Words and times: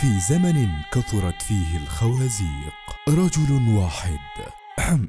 في 0.00 0.20
زمن 0.20 0.68
كثرت 0.92 1.42
فيه 1.42 1.76
الخوازيق. 1.76 2.74
رجل 3.08 3.74
واحد. 3.74 4.18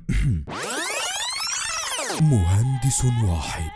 مهندس 2.22 3.06
واحد. 3.06 3.72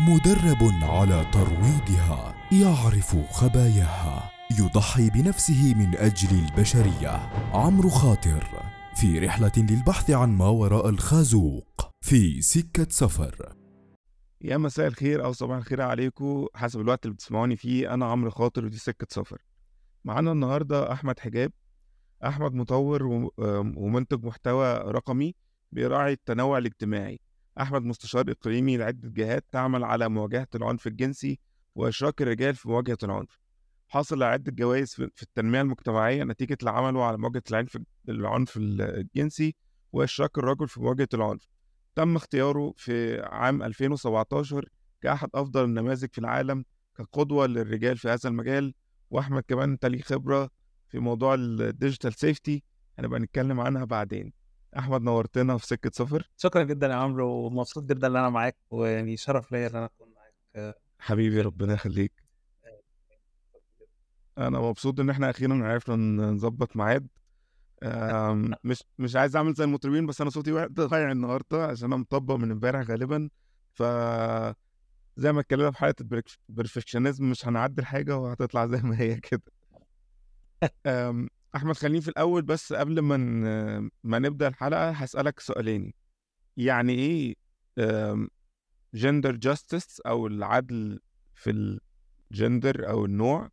مدرب 0.00 0.72
على 0.82 1.26
ترويضها. 1.32 2.34
يعرف 2.52 3.16
خباياها. 3.32 4.30
يضحي 4.58 5.10
بنفسه 5.10 5.74
من 5.74 5.96
أجل 5.96 6.38
البشرية. 6.38 7.30
عمرو 7.52 7.88
خاطر. 7.88 8.44
في 8.94 9.18
رحلة 9.18 9.52
للبحث 9.56 10.10
عن 10.10 10.28
ما 10.28 10.48
وراء 10.48 10.88
الخازوق. 10.88 11.90
في 12.00 12.42
سكة 12.42 12.86
سفر. 12.90 13.54
يا 14.40 14.56
مساء 14.56 14.86
الخير 14.86 15.24
أو 15.24 15.32
صباح 15.32 15.56
الخير 15.56 15.82
عليكم. 15.82 16.46
حسب 16.54 16.80
الوقت 16.80 17.04
اللي 17.04 17.14
بتسمعوني 17.14 17.56
فيه 17.56 17.94
أنا 17.94 18.06
عمرو 18.06 18.30
خاطر 18.30 18.64
ودي 18.64 18.78
سكة 18.78 19.06
سفر. 19.10 19.49
معانا 20.04 20.32
النهارده 20.32 20.92
أحمد 20.92 21.18
حجاب 21.20 21.52
أحمد 22.26 22.54
مطور 22.54 23.06
و- 23.06 23.32
ومنتج 23.76 24.24
محتوى 24.24 24.74
رقمي 24.78 25.34
بيراعي 25.72 26.12
التنوع 26.12 26.58
الاجتماعي. 26.58 27.20
أحمد 27.60 27.82
مستشار 27.82 28.30
إقليمي 28.30 28.76
لعدة 28.76 29.08
جهات 29.08 29.44
تعمل 29.52 29.84
على 29.84 30.08
مواجهة 30.08 30.48
العنف 30.54 30.86
الجنسي 30.86 31.38
وإشراك 31.74 32.22
الرجال 32.22 32.54
في 32.54 32.68
مواجهة 32.68 32.98
العنف. 33.02 33.38
حاصل 33.88 34.22
على 34.22 34.32
عدة 34.32 34.52
جوائز 34.52 34.94
في 34.94 35.08
في 35.14 35.22
التنمية 35.22 35.60
المجتمعية 35.60 36.24
نتيجة 36.24 36.56
لعمله 36.62 37.04
على 37.04 37.18
مواجهة 37.18 37.42
العنف 37.50 37.78
العنف 38.08 38.56
الجنسي 38.56 39.54
وإشراك 39.92 40.38
الرجل 40.38 40.68
في 40.68 40.80
مواجهة 40.80 41.08
العنف. 41.14 41.48
تم 41.94 42.16
اختياره 42.16 42.72
في 42.76 43.20
عام 43.22 43.62
2017 43.62 44.68
كأحد 45.00 45.28
أفضل 45.34 45.64
النماذج 45.64 46.08
في 46.12 46.18
العالم 46.18 46.64
كقدوة 46.98 47.46
للرجال 47.46 47.96
في 47.96 48.08
هذا 48.08 48.28
المجال. 48.28 48.74
وأحمد 49.10 49.42
كمان 49.48 49.70
أنت 49.70 49.86
ليه 49.86 50.02
خبرة 50.02 50.50
في 50.88 50.98
موضوع 50.98 51.34
ال 51.34 51.44
digital 51.44 52.14
safety 52.14 52.62
هنبقى 52.98 53.20
نتكلم 53.20 53.60
عنها 53.60 53.84
بعدين. 53.84 54.32
أحمد 54.78 55.02
نورتنا 55.02 55.56
في 55.58 55.66
سكة 55.66 55.90
سفر 55.94 56.30
شكرا 56.36 56.62
جدا 56.62 56.86
يا 56.86 56.94
عمرو 56.94 57.46
ومبسوط 57.46 57.84
جدا 57.84 58.06
إن 58.06 58.16
أنا 58.16 58.28
معاك 58.28 58.56
ويعني 58.70 59.16
شرف 59.16 59.52
ليا 59.52 59.66
إن 59.66 59.76
أنا 59.76 59.84
أكون 59.84 60.08
معاك. 60.14 60.74
حبيبي 60.98 61.40
ربنا 61.40 61.74
يخليك. 61.74 62.12
أنا 64.38 64.60
مبسوط 64.60 65.00
إن 65.00 65.10
إحنا 65.10 65.30
أخيرا 65.30 65.66
عرفنا 65.66 65.96
نظبط 66.30 66.76
ميعاد. 66.76 67.08
مش 68.64 68.84
مش 68.98 69.16
عايز 69.16 69.36
أعمل 69.36 69.54
زي 69.54 69.64
المطربين 69.64 70.06
بس 70.06 70.20
أنا 70.20 70.30
صوتي 70.30 70.52
ضايع 70.66 71.12
النهاردة 71.12 71.66
عشان 71.66 71.92
أنا 71.92 71.96
مطبق 71.96 72.34
من 72.34 72.50
امبارح 72.50 72.80
غالبا. 72.90 73.30
ف 73.74 73.82
زي 75.16 75.32
ما 75.32 75.40
اتكلمنا 75.40 75.70
في 75.70 75.78
حلقه 75.78 75.94
ال 76.48 76.54
perfectionism 76.54 77.30
مش 77.30 77.46
هنعدل 77.46 77.84
حاجة 77.84 78.16
وهتطلع 78.16 78.66
زي 78.66 78.82
ما 78.82 79.00
هي 79.00 79.20
كده. 79.30 79.42
أم، 80.86 81.28
أحمد 81.56 81.74
خليني 81.76 82.00
في 82.00 82.08
الأول 82.08 82.42
بس 82.42 82.72
قبل 82.72 83.00
ما 83.00 83.16
ما 84.04 84.18
نبدأ 84.18 84.48
الحلقة 84.48 84.90
هسألك 84.90 85.40
سؤالين. 85.40 85.92
يعني 86.56 86.92
إيه 86.92 87.34
gender 88.94 89.36
justice 89.36 90.00
أو 90.00 90.26
العدل 90.26 91.00
في 91.34 91.80
الجندر 92.30 92.88
أو 92.90 93.04
النوع؟ 93.04 93.50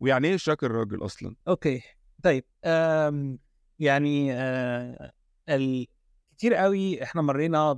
ويعني 0.00 0.28
إيه 0.28 0.34
اشراك 0.34 0.64
الراجل 0.64 1.04
أصلا؟ 1.04 1.36
okay. 1.48 1.82
طيب 2.22 2.44
أم 2.64 3.38
يعني 3.78 4.32
آه 4.32 5.12
كتير 6.36 6.54
قوي 6.54 7.02
إحنا 7.02 7.22
مرينا 7.22 7.72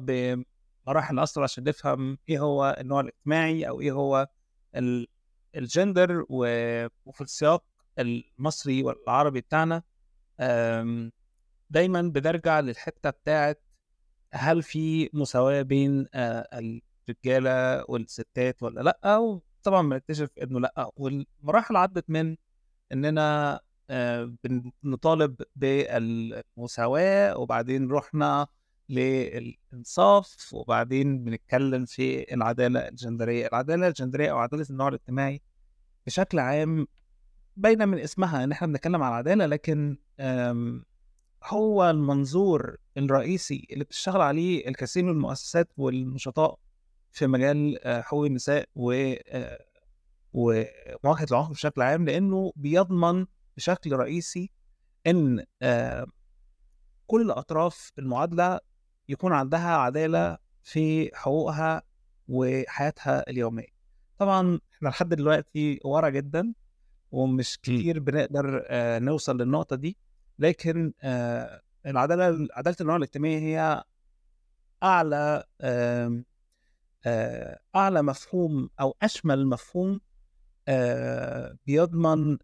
بمراحل 0.86 1.18
أصلا 1.18 1.44
عشان 1.44 1.64
نفهم 1.64 2.18
إيه 2.28 2.38
هو 2.38 2.76
النوع 2.80 3.00
الاجتماعي 3.00 3.68
أو 3.68 3.80
إيه 3.80 3.92
هو 3.92 4.28
ال- 4.76 5.06
الجندر 5.56 6.24
وفي 6.28 7.20
السياق 7.20 7.64
المصري 7.98 8.82
والعربي 8.82 9.40
بتاعنا. 9.40 9.82
دايما 11.70 12.02
بنرجع 12.02 12.60
للحتة 12.60 13.10
بتاعت 13.10 13.62
هل 14.32 14.62
في 14.62 15.10
مساواة 15.12 15.62
بين 15.62 16.06
آه، 16.14 16.48
الرجالة 17.08 17.84
والستات 17.88 18.62
ولا 18.62 18.80
لأ؟ 18.80 19.16
وطبعا 19.16 19.88
بنكتشف 19.88 20.30
إنه 20.42 20.60
لأ. 20.60 20.90
والمراحل 20.96 21.76
عدت 21.76 22.10
من 22.10 22.36
إننا 22.92 23.60
آه، 23.90 24.32
بنطالب 24.82 25.42
بالمساواة 25.56 27.38
وبعدين 27.38 27.90
رحنا 27.90 28.46
للإنصاف 28.88 30.54
وبعدين 30.54 31.24
بنتكلم 31.24 31.84
في 31.84 32.34
العدالة 32.34 32.88
الجندرية. 32.88 33.46
العدالة 33.46 33.88
الجندرية 33.88 34.30
أو 34.30 34.38
عدالة 34.38 34.66
النوع 34.70 34.88
الاجتماعي 34.88 35.42
بشكل 36.06 36.38
عام 36.38 36.86
باينة 37.56 37.84
من 37.84 37.98
اسمها 37.98 38.44
إن 38.44 38.52
إحنا 38.52 38.66
بنتكلم 38.66 39.02
عن 39.02 39.10
العدالة 39.10 39.46
لكن 39.46 39.98
هو 41.44 41.90
المنظور 41.90 42.76
الرئيسي 42.96 43.66
اللي 43.70 43.84
بتشتغل 43.84 44.20
عليه 44.20 44.68
الكثير 44.68 45.04
من 45.04 45.10
المؤسسات 45.10 45.68
والنشطاء 45.76 46.58
في 47.10 47.26
مجال 47.26 47.78
آه، 47.84 48.00
حقوق 48.00 48.26
النساء 48.26 48.68
و 48.74 48.92
آه، 49.28 49.64
ومواجهة 50.32 51.26
العنف 51.30 51.50
بشكل 51.50 51.82
عام 51.82 52.04
لأنه 52.04 52.52
بيضمن 52.56 53.26
بشكل 53.56 53.92
رئيسي 53.92 54.50
آه، 55.62 56.06
كل 57.06 57.30
اطراف 57.30 57.92
المعادلة 57.98 58.60
يكون 59.08 59.32
عندها 59.32 59.76
عدالة 59.76 60.38
في 60.64 61.10
حقوقها 61.14 61.82
وحياتها 62.28 63.30
اليومية. 63.30 63.76
طبعا 64.18 64.58
إحنا 64.74 64.88
لحد 64.88 65.08
دلوقتي 65.08 65.80
ورا 65.84 66.08
جدا 66.08 66.54
ومش 67.12 67.58
كتير 67.58 67.98
بنقدر 68.00 68.64
آه، 68.66 68.98
نوصل 68.98 69.36
للنقطة 69.38 69.76
دي. 69.76 69.96
لكن 70.38 70.92
آه، 71.02 71.60
العدالة 71.86 72.48
عدالة 72.52 72.76
النوع 72.80 72.96
الاجتماعي 72.96 73.40
هي 73.40 73.84
أعلى 74.82 75.44
آم، 75.60 76.24
آه، 77.06 77.58
أعلى 77.76 78.02
مفهوم 78.02 78.70
أو 78.80 78.96
أشمل 79.02 79.46
مفهوم 79.46 80.00
بيضمن 81.66 82.38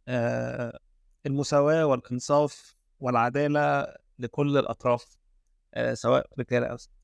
المساواة 1.27 1.87
والإنصاف 1.87 2.77
والعدالة 3.01 3.95
لكل 4.19 4.59
الأطراف. 4.59 5.05
آه، 5.05 5.22
سواء 5.95 6.27
رجاله 6.39 6.67
أو 6.67 6.77
ستات 6.77 6.95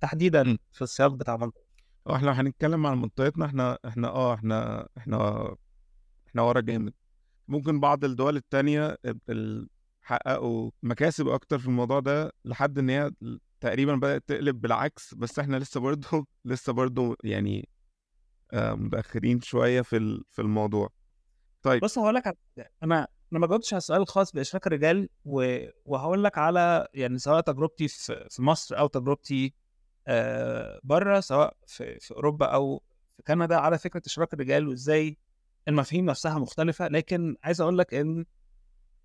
تحديدا. 0.00 0.58
في 0.72 0.82
السياق 0.82 1.10
بتاع 1.12 1.36
منطقة 1.36 1.64
آه 2.06 2.16
إحنا 2.16 2.40
هنتكلم 2.40 2.86
عن 2.86 2.98
منطقتنا 2.98 3.46
إحنا 3.46 3.78
إحنا 3.86 4.08
آه 4.08 4.34
إحنا 4.34 4.88
إحنا 4.98 5.54
إحنا 6.28 6.42
ورا 6.42 6.60
جامد 6.60 6.92
ممكن 7.48 7.80
بعض 7.80 8.04
الدول 8.04 8.36
التانية 8.36 8.96
ال- 9.28 9.68
حققوا 10.02 10.70
مكاسب 10.82 11.28
أكتر 11.28 11.58
في 11.58 11.66
الموضوع 11.66 12.00
ده 12.00 12.32
لحد 12.44 12.78
إن 12.78 12.90
هي 12.90 13.10
تقريبا 13.60 13.94
بدأت 13.94 14.24
تقلب 14.26 14.60
بالعكس 14.60 15.14
بس 15.14 15.38
إحنا 15.38 15.56
لسه 15.56 15.80
برضه 15.80 16.26
لسه 16.44 16.72
برضه 16.72 17.16
يعني 17.24 17.68
آه، 18.52 18.74
متأخرين 18.74 19.40
شوية 19.40 19.82
في 19.82 20.22
في 20.30 20.42
الموضوع 20.42 20.88
طيب 21.62 21.82
بص 21.82 21.98
هقول 21.98 22.14
لك. 22.14 22.36
أنا 22.82 23.08
أنا 23.34 23.40
ما 23.40 23.46
جاوبتش 23.46 23.72
على 23.74 23.78
السؤال 23.78 24.00
الخاص 24.02 24.32
بإشراك 24.32 24.66
الرجال 24.66 25.08
و... 25.24 25.66
وهقول 25.84 26.24
لك 26.24 26.38
على 26.38 26.88
يعني 26.94 27.18
سواء 27.18 27.40
تجربتي 27.40 27.88
في 27.88 28.26
في 28.30 28.42
مصر 28.42 28.78
أو 28.78 28.86
تجربتي 28.86 29.54
آه 30.06 30.80
بره 30.84 31.20
سواء 31.20 31.56
في 31.66 32.00
في 32.00 32.14
أوروبا 32.14 32.46
أو 32.46 32.82
في 33.16 33.22
كندا 33.22 33.56
على 33.56 33.78
فكرة 33.78 34.02
إشراك 34.06 34.34
الرجال 34.34 34.68
وإزاي 34.68 35.18
المفاهيم 35.68 36.04
نفسها 36.06 36.38
مختلفة 36.38 36.88
لكن 36.88 37.36
عايز 37.42 37.60
أقول 37.60 37.78
لك 37.78 37.94
إن 37.94 38.24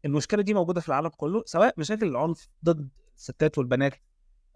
المشكلة 0.06 0.42
دي 0.42 0.54
موجودة 0.54 0.82
في 0.82 0.88
العالم 0.88 1.10
كله 1.10 1.44
سواء 1.46 1.74
مشاكل 1.78 2.08
العنف 2.08 2.50
ضد 2.66 2.90
الستات 3.18 3.58
والبنات 3.58 3.94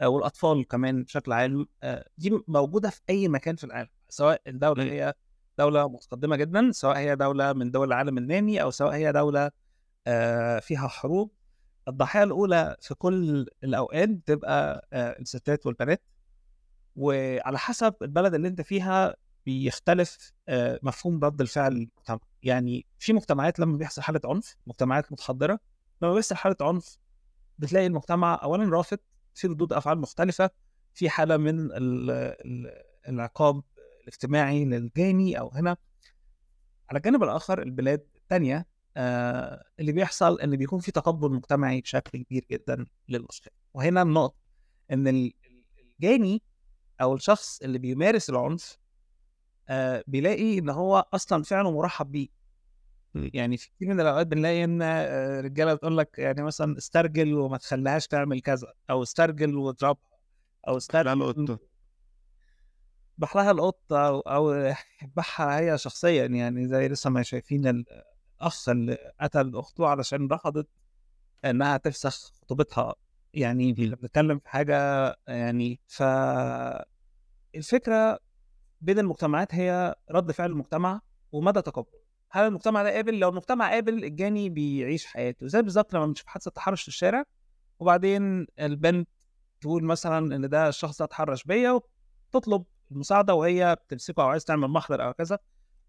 آه، 0.02 0.08
والأطفال 0.10 0.68
كمان 0.68 1.04
بشكل 1.04 1.32
عام 1.32 1.68
آه، 1.84 2.06
دي 2.18 2.44
موجودة 2.48 2.90
في 2.90 3.02
أي 3.10 3.28
مكان 3.28 3.56
في 3.56 3.64
العالم 3.64 3.90
سواء 4.10 4.42
الدولة 4.48 4.84
مم. 4.84 4.90
هي 4.90 5.14
دولة 5.58 5.88
متقدمة 5.88 6.36
جدا 6.36 6.72
سواء 6.72 6.98
هي 6.98 7.16
دولة 7.16 7.54
من 7.54 7.72
دول 7.72 7.88
العالم 7.88 8.18
النامي 8.18 8.62
أو 8.62 8.72
سواء 8.72 8.94
هي 8.94 9.12
دولة 9.12 9.52
فيها 10.60 10.88
حروب. 10.88 11.32
الضحايا 11.88 12.24
الأولى 12.24 12.78
في 12.82 12.96
كل 12.96 13.46
الأوقات 13.64 14.10
بتبقى 14.10 14.88
آه، 14.94 15.20
الستات 15.20 15.66
والبنات. 15.66 16.02
وعلى 16.96 17.58
حسب 17.60 17.94
البلد 18.02 18.34
اللي 18.34 18.48
أنت 18.48 18.62
فيها 18.62 19.16
بيختلف 19.46 20.32
آه، 20.48 20.80
مفهوم 20.84 21.24
رد 21.24 21.42
الفعل 21.42 21.72
المجتمع 21.72 22.20
يعني 22.44 22.86
في 23.00 23.14
مجتمعات 23.14 23.60
لما 23.60 23.78
بيحصل 23.78 24.02
حالة 24.02 24.20
عنف 24.26 24.56
مجتمعات 24.68 25.12
متحضرة 25.12 25.60
لما 26.02 26.14
بيحصل 26.14 26.36
حالة 26.36 26.56
عنف 26.62 26.98
بتلاقي 27.60 27.88
المجتمع 27.88 28.40
اولا 28.44 28.70
رافض 28.78 28.98
في 29.34 29.48
ردود 29.48 29.74
أفعال 29.74 29.98
مختلفة 29.98 30.50
في 30.94 31.10
حالة 31.10 31.38
من 31.38 31.60
ال- 31.60 32.12
ال- 32.12 32.84
العقاب 33.10 33.64
الاجتماعي 34.02 34.66
للجاني 34.66 35.40
أو 35.40 35.50
هنا. 35.50 35.78
على 36.90 36.98
الجانب 36.98 37.24
الآخر 37.24 37.62
البلاد 37.62 38.08
الثانية 38.16 38.66
آه 38.98 39.64
اللي 39.80 39.92
بيحصل 39.92 40.40
إن 40.42 40.56
بيكون 40.56 40.80
في 40.80 40.92
تقبل 40.92 41.32
مجتمعي 41.32 41.82
بشكل 41.82 42.24
كبير 42.24 42.46
جدا 42.52 42.86
للمشكلة. 43.10 43.54
وهنا 43.74 44.02
النقطة 44.02 44.36
إن 44.92 45.08
ال- 45.08 45.34
الجاني 45.80 46.42
أو 47.02 47.16
الشخص 47.16 47.62
اللي 47.62 47.78
بيمارس 47.80 48.30
العنف 48.30 48.78
آه 49.70 50.04
بيلاقي 50.08 50.58
إن 50.60 50.70
هو 50.70 51.06
أصلا 51.14 51.44
فعله 51.44 51.72
مرحب 51.72 52.12
بيه. 52.12 52.28
يعني 53.16 53.58
في 53.58 53.70
كتير 53.70 53.88
من 53.90 54.00
الأوقات 54.02 54.28
بنلاقي 54.28 54.64
إن 54.64 54.82
آه، 54.82 55.42
رجاله 55.42 55.74
بتقول 55.74 55.98
لك 55.98 56.20
يعني 56.20 56.44
مثلا 56.44 56.78
استرجل 56.78 57.34
وما 57.34 57.58
تخليهاش 57.58 58.08
تعمل 58.08 58.42
كذا 58.42 58.74
أو 58.90 59.04
استرجل 59.04 59.56
واضربها 59.56 60.18
أو 60.68 60.78
استرجل 60.78 61.22
القطة. 61.22 61.60
اذبح 63.20 63.36
لها 63.36 63.52
القطة 63.52 64.08
أو 64.08 64.20
أو 64.20 64.52
اذبحها 65.04 65.60
هي 65.60 65.78
شخصيا 65.78 66.26
يعني 66.26 66.68
زي 66.68 66.88
لسه 66.88 67.10
ما 67.10 67.24
شايفين 67.24 67.86
الاخ 68.44 68.70
اللي 68.70 68.98
قتل 69.22 69.56
أخته 69.56 69.88
علشان 69.88 70.28
رفضت 70.32 70.68
إنها 71.46 71.78
تفسخ 71.78 72.32
خطوبتها. 72.42 72.96
يعني 73.34 73.74
إحنا 73.74 73.96
بنتكلم 73.96 74.40
في 74.40 74.50
حاجة 74.50 74.76
يعني 75.28 75.80
ف 75.88 76.04
الفكرة 77.56 78.20
بين 78.82 79.00
المجتمعات 79.00 79.56
هي 79.56 79.96
رد 80.12 80.32
فعل 80.32 80.52
المجتمع 80.52 81.02
ومدى 81.32 81.62
تقبله 81.62 82.04
هل 82.30 82.48
المجتمع 82.48 82.84
ده 82.84 82.90
قابل؟ 82.92 83.20
لو 83.20 83.30
المجتمع 83.30 83.70
قابل 83.72 84.04
الجاني 84.04 84.50
بيعيش 84.50 85.06
حياته. 85.06 85.48
زي 85.48 85.62
بالظبط 85.62 85.94
لما 85.94 86.06
بنشوف 86.06 86.28
حادثة 86.28 86.52
تحرش 86.52 86.82
في 86.82 86.88
الشارع 86.88 87.24
وبعدين 87.80 88.48
البنت 88.60 89.10
تقول 89.62 89.84
مثلا 89.84 90.36
إن 90.36 90.50
ده 90.50 90.70
الشخص 90.70 91.00
ده 91.00 91.06
اتحرش 91.06 91.44
بيا 91.44 91.80
وتطلب 92.32 92.64
المساعدة 92.92 93.34
وهي 93.34 93.76
بتمسكه 93.88 94.24
أو 94.24 94.28
عايز 94.28 94.46
تعمل 94.46 94.68
محضر 94.68 95.06
أو 95.06 95.14
كذا. 95.14 95.40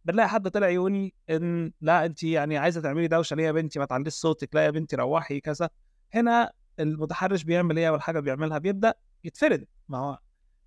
بنلاقي 0.05 0.29
حد 0.29 0.49
طلع 0.49 0.69
يقول 0.69 0.93
لي 0.93 1.13
إن 1.31 1.73
لا 1.81 2.05
انت 2.07 2.23
يعني 2.23 2.59
عايزة 2.59 2.81
تعملي 2.81 3.09
دوشة 3.09 3.37
ليه 3.37 3.45
يا 3.45 3.53
بنتي؟ 3.53 3.79
ما 3.79 3.85
تعليش 3.85 4.15
صوتك 4.15 4.55
لا 4.55 4.65
يا 4.65 4.71
بنتي 4.71 4.97
روحي 4.97 5.41
كذا. 5.41 5.71
هنا 6.15 6.53
المتحرش 6.81 7.43
بيعمل 7.43 7.79
إيه 7.79 7.91
والحاجة 7.91 8.21
بيعملها؟ 8.21 8.59
بيبدأ 8.59 8.95
يتفرد. 9.25 9.67
ما 9.89 9.99
هو. 9.99 10.19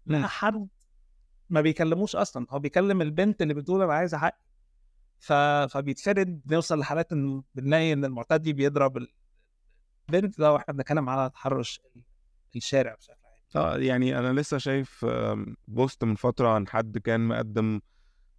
لا 0.05 0.27
حد 0.27 0.67
ما 1.49 1.61
بيكلموش 1.61 2.15
أصلا. 2.15 2.47
هو 2.49 2.59
بيكلم 2.59 3.01
البنت 3.01 3.41
اللي 3.41 3.53
بتقول 3.53 3.81
أنا 3.81 3.93
عايزة 3.93 4.17
حقي 4.17 4.39
ف... 5.19 5.33
فبيتفرد 5.73 6.41
بنوصل 6.45 6.79
لحالات 6.79 7.11
إن 7.11 7.43
بنلاقي 7.55 7.93
إن 7.93 8.05
المعتدي 8.05 8.53
بيضرب 8.53 9.07
البنت. 10.09 10.39
لو 10.39 10.55
إحنا 10.55 10.73
بنتكلم 10.73 11.09
على 11.09 11.29
تحرش 11.29 11.81
الشارع 12.55 12.95
بشكل 12.95 13.13
عام. 13.55 13.63
آه 13.65 13.77
يعني 13.77 14.19
أنا 14.19 14.39
لسه 14.39 14.57
شايف 14.57 15.05
بوست 15.67 16.03
من 16.03 16.15
فترة 16.15 16.49
عن 16.49 16.67
حد 16.67 16.97
كان 16.97 17.27
مقدم 17.27 17.81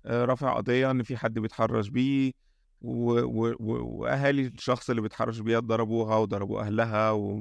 رافع 0.07 0.57
قضية 0.57 0.91
إن 0.91 1.03
في 1.03 1.17
حد 1.17 1.39
بيتحرش 1.39 1.89
بيه. 1.89 2.33
وأهالي 2.81 4.47
الشخص 4.47 4.91
اللي 4.91 5.03
بيتحرش 5.03 5.39
بيها 5.39 5.61
ضربوها 5.61 6.17
وضربوا 6.17 6.61
أهلها 6.61 7.11
و... 7.11 7.39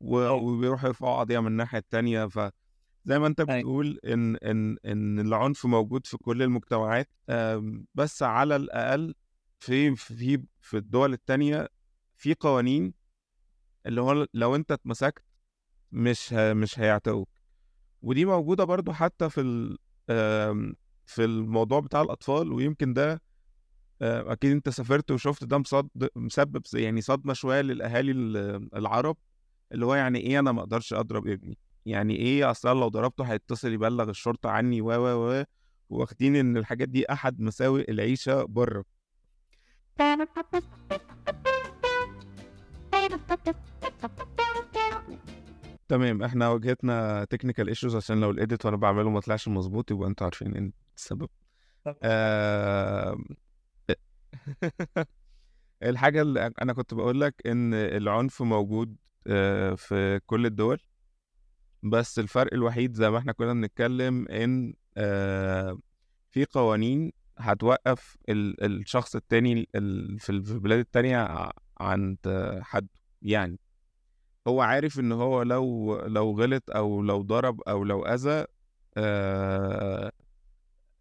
و... 0.00 0.28
وبيروحوا 0.28 0.88
يرفعوا 0.88 1.20
قضية 1.20 1.38
من 1.40 1.46
الناحية 1.46 1.78
التانية 1.78 2.26
فزي 2.26 3.18
ما 3.18 3.26
أنت. 3.26 3.40
بتقول 3.40 3.98
إن 4.04 4.36
إن 4.36 4.76
إن 4.86 5.20
العنف 5.20 5.66
موجود 5.66 6.06
في 6.06 6.16
كل 6.16 6.42
المجتمعات 6.42 7.08
بس 7.94 8.22
على 8.22 8.56
الأقل 8.56 9.14
في 9.58 9.96
في 9.96 10.42
في 10.60 10.76
الدول 10.76 11.12
التانية 11.12 11.68
في 12.16 12.34
قوانين 12.34 12.94
اللي 13.86 14.00
هو 14.00 14.26
لو 14.34 14.56
أنت 14.56 14.72
اتمسكت 14.72 15.24
مش. 15.92 16.32
مش 16.32 16.78
هيعتقوك 16.78 17.28
ودي 18.02 18.24
موجودة 18.24 18.64
برضو 18.64 18.92
حتى 18.92 19.30
في 19.30 19.76
في 21.12 21.24
الموضوع 21.24 21.80
بتاع 21.80 22.02
الأطفال 22.02 22.52
ويمكن 22.52 22.92
ده 22.94 23.12
آم، 24.02 24.28
أكيد 24.30 24.50
أنت 24.52 24.68
سافرت 24.68 25.10
وشفت 25.10 25.44
ده 25.44 25.58
مصد... 25.58 25.88
مسبب 26.16 26.62
يعني 26.74 27.00
صدمة 27.00 27.32
شوية 27.32 27.60
للأهالي 27.60 28.12
ال- 28.12 28.68
العرب 28.76 29.16
اللي 29.72 29.86
هو 29.86 29.94
يعني 29.94 30.18
إيه 30.18 30.38
أنا 30.38 30.52
ما 30.52 30.60
أقدرش 30.60 30.92
أضرب 30.92 31.26
ابني؟ 31.28 31.58
يعني 31.86 32.16
إيه 32.16 32.50
أصلا 32.50 32.80
لو 32.80 32.88
ضربته 32.88 33.24
هيتصل 33.24 33.72
يبلغ 33.72 34.10
الشرطة 34.10 34.50
عني 34.50 34.80
و 34.80 34.86
و 34.90 35.40
و 35.40 35.44
واخدين 35.90 36.36
إن 36.36 36.56
الحاجات 36.56 36.88
دي 36.88 37.12
أحد 37.12 37.40
مساوئ 37.40 37.90
العيشة 37.90 38.44
بره. 38.44 38.84
تمام 45.88 46.22
إحنا 46.22 46.48
واجهتنا 46.48 47.24
technical 47.24 47.68
issues 47.68 47.96
عشان 47.96 48.20
لو 48.20 48.30
ال 48.30 48.37
edit 48.37 48.64
وأنا 48.66 48.76
بعمله 48.76 49.10
ما 49.10 49.20
طلعش 49.20 49.48
مظبوط 49.48 49.90
يبقى 49.90 50.08
أنتوا 50.08 50.24
عارفين 50.24 50.54
إيه 50.56 50.81
السبب. 50.96 51.28
آه... 52.02 53.16
الحاجة 55.82 56.22
اللي 56.22 56.50
أنا 56.62 56.72
كنت 56.72 56.94
بقول 56.94 57.20
لك 57.20 57.34
إن 57.46 57.74
العنف 57.74 58.42
موجود 58.42 58.96
آه، 59.26 59.74
في 59.74 60.20
كل 60.26 60.46
الدول 60.46 60.80
بس 61.82 62.18
الفرق 62.18 62.54
الوحيد 62.54 62.94
زي 62.94 63.10
ما 63.10 63.18
إحنا 63.18 63.32
كنا 63.32 63.52
بنتكلم 63.52 64.28
إن 64.28 64.74
آه، 64.96 65.78
في 66.30 66.44
قوانين 66.44 67.12
هتوقف 67.38 68.16
ال- 68.28 68.64
الشخص 68.64 69.16
التاني 69.16 69.68
ال- 69.74 70.18
في 70.18 70.30
ال- 70.30 70.44
في 70.44 70.52
البلاد 70.52 70.78
التانية 70.78 71.50
عند 71.80 72.18
حد 72.62 72.88
يعني 73.22 73.58
هو 74.48 74.60
عارف 74.60 74.98
إن 75.00 75.12
هو 75.12 75.42
لو 75.42 75.96
لو 76.06 76.40
غلط 76.40 76.70
أو 76.70 77.02
لو 77.02 77.22
ضرب 77.22 77.60
أو 77.60 77.84
لو 77.84 78.02
أذى 78.06 78.44
آه، 78.96 80.12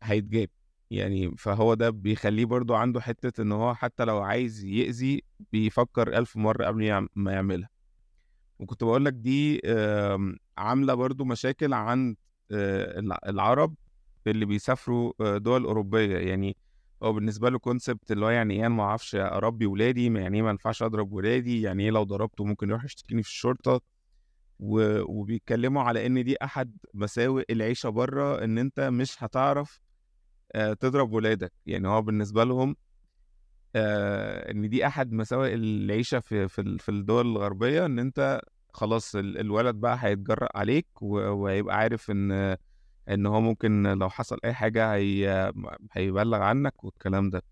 هيتجاب. 0.04 0.50
يعني 0.92 1.32
فهو 1.38 1.74
ده 1.74 1.90
بيخليه 1.90 2.46
برضو 2.46 2.76
عنده 2.76 3.02
حتة 3.02 3.42
إن 3.42 3.52
هو 3.52 3.74
حتى 3.74 4.06
لو 4.06 4.18
عايز 4.22 4.64
يأذي 4.64 5.24
بيفكر 5.52 6.18
ألف 6.18 6.38
مرة 6.38 6.66
قبل 6.66 7.08
ما 7.16 7.32
يعملها. 7.34 7.70
وكنت 8.60 8.84
بقول 8.84 9.06
لك 9.06 9.14
دي 9.14 9.62
آم، 9.66 10.38
عاملة 10.58 10.94
برضو 10.94 11.26
مشاكل 11.26 11.74
عند 11.74 12.16
الع- 12.52 13.20
العرب 13.28 13.76
اللي 14.28 14.46
بيسافروا 14.46 15.38
دول 15.38 15.64
أوروبية. 15.64 16.18
يعني 16.18 16.58
هو 17.04 17.14
بالنسبة 17.14 17.50
له 17.50 17.60
كونسبت 17.60 18.12
اللي 18.12 18.26
هو 18.26 18.30
يعني 18.30 18.54
إيه 18.54 18.60
أنا 18.60 18.76
ما 18.76 18.84
أعرفش 18.84 19.16
أربي 19.16 19.66
ولادي 19.66 20.06
يعني 20.06 20.38
إيه 20.38 20.44
ما 20.44 20.50
ينفعش 20.50 20.84
أضرب 20.84 21.12
ولادي؟ 21.14 21.62
يعني 21.62 21.84
إيه 21.84 21.92
لو 21.92 22.04
ضربته 22.04 22.44
ممكن 22.46 22.70
يروح 22.70 22.86
يشتكيني 22.86 23.24
في 23.24 23.30
الشرطة. 23.30 23.82
وبيتكلموا 24.60 25.82
على 25.84 26.06
إن 26.06 26.24
دي 26.24 26.36
أحد 26.44 26.78
مساوئ 26.94 27.44
العيشة 27.50 27.90
برة 27.90 28.44
إن 28.44 28.58
أنت 28.58 28.80
مش 28.80 29.24
هتعرف 29.24 29.80
تضرب 30.80 31.14
ولادك. 31.14 31.54
يعني 31.66 31.88
هو 31.88 32.02
بالنسبة 32.02 32.44
لهم 32.44 32.76
آه، 33.76 34.52
إن 34.52 34.70
دي 34.70 34.88
أحد 34.88 35.12
مساوئ 35.12 35.54
العيشة 35.54 36.20
في 36.20 36.48
في 36.48 36.62
ال- 36.62 36.80
في 36.80 36.90
الدول 36.90 37.26
الغربية 37.28 37.86
إن 37.86 38.00
أنت 38.00 38.42
خلاص 38.74 39.16
ال- 39.16 39.38
الولد 39.38 39.76
بقى 39.76 39.98
هيتجرأ 40.02 40.58
عليك 40.58 40.88
وهيبقى 41.02 41.78
عارف 41.78 42.12
إن 42.12 42.58
إن 43.10 43.26
هو 43.26 43.42
ممكن 43.42 43.84
لو 43.84 44.10
حصل 44.10 44.38
أي 44.46 44.54
حاجة 44.54 44.94
هي 44.94 45.52
هيبلغ 45.92 46.38
عنك 46.42 46.84
والكلام 46.84 47.30
ده. 47.30 47.44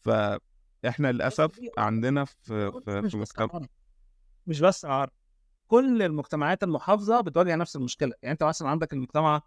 فإحنا 0.00 1.12
للأسف 1.12 1.60
عندنا 1.78 2.24
في 2.24 2.70
في, 2.84 3.00
مش 3.00 3.12
في 3.12 3.18
بس 3.18 3.30
مجتمع 3.30 3.48
عرب. 3.54 3.66
مش 4.46 4.60
بس 4.60 4.84
عرب. 4.84 5.10
كل 5.68 6.02
المجتمعات 6.02 6.62
المحافظة 6.62 7.20
بتواجه 7.20 7.56
نفس 7.56 7.76
المشكلة. 7.76 8.12
يعني 8.22 8.32
أنت 8.32 8.42
مثلا 8.42 8.68
عندك 8.68 8.92
المجتمع 8.92 9.42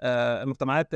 آه، 0.00 0.42
المجتمعات 0.42 0.94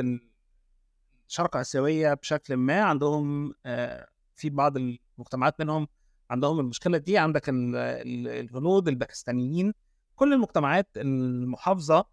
الشرق 1.29 1.57
آسيوية 1.57 2.15
بشكل 2.15 2.57
ما 2.57 2.83
عندهم 2.83 3.55
آه، 3.67 4.07
في 4.35 4.51
بعض 4.51 4.77
المجتمعات 4.77 5.61
منهم 5.61 5.89
عندهم 6.31 6.61
المشكلة 6.61 6.99
دي. 6.99 7.19
عندك 7.19 7.49
ال- 7.49 7.77
ال- 7.77 8.29
الهنود 8.29 8.89
الباكستانيين 8.89 9.75
كل 10.17 10.33
المجتمعات 10.33 10.89
المحافظة 10.97 12.05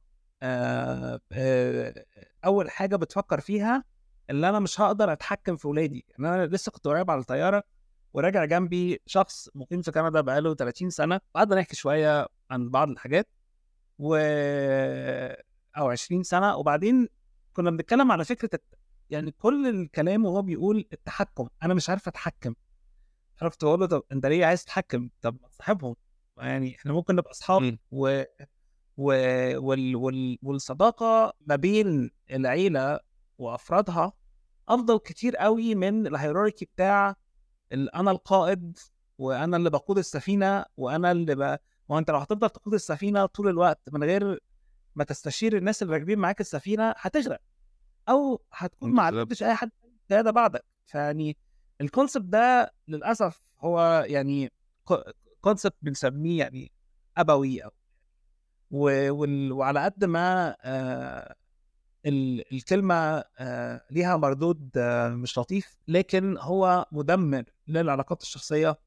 آه، 0.43 1.19
آه، 1.31 2.05
أول 2.45 2.69
حاجة 2.71 2.95
بتفكر 2.95 3.39
فيها 3.39 3.83
إن 4.29 4.43
أنا 4.43 4.59
مش 4.59 4.81
هقدر 4.81 5.11
أتحكم 5.13 5.55
في 5.57 5.67
ولادي. 5.67 6.05
أنا 6.19 6.45
لسه 6.45 6.71
كنت 6.71 6.87
قريب 6.87 7.11
على 7.11 7.19
الطيارة 7.21 7.63
وراجع 8.13 8.45
جنبي 8.45 9.01
شخص 9.05 9.49
مقيم 9.55 9.81
في 9.81 9.91
كندا 9.91 10.21
بقاله 10.21 10.53
30 10.55 10.89
سنة. 10.89 11.21
وقعدنا 11.35 11.55
نحكي 11.61 11.75
شوية 11.75 12.27
عن 12.51 12.69
بعض 12.69 12.89
الحاجات 12.89 13.27
و 13.99 14.15
أو 15.77 15.89
20 15.89 16.23
سنة. 16.23 16.55
وبعدين 16.55 17.07
كنا 17.53 17.71
بنتكلم 17.71 18.11
على 18.11 18.25
فكرة. 18.25 18.59
يعني 19.11 19.31
كل 19.31 19.67
الكلام 19.67 20.25
وهو 20.25 20.41
بيقول 20.41 20.87
التحكم 20.93 21.47
أنا 21.63 21.73
مش 21.73 21.89
عارف 21.89 22.07
أتحكم. 22.07 22.55
عرفت 23.41 23.63
بقول 23.65 23.79
له 23.79 23.85
طب 23.85 24.03
أنت 24.11 24.25
ليه 24.25 24.45
عايز 24.45 24.63
تتحكم؟ 24.65 25.09
طب 25.21 25.37
ما 25.41 25.47
تصاحبهم. 25.47 25.95
يعني 26.37 26.75
إحنا 26.75 26.93
ممكن 26.93 27.15
نبقى 27.15 27.31
أصحاب. 27.31 27.63
و... 27.91 28.23
و... 28.97 29.05
وال... 29.57 29.95
وال... 29.95 30.37
والصداقة 30.43 31.33
ما 31.47 31.55
بين 31.55 32.11
العيلة 32.31 32.99
وأفرادها 33.37 34.13
أفضل 34.69 34.97
كتير 34.99 35.35
قوي 35.37 35.75
من 35.75 36.07
ال 36.07 36.13
hierarchy 36.13 36.65
بتاع 36.65 37.15
أنا 37.73 38.11
القائد 38.11 38.77
وأنا 39.17 39.57
اللي 39.57 39.69
بقود 39.69 39.97
السفينة 39.97 40.65
وأنا 40.77 41.11
اللي 41.11 41.35
ب... 41.35 41.39
ما 41.89 41.97
أنت 41.99 42.11
لو 42.11 42.17
هتفضل 42.17 42.49
تقود 42.49 42.73
السفينة 42.73 43.25
طول 43.25 43.47
الوقت 43.47 43.81
من 43.91 44.03
غير 44.03 44.39
ما 44.95 45.03
تستشير 45.03 45.57
الناس 45.57 45.83
اللي 45.83 45.93
راكبين 45.93 46.19
معاك 46.19 46.41
السفينة 46.41 46.93
هتغرق. 46.97 47.39
أو 48.09 48.41
هتكون 48.51 48.91
ما. 48.91 49.03
علمتش 49.03 49.43
أي 49.43 49.53
حد 49.55 49.71
قياده 50.09 50.31
بعدك 50.31 50.65
فيعني 50.85 51.37
ال 51.81 51.87
concept 51.87 52.25
ده 52.25 52.73
للأسف 52.87 53.41
هو 53.59 54.05
يعني 54.07 54.51
concept 55.41 55.75
بنسميه 55.81 56.39
يعني 56.39 56.71
أبوي 57.17 57.63
أو 57.63 57.71
و... 58.71 59.11
وال... 59.11 59.51
وعلى 59.51 59.83
قد 59.83 60.05
ما 60.05 60.55
آه 60.61 61.35
ال- 62.05 62.53
الكلمة 62.53 63.23
آه، 63.39 63.81
ليها 63.91 64.17
مردود 64.17 64.69
آه، 64.77 65.09
مش 65.09 65.37
لطيف 65.37 65.77
لكن 65.87 66.37
هو 66.37 66.85
مدمر 66.91 67.43
للعلاقات 67.67 68.21
الشخصية 68.21 68.79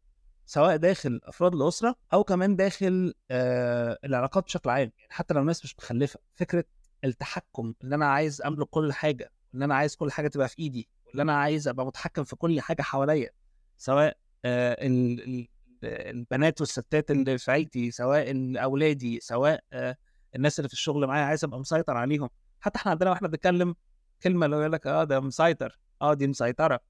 سواء 0.46 0.76
داخل 0.76 1.20
أفراد 1.24 1.54
الأسرة 1.54 1.96
أو 2.12 2.24
كمان 2.24 2.56
داخل 2.56 3.14
آه، 3.30 3.98
العلاقات 4.04 4.44
بشكل 4.44 4.70
عام 4.70 4.78
يعني 4.98 5.08
حتى 5.10 5.34
لو 5.34 5.40
الناس 5.40 5.64
مش 5.64 5.76
مخلفه 5.78 6.20
فكرة 6.34 6.64
التحكم 7.04 7.74
إن 7.84 7.92
أنا 7.92 8.06
عايز 8.06 8.42
أملك 8.42 8.66
كل 8.68 8.92
حاجة 8.92 9.32
إن 9.54 9.62
أنا 9.62 9.74
عايز 9.74 9.96
كل 9.96 10.12
حاجة 10.12 10.28
تبقى 10.28 10.48
في 10.48 10.58
إيدي 10.58 10.88
وان 11.06 11.20
أنا 11.20 11.36
عايز 11.36 11.68
أبقى 11.68 11.86
متحكم 11.86 12.24
في 12.24 12.36
كل 12.36 12.60
حاجة 12.60 12.82
حواليا 12.82 13.30
سواء 13.76 14.16
آه، 14.44 14.86
ال- 14.86 15.20
ال- 15.24 15.48
البنات 15.84 16.60
والستات 16.60 17.10
اللي 17.10 17.38
في 17.38 17.50
عيلتي 17.50 17.90
سواء 17.90 18.32
اولادي 18.62 19.20
سواء 19.20 19.64
آه، 19.72 19.96
الناس 20.36 20.58
اللي 20.58 20.68
في 20.68 20.74
الشغل 20.74 21.06
معايا 21.06 21.24
عايز 21.24 21.44
أبقى 21.44 21.60
مسيطر 21.60 21.96
عليهم. 21.96 22.30
حتى 22.60 22.78
إحنا 22.78 22.90
عندنا 22.90 23.10
وإحنا 23.10 23.28
بنتكلم 23.28 23.74
كلمة 24.22 24.46
اللي 24.46 24.56
يقول 24.56 24.72
لك 24.72 24.86
آه 24.86 25.04
ده 25.04 25.20
مسيطر 25.20 25.78
آه 26.02 26.14
دي 26.14 26.26
مسيطرة. 26.26 26.80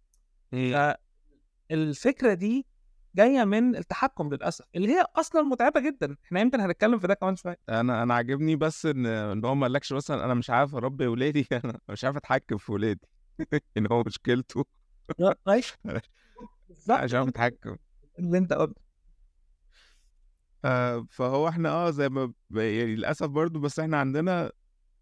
فالفكرة 1.70 2.34
دي 2.34 2.66
جاية 3.14 3.44
من 3.44 3.76
التحكم 3.76 4.34
للأسف 4.34 4.64
اللي 4.76 4.88
هي 4.88 5.04
أصلا 5.16 5.42
متعبة 5.42 5.80
جدا. 5.80 6.16
إحنا 6.26 6.40
يمكن 6.40 6.60
هنتكلم 6.60 6.98
في 6.98 7.06
ده 7.06 7.14
كمان 7.14 7.36
شوية. 7.36 7.56
أنا 7.68 8.02
أنا 8.02 8.14
عاجبني 8.14 8.56
بس 8.56 8.86
إن 8.86 9.06
إن 9.06 9.44
هو 9.44 9.54
ما 9.54 9.66
قالكش 9.66 9.92
مثلا 9.92 10.24
أنا 10.24 10.34
مش 10.34 10.50
عارف 10.50 10.74
أربي 10.74 11.06
ولادي. 11.06 11.46
أنا 11.64 11.78
مش 11.88 12.04
عارف 12.04 12.16
أتحكم 12.16 12.56
في 12.58 12.72
ولادي. 12.72 13.08
إن 13.76 13.86
هو 13.92 14.02
مشكلته. 14.06 14.64
بالظبط. 16.68 17.00
مش 17.02 17.14
عارف 17.14 17.28
اتحكم 17.28 17.76
اللي 18.18 18.38
أنت 18.38 18.52
قلت 18.52 18.78
آه 20.64 21.06
فهو 21.10 21.48
إحنا 21.48 21.68
آه 21.68 21.90
زي 21.90 22.08
ما 22.08 22.32
يعني 22.50 22.96
للأسف 22.96 23.26
برضو 23.26 23.60
بس 23.60 23.78
إحنا 23.78 23.96
عندنا 23.96 24.52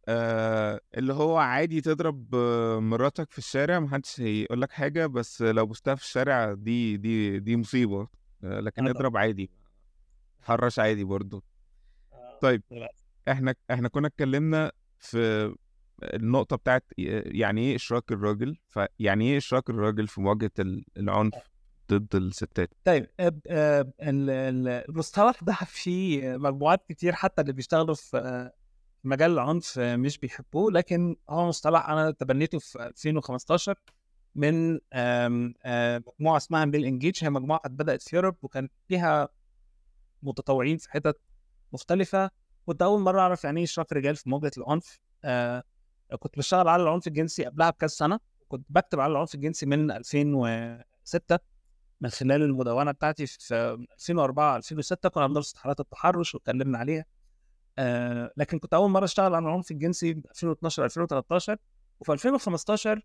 آه 0.09 0.81
اللي 0.97 1.13
هو 1.13 1.37
عادي 1.37 1.81
تضرب 1.81 2.35
آه، 2.35 2.79
مراتك 2.81 3.31
في 3.31 3.39
الشارع 3.39 3.81
محدش 3.81 4.21
هيقول 4.21 4.61
لك 4.63 4.73
حاجة 4.73 5.07
بس 5.07 5.43
لو 5.43 5.67
بوستها 5.67 5.95
في 5.95 6.03
الشارع 6.03 6.53
دي 6.53 6.97
دي 6.97 7.39
دي 7.39 7.57
مصيبة 7.57 8.09
آه 8.45 8.61
لكن. 8.61 8.89
اضرب 8.89 9.17
عادي 9.17 9.51
حرش 10.43 10.79
عادي 10.79 11.05
برضو 11.05 11.45
طيب. 12.41 12.63
إحنا 13.29 13.55
إحنا 13.71 13.89
كنا 13.89 14.07
اتكلمنا 14.07 14.73
في 14.99 15.55
النقطة 16.03 16.57
بتاعت 16.57 16.85
يعني 16.99 17.61
إيه 17.61 17.77
إشراك 17.77 18.13
الراجل 18.13 18.57
فيعني 18.69 19.25
إيه 19.31 19.37
إشراك 19.37 19.71
الراجل 19.71 20.07
في 20.09 20.21
مواجهة 20.21 20.51
ال- 20.59 20.85
العنف 20.97 21.35
ضد 21.91 22.15
الستات 22.17 22.71
طيب 22.85 23.07
ال- 23.21 23.31
ال- 24.01 24.69
المصطلح 24.89 25.43
ده 25.45 25.53
في 25.67 26.21
مجموعات 26.39 26.85
كتير 26.89 27.13
حتى 27.13 27.43
اللي 27.43 27.53
بيشتغلوا 27.53 27.95
في 27.95 28.51
مجال 29.05 29.31
العنف 29.31 29.79
مش 29.79 30.19
بيحبوه 30.19 30.73
لكن 30.73 31.17
هو 31.31 31.49
مصطلح 31.49 31.89
أنا 31.89 32.11
تبنيته 32.11 32.59
في 32.59 32.87
2015 32.87 33.75
من 34.35 34.81
آه، 34.93 35.29
مجموعة 36.19 36.37
اسمها 36.37 36.65
ميل 36.65 36.85
انجيج 36.85 37.25
هي 37.25 37.31
مجموعة 37.31 37.61
بدأت 37.69 38.03
في 38.03 38.17
يوروب 38.17 38.37
وكان 38.43 38.69
فيها 38.89 39.29
متطوعين 40.23 40.77
في 40.77 40.91
حتت 40.91 41.21
مختلفة. 41.73 42.31
كنت 42.67 42.83
أول 42.83 43.01
مرة 43.01 43.21
أعرف 43.21 43.45
يعني 43.45 43.61
إيه 43.61 43.65
اشراك 43.65 43.93
الرجال 43.93 44.17
في 44.17 44.31
مواجهه 44.31 44.51
العنف. 44.59 44.99
آه، 45.25 45.65
كنت 46.19 46.39
بشتغل 46.39 46.69
على 46.69 46.83
العنف 46.83 47.07
الجنسي 47.07 47.45
قبلها 47.45 47.71
بكذا 47.71 47.89
سنة. 47.89 48.21
كنت 48.49 48.67
بكتب 48.71 49.01
على 49.01 49.13
العنف 49.13 49.35
الجنسي 49.35 49.67
من 49.67 49.91
2006 49.91 51.39
من 52.01 52.09
خلال 52.11 52.43
المدونة 52.43 52.91
بتاعتي 52.93 53.27
في 53.27 53.79
2004 53.95 54.57
2006 54.57 55.09
كنا 55.09 55.27
بندرس 55.27 55.55
حالات 55.57 55.81
التحرش 55.81 56.35
واتكلمنا 56.35 56.79
عليها. 56.79 57.05
آه 57.79 58.33
لكن 58.37 58.59
كنت 58.59 58.75
أول 58.75 58.91
مرة 58.91 59.05
أشتغل 59.05 59.35
على 59.35 59.47
العنف 59.47 59.71
الجنسي 59.71 60.15
في 60.15 60.21
2012 60.31 60.85
2013 60.85 61.57
وفي 62.01 62.13
2015 62.13 63.03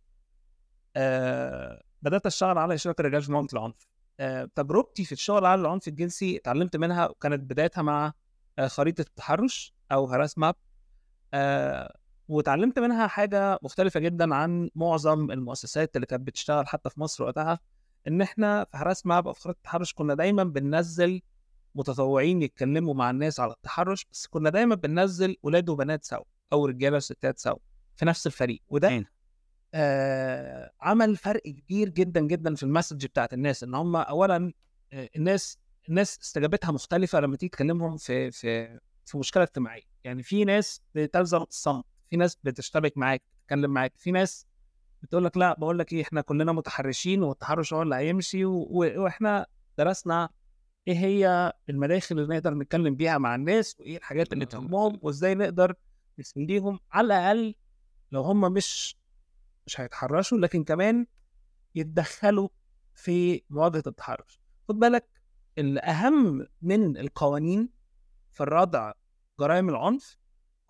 آه 0.96 1.84
بدأت 2.02 2.26
أشتغل 2.26 2.58
على 2.58 2.74
اشراك 2.74 3.00
الرجال 3.00 3.22
في 3.22 3.32
مواجهه 3.32 3.50
العنف. 3.54 3.88
آه 4.20 4.50
تجربتي 4.56 5.06
في 5.06 5.12
الشغل 5.12 5.46
على 5.46 5.62
العنف 5.62 5.88
الجنسي 5.88 6.38
اتعلمت 6.38 6.76
منها 6.76 7.08
وكانت 7.10 7.40
بدايتها 7.52 7.82
مع 7.82 8.14
آه 8.60 8.68
خريطة 8.68 9.02
التحرش 9.02 9.74
أو 9.92 10.06
هراس 10.06 10.38
ماب. 10.38 10.56
آه 11.34 11.98
وتعلمت 12.28 12.80
منها 12.80 13.08
حاجة 13.08 13.60
مختلفة 13.64 14.00
جدا 14.00 14.36
عن 14.36 14.70
معظم 14.76 15.32
المؤسسات 15.32 15.96
اللي 15.96 16.08
كانت 16.08 16.28
بتشتغل 16.28 16.68
حتى 16.68 16.90
في 16.90 17.00
مصر 17.00 17.24
وقتها 17.24 17.60
إن 18.08 18.22
إحنا 18.22 18.66
في 18.72 18.78
حراس 18.78 19.06
ماب 19.06 19.28
أو 19.28 19.34
في 19.34 19.42
خريطة 19.42 19.58
التحرش 19.58 19.94
كنا 19.94 20.14
دايما 20.14 20.44
بننزل 20.44 21.22
متطوعين 21.77 22.41
يتكلموا 22.41 22.93
مع 22.93 23.10
الناس 23.10 23.39
على 23.39 23.51
التحرش 23.53 24.05
بس 24.12 24.27
كنا 24.27 24.50
دايما 24.50 24.75
بننزل 24.75 25.36
ولاد 25.43 25.69
وبنات 25.69 26.03
سوا 26.03 26.24
أو 26.53 26.65
رجالة 26.65 26.98
وستات 26.98 27.39
سوا 27.39 27.57
في 27.96 28.05
نفس 28.05 28.27
الفريق 28.27 28.62
وده. 28.69 28.89
آه 29.74 30.72
عمل 30.81 31.17
فرق 31.17 31.41
كبير 31.43 31.89
جدا 31.89 32.22
جدا 32.22 32.55
في 32.55 32.63
المسج 32.63 33.05
بتاعت 33.05 33.34
الناس 33.34 33.63
إن 33.63 33.75
هم 33.75 33.96
اولا 33.96 34.53
آه 34.93 35.10
الناس 35.15 35.57
الناس 35.89 36.19
استجابتها 36.22 36.72
مختلفة 36.72 37.19
لما 37.19 37.38
تيجي 37.38 37.50
تكلمهم 37.50 37.98
في 37.98 38.31
في 38.31 38.79
في 39.05 39.17
مشكلة 39.17 39.43
اجتماعية 39.43 39.81
يعني 40.03 40.24
في 40.24 40.46
ناس 40.46 40.81
بتلزم 40.96 41.38
الصمت 41.38 41.86
في 42.10 42.17
ناس 42.17 42.38
بتشتبك 42.43 42.98
معاك 42.98 43.22
تتكلم 43.43 43.72
معاك 43.72 43.93
في 43.98 44.12
ناس 44.12 44.46
بتقول 45.03 45.25
لك 45.25 45.38
لا 45.38 45.55
بقول 45.60 45.79
لك 45.79 45.93
إيه 45.93 46.01
إحنا 46.01 46.22
كلنا 46.22 46.51
متحرشين 46.51 47.24
والتحرش 47.24 47.74
هو 47.74 47.81
اللي 47.81 47.96
هيمشي. 47.96 48.46
وإحنا 48.46 49.46
درسنا 49.77 50.29
إيه 50.88 50.96
هي 50.98 51.53
المداخل 51.70 52.20
اللي 52.20 52.36
نقدر 52.36 52.53
نتكلم 52.53 52.96
بيها 52.96 53.17
مع 53.17 53.36
الناس 53.36 53.75
وإيه 53.79 53.98
الحاجات 53.98 54.34
اللي 54.34 54.46
تهمهم 54.46 55.00
وإزاي 55.01 55.36
نقدر 55.36 55.75
نسنديهم 56.20 56.79
على 56.91 57.06
الأقل 57.06 57.56
لو 58.12 58.22
هم 58.22 58.53
مش 58.53 58.98
مش 59.65 59.82
هيتحرشوا 59.82 60.38
لكن 60.38 60.63
كمان 60.63 61.08
يتدخلوا 61.75 62.50
في 62.94 63.41
مواجهه 63.50 63.84
التحرش. 63.88 64.39
خد 64.70 64.75
بالك 64.79 65.08
الاهم 65.58 66.48
من 66.62 66.98
القوانين 66.98 67.70
في 68.34 68.44
الردع 68.44 68.91
جرائم 69.39 69.70
العنف 69.70 70.17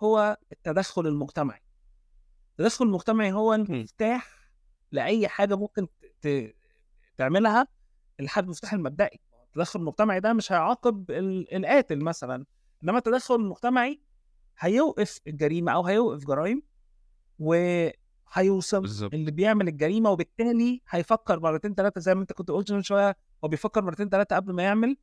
هو 0.03 0.37
التدخل 0.51 1.07
المجتمعي. 1.07 1.61
التدخل 2.51 2.85
المجتمعي 2.85 3.31
هو 3.31 3.53
المفتاح 3.53 4.51
لأي 4.91 5.27
حاجة 5.27 5.55
ممكن 5.55 5.87
ت- 6.21 6.55
تعملها 7.17 7.67
لحد 8.19 8.43
المفتاح 8.43 8.73
المبدئي. 8.73 9.19
التدخل 9.47 9.79
المجتمعي 9.79 10.19
ده 10.19 10.33
مش 10.33 10.51
هيعاقب 10.51 11.11
ال- 11.11 11.53
القاتل 11.55 11.99
مثلا 11.99 12.45
إنما 12.83 12.97
التدخل 12.97 13.35
المجتمعي 13.35 14.01
هيوقف 14.59 15.19
الجريمة 15.27 15.71
أو 15.71 15.83
هيوقف 15.85 16.25
جرائم 16.25 16.61
وهيوصل 17.39 18.81
بالظبط. 18.81 19.13
اللي 19.13 19.31
بيعمل 19.31 19.67
الجريمة 19.67 20.09
وبالتالي 20.09 20.81
هيفكر 20.89 21.39
مرتين 21.39 21.73
ثلاثة 21.75 22.01
زي 22.01 22.15
ما 22.15 22.21
أنت 22.21 22.33
كنت 22.33 22.51
قلت 22.51 22.71
من 22.71 22.81
شوية 22.81 23.17
هو 23.43 23.47
بيفكر 23.47 23.81
مرتين 23.83 24.09
ثلاثة 24.09 24.35
قبل 24.35 24.53
ما 24.53 24.63
يعمل 24.63 24.97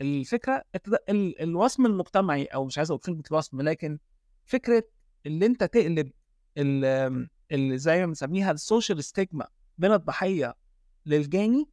الفكرة. 0.00 0.62
التد- 0.76 0.98
ال- 1.08 1.40
الوصم 1.42 1.86
المجتمعي 1.86 2.44
أو 2.44 2.64
مش 2.64 2.78
عايز 2.78 2.90
أقول 2.90 3.00
كلمة 3.00 3.22
الوصم 3.30 3.60
لكن 3.62 3.98
فكرة 4.44 4.84
اللي 5.26 5.46
أنت 5.46 5.64
تقلب 5.64 6.10
ال- 6.58 7.28
اللي 7.52 7.78
زي 7.78 8.00
ما 8.00 8.06
بنسميها 8.06 8.50
ال 8.50 8.58
social 8.58 9.04
stigma 9.04 9.48
من 9.78 9.92
الضحية 9.92 10.54
للجاني 11.06 11.68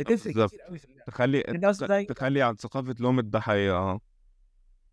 بتفرق 0.00 0.24
بالظبط. 0.34 0.48
كتير 0.50 0.60
قوي 0.62 0.78
في 0.78 0.84
اللعبه 0.84 1.04
تخلي 1.12 1.40
الناس 1.48 1.76
زي- 1.84 2.04
تخلي 2.04 2.42
عن 2.42 2.54
ثقافة 2.56 2.94
لوم 3.00 3.18
الضحية 3.18 3.72
آه. 3.72 4.00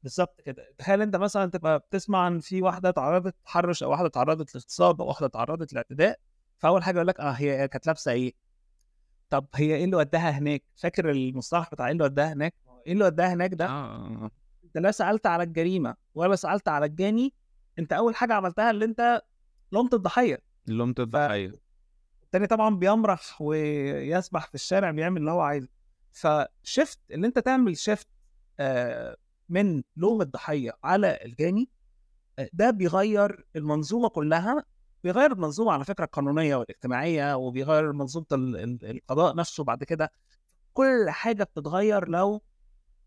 بالظبط 0.04 0.42
كده. 0.42 0.66
تخيل 0.78 1.02
أنت 1.02 1.16
مثلا 1.16 1.52
تبقى 1.52 1.80
بتسمع 1.80 2.20
عن 2.26 2.40
في 2.40 2.62
واحدة 2.62 2.92
تعرضت 2.92 3.36
تحرش 3.46 3.84
أو 3.84 3.92
واحدة 3.92 4.08
تعرضت 4.08 4.56
لاغتصاب 4.56 5.02
أو 5.02 5.08
واحدة 5.08 5.28
تعرضت 5.28 5.74
لاعتداء 5.74 6.20
فأول 6.58 6.84
حاجة 6.84 6.96
يقول 6.96 7.08
لك 7.08 7.20
آه 7.20 7.32
هي 7.32 7.68
كانت 7.68 7.88
لابسة 7.88 8.12
إيه؟ 8.12 8.34
طب 9.30 9.48
هي 9.56 9.76
إيه 9.76 9.86
اللي 9.86 9.96
وداها 9.96 10.30
هناك؟ 10.30 10.64
فاكر 10.76 11.12
المصطلح 11.12 11.70
بتاع 11.72 11.86
إيه 11.86 11.92
اللي 11.92 12.04
وداها 12.04 12.34
هناك؟ 12.34 12.54
إيه 12.88 12.94
اللي 12.94 13.06
وداها 13.06 13.34
هناك 13.34 13.54
ده؟ 13.54 13.66
آه 13.68 14.32
أنت 14.64 14.78
لا 14.78 14.92
سألت 14.92 15.28
على 15.28 15.44
الجريمة 15.44 15.96
ولا 16.16 16.36
سألت 16.36 16.68
على 16.68 16.86
الجاني 16.86 17.34
أنت 17.80 17.94
أول 17.94 18.16
حاجة 18.16 18.34
عملتها 18.34 18.72
اللي 18.72 18.86
أنت 18.86 19.22
لومت 19.72 19.94
الضحية. 19.94 20.40
لوم 20.68 20.94
الضحية. 21.00 21.54
التاني 22.28 22.48
طبعا 22.48 22.76
بيمرح 22.76 23.42
ويسبح 23.42 24.48
في 24.48 24.56
الشارع 24.56 24.92
بيعمل 24.92 25.18
اللي 25.22 25.32
هو 25.32 25.40
عايزه. 25.42 25.68
فشفت 26.12 27.00
إن 27.14 27.26
أنت 27.26 27.40
تعمل 27.40 27.78
شفت 27.78 28.08
آه، 28.60 29.18
من 29.50 29.84
لوم 29.98 30.22
الضحية 30.22 30.72
على 30.84 31.20
الجاني 31.26 31.70
آه، 32.40 32.50
ده 32.54 32.70
بيغير 32.72 33.46
المنظومة 33.56 34.10
كلها 34.10 34.64
بيغير 35.04 35.32
المنظومة 35.32 35.72
على 35.72 35.86
فكرة 35.86 36.06
القانونية 36.06 36.56
والاجتماعية 36.56 37.36
وبيغير 37.38 37.94
منظومة 37.94 38.26
ال- 38.32 38.56
ال- 38.58 38.86
القضاء 38.86 39.36
نفسه 39.36 39.64
بعد 39.64 39.84
كده. 39.84 40.12
كل 40.74 41.06
حاجة 41.10 41.44
بتتغير 41.44 42.10
لو 42.10 42.42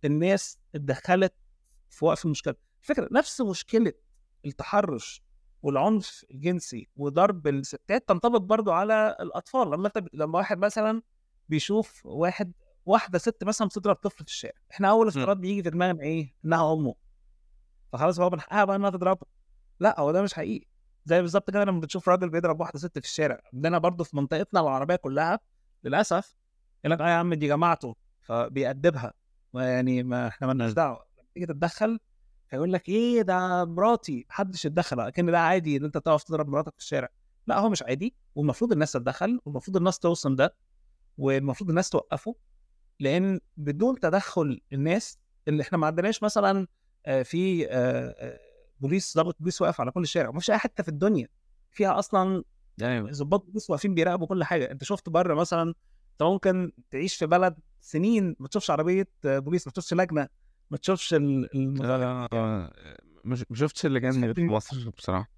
الناس 0.05 0.59
اتدخلت 0.75 1.35
في 1.91 2.05
وقف 2.05 2.25
المشكلة. 2.25 2.55
الفكرة 2.83 3.09
نفس 3.12 3.41
مشكلة 3.41 3.93
التحرش 4.47 5.23
والعنف 5.62 6.25
الجنسي 6.31 6.88
وضرب 6.97 7.47
الستات 7.47 8.09
تنطبق 8.09 8.38
برضو 8.38 8.73
على 8.73 9.17
الأطفال. 9.21 9.71
لما 9.71 9.87
أنت 9.87 10.05
لما 10.12 10.38
واحد 10.38 10.59
مثلا 10.59 11.02
بيشوف 11.49 12.07
واحد 12.07 12.52
واحدة 12.87 13.19
ست 13.19 13.45
مثلا 13.45 13.69
بتضرب 13.69 13.97
طفل 13.97 14.25
في 14.25 14.31
الشارع 14.31 14.55
إحنا 14.71 14.90
أول 14.90 15.09
افتراض 15.09 15.37
بيجي 15.40 15.62
في 15.62 15.71
دماغنا 15.71 16.02
إيه؟ 16.02 16.35
إنها 16.45 16.73
أمه. 16.73 16.95
فخلاص 17.93 18.21
هو 18.21 18.31
من 18.31 18.40
حقها 18.40 18.64
بقى 18.64 18.76
إنها 18.76 18.90
تضربه. 18.90 19.26
لأ 19.81 20.00
هو 20.00 20.12
ده 20.12 20.23
مش 20.23 20.35
حقيقي. 20.35 20.67
زي 21.05 21.21
بالظبط 21.21 21.50
كده 21.50 21.64
لما 21.64 21.81
بتشوف 21.81 22.09
راجل 22.09 22.31
بيضرب 22.31 22.61
واحدة 22.61 22.79
ست 22.79 22.99
في 22.99 23.05
الشارع. 23.05 23.40
عندنا 23.55 23.79
برضه 23.79 24.05
في 24.05 24.17
منطقتنا 24.17 24.61
العربية 24.61 24.97
كلها 24.97 25.40
للأسف 25.85 26.37
يقول 26.85 26.93
لك 26.93 27.00
آه 27.00 27.09
يا 27.09 27.14
عم 27.14 27.35
دي 27.35 27.47
جماعته 27.49 27.97
فبيأدبها. 28.21 29.12
يعني 29.55 30.02
ما 30.02 30.29
إحنا 30.29 30.47
مالناش 30.47 30.73
دعوة. 30.73 31.05
تيجي 31.35 31.47
تتدخل 31.47 32.00
فيقول 32.50 32.73
لك 32.73 32.88
إيه 32.88 33.23
ده 33.23 33.64
مراتي 33.64 34.26
محدش 34.30 34.64
يتدخل 34.64 35.00
أكن 35.00 35.26
ده 35.26 35.38
عادي 35.40 35.76
إن 35.76 35.85
أنت 35.85 35.99
تقف 35.99 36.23
تضرب 36.25 36.49
مراتك 36.49 36.73
في 36.73 36.78
الشارع. 36.78 37.09
لا 37.47 37.59
هو 37.59 37.69
مش 37.69 37.83
عادي 37.83 38.14
والمفروض 38.35 38.73
الناس 38.73 38.92
تتدخل 38.92 39.40
والمفروض 39.45 39.76
الناس 39.76 39.99
توصم 39.99 40.37
ده 40.37 40.54
والمفروض 41.19 41.71
الناس 41.71 41.90
توقفه 41.90 42.35
لأن 43.00 43.40
بدون 43.57 44.00
تدخل 44.00 44.61
الناس 44.73 45.19
اللي 45.49 45.62
إحنا 45.62 45.78
ما 45.78 45.87
عندناش 45.87 46.23
مثلا 46.23 46.66
آه، 47.07 47.23
في 47.23 47.69
آه، 47.69 47.71
آه، 48.19 48.38
بوليس 48.80 49.16
ضابط 49.16 49.37
بوليس 49.40 49.62
واقف 49.62 49.80
على 49.80 49.90
كل 49.90 50.02
الشارع 50.02 50.30
مفيش 50.30 50.50
أي 50.50 50.59
حتة 50.59 50.83
في 50.83 50.88
الدنيا. 50.88 51.28
فيها 51.71 51.99
أصلا 51.99 52.45
أيوه. 52.83 53.11
ضباط 53.11 53.45
بوليس 53.45 53.71
واقفين 53.71 53.95
بيراقبوا 53.95 54.26
كل 54.26 54.45
حاجة. 54.45 54.71
أنت 54.71 54.85
شفت 54.85 55.09
بره 55.09 55.35
مثلا 55.35 55.62
أنت 56.12 56.23
ممكن 56.23 56.73
تعيش 56.90 57.16
في 57.16 57.26
بلد 57.26 57.59
سنين 57.80 58.37
ما 58.38 58.49
تشوفش 58.49 58.71
عربية 58.71 59.09
بوليس 59.25 59.66
ما 59.66 59.73
تشوفش 59.73 59.95
لجنة. 59.95 60.28
ما 60.71 60.77
تشوفش 60.79 61.15
ال... 61.15 61.49
لا 61.79 61.99
لا 61.99 62.29
آه، 62.33 62.73
مش 63.25 63.45
ما 63.50 63.57
شفتش 63.57 63.87
غير 63.87 64.35
في 64.35 64.45
مصر 64.47 64.91
بصراحة. 64.91 65.31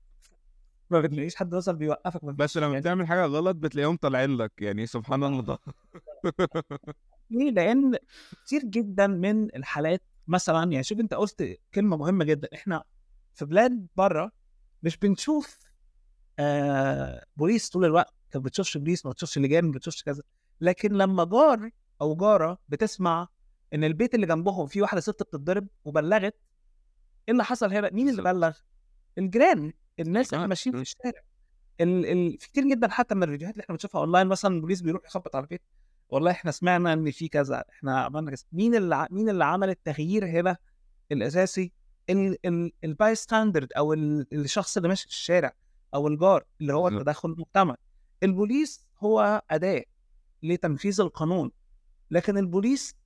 ما 0.91 1.01
بتلاقيش 1.01 1.37
حد 1.37 1.55
مثلا 1.55 1.77
بيوقفك 1.79 2.25
ما 2.25 2.33
بس 2.33 2.57
لما 2.57 2.67
يعني- 2.67 2.81
بتعمل 2.81 3.07
حاجة 3.07 3.25
غلط 3.27 3.57
بتلاقيهم 3.57 3.97
طالعين 3.97 4.37
لك 4.37 4.53
يعني 4.59 4.87
سبحان 4.87 5.25
الله. 5.25 5.59
ليه؟ 7.31 7.51
لأن 7.51 7.97
كتير 8.45 8.61
جدا 8.65 9.07
من 9.07 9.57
الحالات 9.57 10.03
مثلا 10.29 10.73
يعني 10.73 10.83
شوف 10.85 11.01
أنت 11.01 11.15
قلت 11.15 11.59
كلمة 11.75 11.97
مهمة 11.97 12.25
جدا 12.25 12.49
إحنا 12.55 12.85
في 13.35 13.45
بلاد 13.45 13.87
بره 13.97 14.33
مش 14.83 14.97
بنشوف 14.97 15.59
آه 16.39 17.25
بوليس 17.37 17.69
طول 17.71 17.85
الوقت. 17.85 18.15
ما 18.35 18.41
بتشوفش 18.41 18.77
بوليس 18.77 19.07
ما 19.07 19.12
بتشوفش 19.12 19.39
لجان 19.39 19.65
ما 19.65 19.73
بتشوفش 19.73 20.03
كذا. 20.03 20.23
لكن 20.61 20.93
لما 20.93 21.25
جار 21.25 21.71
أو 22.01 22.17
جارة 22.17 22.59
بتسمع 22.69 23.29
إن 23.75 23.85
البيت 23.85 24.14
اللي 24.14 24.26
جنبهم 24.26 24.67
فيه 24.67 24.83
واحدة 24.83 25.00
ست 25.00 25.23
بتتضرب 25.23 25.67
وبلغت 25.85 26.35
إيه 27.29 27.33
اللي 27.33 27.45
حصل 27.45 27.73
هنا؟ 27.73 27.91
مين 27.93 28.09
اللي 28.09 28.23
بلغ؟ 28.23 28.59
الجيران. 29.19 29.73
الناس 30.00 30.35
اللي 30.35 30.47
ماشيين 30.47 30.76
في. 30.76 30.83
الشارع. 30.83 31.23
ال... 31.81 32.07
ال... 32.07 32.38
في 32.38 32.49
كتير 32.49 32.64
جدا 32.69 32.88
حتى 32.88 33.14
من 33.14 33.23
الفيديوهات 33.23 33.55
اللي 33.55 33.62
إحنا 33.64 33.75
بنشوفها 33.75 34.00
أونلاين 34.00 34.26
مثلا 34.26 34.55
البوليس 34.57 34.81
بيروح 34.83 35.02
يخبط 35.05 35.37
على 35.37 35.43
البيت 35.43 35.62
والله 36.09 36.31
إحنا 36.31 36.50
سمعنا 36.50 36.93
إن 36.93 37.11
في 37.11 37.29
كذا 37.29 37.64
إحنا 37.71 38.00
عملنا 38.00 38.31
كذا. 38.31 38.45
مين 38.52 38.75
اللي 38.75 39.07
مين 39.11 39.29
اللي 39.29 39.45
عمل 39.45 39.71
التغيير 39.71 40.26
هنا 40.26 40.57
الأساسي؟ 41.12 41.73
ال... 42.11 42.47
ال... 42.47 42.73
ال 42.85 43.14
bystander 43.14 43.73
أو 43.73 43.93
ال... 43.93 44.26
الشخص 44.33 44.76
اللي 44.76 44.88
ماشي 44.88 45.02
في 45.05 45.11
الشارع 45.12 45.52
أو 45.95 46.09
الجار 46.09 46.45
اللي 46.61 46.73
هو 46.75 46.83
بالظبط. 46.83 47.00
التدخل 47.00 47.31
المجتمعي 47.31 47.76
البوليس 48.23 48.87
هو 48.99 49.43
أداة 49.50 49.85
لتنفيذ 50.43 51.00
القانون 51.00 51.50
لكن 52.11 52.38
البوليس 52.38 52.97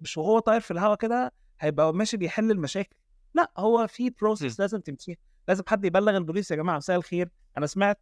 مش 0.00 0.18
وهو 0.18 0.38
طاير 0.38 0.60
في 0.60 0.70
الهواء 0.70 0.96
كده 0.96 1.32
هيبقى 1.60 1.94
ماشي 1.94 2.16
بيحل 2.16 2.50
المشاكل. 2.50 2.96
لا 3.34 3.52
هو 3.58 3.86
في 3.86 4.10
process 4.10 4.60
لازم 4.60 4.80
تمشيها. 4.80 5.16
لازم 5.48 5.62
حد 5.66 5.84
يبلغ 5.84 6.16
البوليس 6.16 6.50
يا 6.50 6.56
جماعة 6.56 6.76
مساء 6.76 6.96
الخير. 6.96 7.30
أنا 7.58 7.66
سمعت 7.66 8.00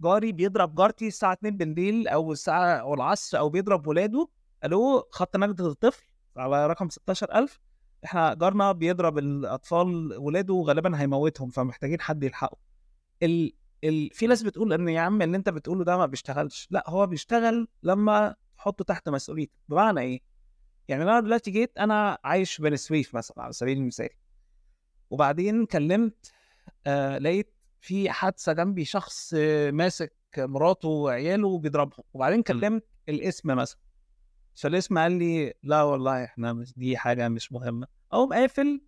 جاري 0.00 0.32
بيضرب 0.32 0.74
جارتي 0.74 1.06
الساعة 1.06 1.32
2 1.32 1.56
بالليل 1.56 2.08
أو 2.08 2.32
الساعة 2.32 2.66
أو 2.74 2.94
العصر 2.94 3.38
أو 3.38 3.48
بيضرب 3.48 3.86
ولاده. 3.86 4.28
ألو 4.64 5.08
خط 5.10 5.36
نجدة 5.36 5.66
الطفل 5.66 6.04
على 6.36 6.66
رقم 6.66 6.88
16000 6.88 7.60
إحنا 8.04 8.34
جارنا 8.34 8.72
بيضرب 8.72 9.18
الأطفال 9.18 10.16
ولاده 10.18 10.54
وغالبا 10.54 11.00
هيموتهم 11.00 11.50
فمحتاجين 11.50 12.00
حد 12.00 12.22
يلحقه. 12.24 12.56
ال... 13.22 13.52
ال... 13.84 14.10
في 14.12 14.26
ناس 14.26 14.42
بتقول 14.42 14.72
إن 14.72 14.88
يا 14.88 15.00
عم 15.00 15.22
اللي 15.22 15.36
أنت 15.36 15.48
بتقوله 15.48 15.84
ده 15.84 15.96
ما 15.96 16.06
بيشتغلش. 16.06 16.68
لا 16.70 16.84
هو 16.90 17.06
بيشتغل 17.06 17.68
لما 17.82 18.34
تحطه 18.56 18.84
تحت 18.84 19.08
مسؤوليتك. 19.08 19.52
بمعنى 19.68 20.00
إيه؟ 20.00 20.20
يعني 20.88 21.02
أنا 21.02 21.20
دلوقتي 21.20 21.50
جيت 21.50 21.78
أنا 21.78 22.18
عايش 22.24 22.60
بني 22.60 22.76
سويف 22.76 23.14
مثلا 23.14 23.42
على 23.42 23.52
سبيل 23.52 23.78
المثال. 23.78 24.08
وبعدين 25.10 25.66
كلمت 25.66 26.32
آه 26.86 27.18
لقيت 27.18 27.54
في 27.80 28.10
حادثة 28.10 28.52
جنبي 28.52 28.84
شخص 28.84 29.34
آه 29.36 29.70
ماسك 29.70 30.12
مراته 30.38 30.88
وعياله 30.88 31.48
وبيضربهم 31.48 32.04
وبعدين 32.14 32.42
كلمت 32.42 32.84
الاسم 33.08 33.48
مثلا. 33.56 33.78
فالاسم 34.54 34.98
قال 34.98 35.12
لي 35.12 35.54
لا 35.62 35.82
والله 35.82 36.24
إحنا 36.24 36.52
مش 36.52 36.78
دي 36.78 36.96
حاجة 36.96 37.28
مش 37.28 37.52
مهمة. 37.52 37.86
أقوم 38.12 38.32
قافل 38.32 38.80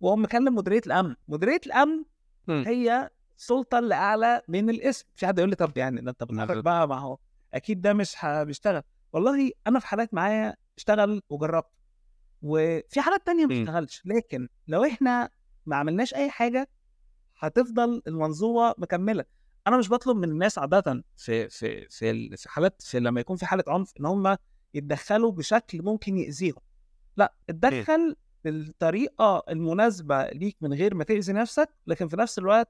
وأقوم 0.00 0.22
مكلم 0.22 0.54
مديرية 0.54 0.82
الأمن. 0.86 1.14
مديرية 1.28 1.60
الأمن 1.66 2.04
مم. 2.46 2.64
هي 2.66 3.10
السلطة 3.38 3.78
اللي 3.78 3.94
أعلى 3.94 4.42
من 4.48 4.70
الاسم. 4.70 5.06
في 5.16 5.26
حد 5.26 5.38
يقول 5.38 5.50
لي 5.50 5.56
طب 5.56 5.78
يعني 5.78 6.00
ده 6.00 6.10
أنت. 6.10 6.52
بقى 6.52 6.88
ما 6.88 6.98
هو 6.98 7.18
أكيد 7.54 7.80
ده 7.80 7.92
مش 7.92 8.16
بيشتغل 8.24 8.82
والله 9.12 9.50
أنا 9.66 9.78
في 9.78 9.86
حالات 9.86 10.14
معايا 10.14 10.56
اشتغل 10.80 11.22
وجربت. 11.28 11.70
وفي 12.42 13.00
حالات 13.00 13.26
تانية 13.26 13.46
ما 13.46 13.54
مم. 13.54 13.60
اشتغلش 13.60 14.02
لكن 14.04 14.48
لو 14.68 14.84
إحنا 14.84 15.30
ما 15.66 15.76
عملناش 15.76 16.14
أي 16.14 16.30
حاجة 16.30 16.68
هتفضل 17.38 18.02
المنظومة 18.06 18.74
مكملة. 18.78 19.24
أنا 19.66 19.76
مش 19.78 19.88
بطلب 19.90 20.16
من 20.16 20.30
الناس 20.30 20.58
عادة 20.58 21.04
في 21.16 21.48
في 21.48 21.88
في 21.88 22.36
في 22.36 22.48
حالات 22.48 22.82
في 22.82 23.00
لما 23.00 23.20
يكون 23.20 23.36
في 23.36 23.46
حالة 23.46 23.64
عنف 23.68 23.92
إن 24.00 24.06
هم 24.06 24.36
يتدخلوا 24.74 25.32
بشكل 25.32 25.82
ممكن 25.82 26.16
يأذيهم. 26.18 26.60
لأ 27.16 27.34
اتدخل 27.48 28.16
بالطريقة 28.44 29.42
المناسبة 29.48 30.26
ليك 30.26 30.56
من 30.60 30.72
غير 30.74 30.94
ما 30.94 31.04
تأذي 31.04 31.32
نفسك 31.32 31.68
لكن 31.86 32.08
في 32.08 32.16
نفس 32.16 32.38
الوقت 32.38 32.68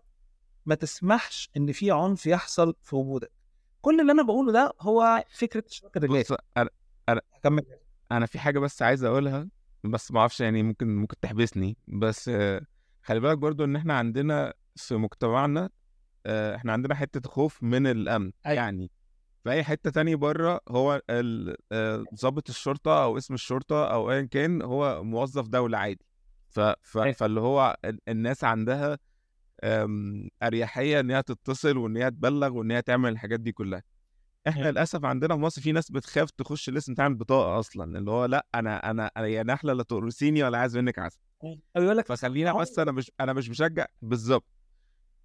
ما 0.66 0.74
تسمحش 0.74 1.50
إن 1.56 1.72
في 1.72 1.90
عنف 1.90 2.26
يحصل 2.26 2.74
في 2.82 2.96
وجودك. 2.96 3.30
كل 3.82 4.00
اللي 4.00 4.12
أنا 4.12 4.22
بقوله 4.22 4.52
ده 4.52 4.72
هو 4.80 5.24
فكرة 5.30 5.64
اشراك 5.68 5.96
الرجال 5.96 6.22
بص 6.22 6.32
أنا 8.12 8.26
في 8.26 8.38
حاجة 8.38 8.58
بس 8.58 8.82
عايز 8.82 9.04
أقولها 9.04 9.48
بس 9.84 10.12
ما 10.12 10.20
أعرفش 10.20 10.40
يعني 10.40 10.62
ممكن 10.62 10.96
ممكن 10.96 11.20
تحبسني 11.20 11.76
بس 11.88 12.30
خلي 13.02 13.20
بالك 13.20 13.38
برضو 13.38 13.64
إن 13.64 13.76
إحنا 13.76 13.94
عندنا 13.98 14.54
في 14.76 14.94
مجتمعنا 14.94 15.70
آه، 16.26 16.56
إحنا 16.56 16.72
عندنا 16.72 16.94
حتة 16.94 17.30
خوف 17.30 17.62
من 17.62 17.86
الأمن 17.86 18.32
أيوة. 18.46 18.56
يعني 18.56 18.90
في 19.44 19.50
أي 19.50 19.64
حتة 19.64 19.90
تاني 19.90 20.16
بره 20.16 20.60
هو 20.68 21.02
آه، 21.10 22.04
ضابط 22.22 22.48
الشرطة 22.48 23.04
أو 23.04 23.16
اسم 23.18 23.34
الشرطة 23.34 23.84
أو 23.92 24.10
ايا 24.10 24.22
كان 24.22 24.62
هو 24.62 25.04
موظف 25.04 25.48
دولة 25.48 25.78
عادي 25.78 26.04
ف... 26.48 26.60
ف... 26.60 26.98
أيوة. 26.98 27.12
فاللي 27.12 27.40
هو 27.40 27.76
ال- 27.84 28.00
الناس 28.08 28.44
عندها 28.44 28.98
أريحية 30.42 31.00
إن 31.00 31.10
هي 31.10 31.22
تتصل 31.22 31.76
وإن 31.76 31.96
هي 31.96 32.10
تبلغ 32.10 32.52
وإن 32.52 32.70
هي 32.70 32.82
تعمل 32.82 33.12
الحاجات 33.12 33.40
دي 33.40 33.52
كلها 33.52 33.82
إحنا 34.48 34.62
أيوة. 34.62 34.70
للأسف 34.72 35.04
عندنا 35.04 35.34
في 35.34 35.40
مصر 35.40 35.62
في 35.62 35.72
ناس 35.72 35.90
بتخاف 35.90 36.30
تخش 36.30 36.68
الاسم 36.68 36.94
تعمل 36.94 37.14
بطاقة 37.14 37.58
أصلا 37.58 37.98
اللي 37.98 38.10
هو 38.10 38.24
لأ 38.24 38.46
أنا 38.54 38.90
أنا 38.90 39.10
أنا 39.16 39.26
يا 39.26 39.42
نحلة 39.42 39.72
لا 39.72 39.82
تقرصيني 39.82 40.42
ولا 40.44 40.58
عايز 40.58 40.76
منك 40.76 40.98
عسل. 40.98 41.18
أو 41.44 41.82
يقول 41.82 41.96
لك 41.96 42.06
فخلينا 42.06 42.52
بس 42.52 42.78
أنا 42.78 42.92
مش 42.92 43.10
أنا 43.20 43.32
مش 43.32 43.48
مشجع 43.50 43.86
بالظبط 44.02 44.44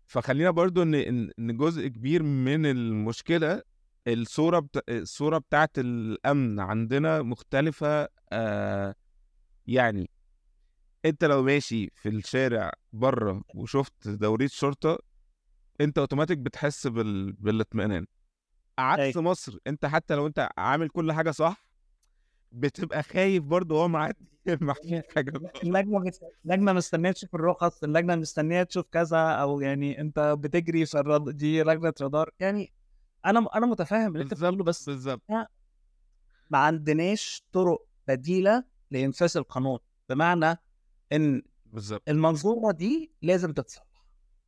فخلينا 0.07 0.51
برضو 0.51 0.81
إن 0.81 0.95
إن 0.95 1.31
إن 1.39 1.57
جزء 1.57 1.87
كبير 1.87 2.23
من 2.23 2.65
المشكلة 2.65 3.61
الصورة 4.07 4.59
بتا... 4.59 4.81
الصورة 4.89 5.37
بتاعت 5.37 5.71
الأمن 5.79 6.59
عندنا 6.59 7.21
مختلفة 7.21 8.07
آه 8.31 8.95
يعني 9.67 10.09
أنت 11.05 11.23
لو 11.23 11.43
ماشي 11.43 11.89
في 11.95 12.09
الشارع 12.09 12.71
بره 12.93 13.41
وشفت 13.55 14.07
دورية 14.07 14.47
شرطة 14.47 14.99
أنت 15.81 15.97
اوتوماتيك 15.97 16.37
بتحس 16.37 16.87
بال... 16.87 17.33
بالإطمئنان. 17.33 18.05
عكس 18.79 19.17
مصر 19.17 19.57
أنت 19.67 19.85
حتى 19.85 20.15
لو 20.15 20.27
أنت 20.27 20.49
عامل 20.57 20.89
كل 20.89 21.11
حاجة 21.11 21.31
صح 21.31 21.65
بتبقى 22.51 23.03
خايف 23.03 23.43
برضه 23.43 23.75
هو 23.83 23.87
معدي 23.87 24.25
حاجة. 25.15 25.31
اللجنة 25.63 26.11
اللجنة 26.45 26.73
مستنية 26.73 27.11
تشوف 27.11 27.35
الرخص 27.35 27.83
اللجنة 27.83 28.15
مستنية 28.15 28.63
تشوف 28.63 28.85
كذا 28.91 29.17
أو 29.17 29.61
يعني 29.61 30.01
أنت 30.01 30.19
بتجري 30.39 30.85
في 30.85 30.99
الرد... 30.99 31.29
دي 31.29 31.63
لجنة 31.63 31.93
رادار. 32.01 32.29
يعني 32.39 32.73
أنا 33.25 33.47
أنا 33.55 33.65
متفاهم 33.65 34.11
اللي 34.11 34.23
أنت 34.23 34.33
بتقوله 34.33 34.63
بس 34.63 34.89
بالظبط. 34.89 35.21
ما 36.49 36.57
عندناش 36.57 37.43
طرق 37.51 37.85
بديلة 38.07 38.63
لإنفاذ 38.91 39.37
القانون. 39.37 39.79
بمعنى 40.09 40.57
إن 41.13 41.41
بالظبط. 41.65 42.09
المنظومه 42.09 42.71
دي 42.71 43.11
لازم 43.21 43.53
تتصلح. 43.53 43.85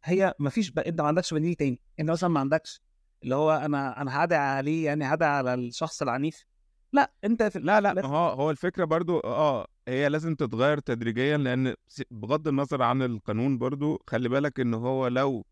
هي 0.03 0.33
ما 0.39 0.49
فيش. 0.49 0.73
أنت 0.77 1.01
ما 1.01 1.07
عندكش 1.07 1.33
بديل 1.33 1.55
تاني. 1.55 1.81
أنت 1.99 2.09
مثلا 2.09 2.29
ما 2.29 2.39
عندكش 2.39 2.81
اللي 3.23 3.35
هو 3.35 3.51
أنا 3.51 4.01
أنا 4.01 4.23
هدعي 4.23 4.39
عليه 4.57 4.85
يعني 4.85 5.05
هدعي 5.05 5.29
على 5.29 5.53
الشخص 5.53 6.01
العنيف. 6.01 6.45
لأ 6.93 7.11
أنت 7.23 7.43
في 7.43 7.59
لا 7.59 7.81
لأ 7.81 7.93
ما 7.93 8.05
هو 8.07 8.29
هو 8.29 8.51
الفكرة 8.51 8.85
برضو 8.85 9.19
آه 9.19 9.67
هي 9.87 10.09
لازم 10.09 10.35
تتغير 10.35 10.79
تدريجيا 10.79 11.37
لأن 11.37 11.73
بغض 12.11 12.47
النظر 12.47 12.81
عن 12.81 13.01
القانون 13.01 13.57
برضو 13.57 14.03
خلي 14.07 14.29
بالك 14.29 14.59
إن 14.59 14.73
هو 14.73 15.07
لو 15.07 15.45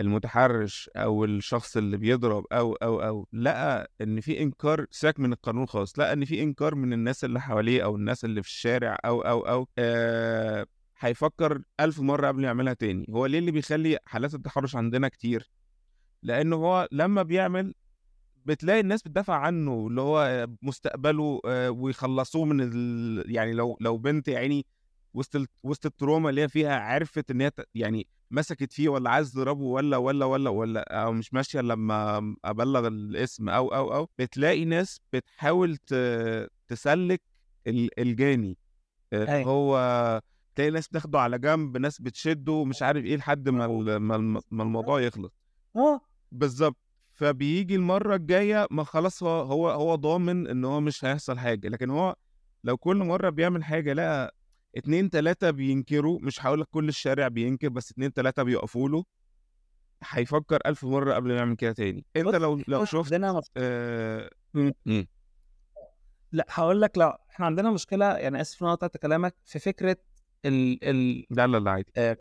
المتحرش 0.00 0.90
أو 0.96 1.24
الشخص 1.24 1.76
اللي 1.76 1.96
بيضرب 1.96 2.44
أو 2.52 2.74
أو 2.74 3.02
أو 3.02 3.26
لقى 3.32 3.90
إن 4.00 4.20
في 4.20 4.42
إنكار 4.42 4.86
ساك 4.90 5.20
من 5.20 5.32
القانون 5.32 5.66
خالص 5.66 5.98
لقى 5.98 6.12
إن 6.12 6.24
في 6.24 6.42
إنكار 6.42 6.74
من 6.74 6.92
الناس 6.92 7.24
اللي 7.24 7.40
حواليه 7.40 7.84
أو 7.84 7.96
الناس 7.96 8.24
اللي 8.24 8.42
في 8.42 8.48
الشارع 8.48 8.98
أو 9.04 9.20
أو 9.20 9.40
أو 9.40 9.68
آه 9.78 10.66
هيفكر 10.98 11.62
ألف 11.80 12.00
مرة 12.00 12.28
قبل 12.28 12.44
يعملها 12.44 12.72
تاني. 12.72 13.06
هو 13.10 13.26
ليه 13.26 13.38
اللي 13.38 13.50
بيخلي 13.50 13.98
حالات 14.04 14.34
التحرش 14.34 14.76
عندنا 14.76 15.08
كتير؟ 15.08 15.50
لأنه 16.22 16.56
هو 16.56 16.88
لما 16.92 17.22
بيعمل 17.22 17.74
بتلاقي 18.46 18.80
الناس 18.80 19.02
بتدافع 19.02 19.34
عنه 19.34 19.86
اللي 19.86 20.00
هو 20.00 20.48
مستقبله 20.62 21.40
آه، 21.46 21.70
ويخلصوه 21.70 22.44
من 22.44 22.60
ال... 22.60 23.24
يعني 23.34 23.52
لو 23.52 23.76
لو 23.80 23.96
بنت 23.98 24.28
يا 24.28 24.38
عيني 24.38 24.66
وسط 25.14 25.36
ال... 25.36 25.46
وسط 25.62 25.86
التروما 25.86 26.30
اللي 26.30 26.40
هي 26.42 26.48
فيها 26.48 26.78
عرفت 26.80 27.30
إن 27.30 27.40
هي 27.40 27.50
ت- 27.50 27.68
يعني 27.74 28.06
مسكت 28.30 28.72
فيه 28.72 28.88
ولا 28.88 29.10
عايز 29.10 29.32
تضربه 29.32 29.62
ولا 29.64 29.96
ولا 29.96 30.24
ولا 30.24 30.50
ولا 30.50 31.02
أو 31.04 31.12
مش 31.12 31.34
ماشية 31.34 31.60
لما 31.60 32.34
أبلغ 32.44 32.86
الاسم 32.86 33.48
أو 33.48 33.68
أو 33.74 33.94
أو 33.94 34.08
بتلاقي 34.18 34.64
ناس 34.64 35.00
بتحاول 35.12 35.76
ت... 35.76 35.94
تسلك 36.68 37.22
ال- 37.66 38.00
الجاني 38.00 38.56
آه، 39.12 39.28
أيوة. 39.36 39.50
هو 39.50 40.20
تلاقي 40.54 40.70
ناس 40.70 40.88
بتاخده 40.88 41.20
على 41.20 41.38
جنب 41.38 41.76
ناس 41.76 42.00
بتشده 42.00 42.64
مش 42.64 42.82
عارف 42.82 43.04
إيه 43.04 43.16
لحد 43.16 43.48
ما 43.48 43.66
ما 44.50 44.62
الموضوع 44.62 45.00
يخلص 45.00 45.32
آه 45.76 46.00
بالظبط 46.32 46.76
فبيجي 47.12 47.74
المرة 47.76 48.14
الجاية 48.14 48.66
ما 48.70 48.84
خلاص 48.84 49.22
هو 49.22 49.40
هو 49.42 49.70
هو 49.70 49.94
ضامن 49.94 50.46
إن 50.46 50.64
هو 50.64 50.80
مش 50.80 51.04
هيحصل 51.04 51.38
حاجة. 51.38 51.68
لكن 51.68 51.90
هو 51.90 52.14
لو 52.64 52.76
كل 52.76 52.96
مرة 52.96 53.30
بيعمل 53.30 53.64
حاجة 53.64 53.92
لقى 53.92 54.34
اتنين 54.76 55.10
تلاتة 55.10 55.50
بينكروا 55.50 56.18
مش 56.22 56.46
هقول 56.46 56.60
لك 56.60 56.66
كل 56.70 56.88
الشارع 56.88 57.28
بينكر 57.28 57.68
بس 57.68 57.90
اتنين 57.90 58.12
تلاتة 58.12 58.42
بيقفوا 58.42 58.88
له 58.88 59.04
هيفكر 60.04 60.58
ألف 60.66 60.84
مرة 60.84 61.14
قبل 61.14 61.28
ما 61.28 61.36
يعمل 61.36 61.56
كده 61.56 61.72
تاني. 61.72 62.04
أنت 62.16 62.34
لو 62.34 62.62
لو 62.68 62.84
شفت 62.84 63.12
عندنا. 63.12 63.42
آه 63.56 64.30
لأ 66.32 66.46
هقول 66.50 66.80
لك 66.80 66.98
لا 66.98 67.20
إحنا 67.30 67.46
عندنا 67.46 67.70
مشكلة 67.70 68.16
يعني 68.16 68.40
آسف 68.40 68.62
إن 68.62 68.66
أنا 68.66 68.74
قطعت 68.76 68.96
كلامك 68.96 69.34
في 69.44 69.58
فكرة 69.58 69.96
ال... 70.44 70.84
ال... 70.84 71.26
لا 71.30 71.46
لا 71.46 71.56
لا 71.58 71.70
عادي. 71.70 72.16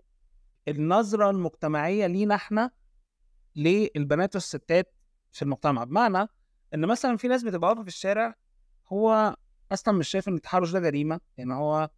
النظرة 0.68 1.30
المجتمعية 1.30 2.08
لينا 2.08 2.36
إحنا 2.36 2.72
للبنات 3.56 4.36
والستات 4.36 4.94
في 5.32 5.42
المجتمع. 5.42 5.84
بمعنى 5.84 6.28
إن 6.74 6.86
مثلا 6.86 7.18
في 7.18 7.28
ناس 7.28 7.44
بتبقى 7.44 7.70
واقفة 7.70 7.82
في 7.82 7.88
الشارع 7.88 8.36
هو 8.88 9.36
أصلا 9.72 9.94
مش 9.94 10.08
شايف 10.10 10.28
إن 10.28 10.36
التحرش 10.36 10.72
ده 10.72 10.80
جريمة. 10.80 11.20
يعني 11.38 11.54
هو 11.54 11.90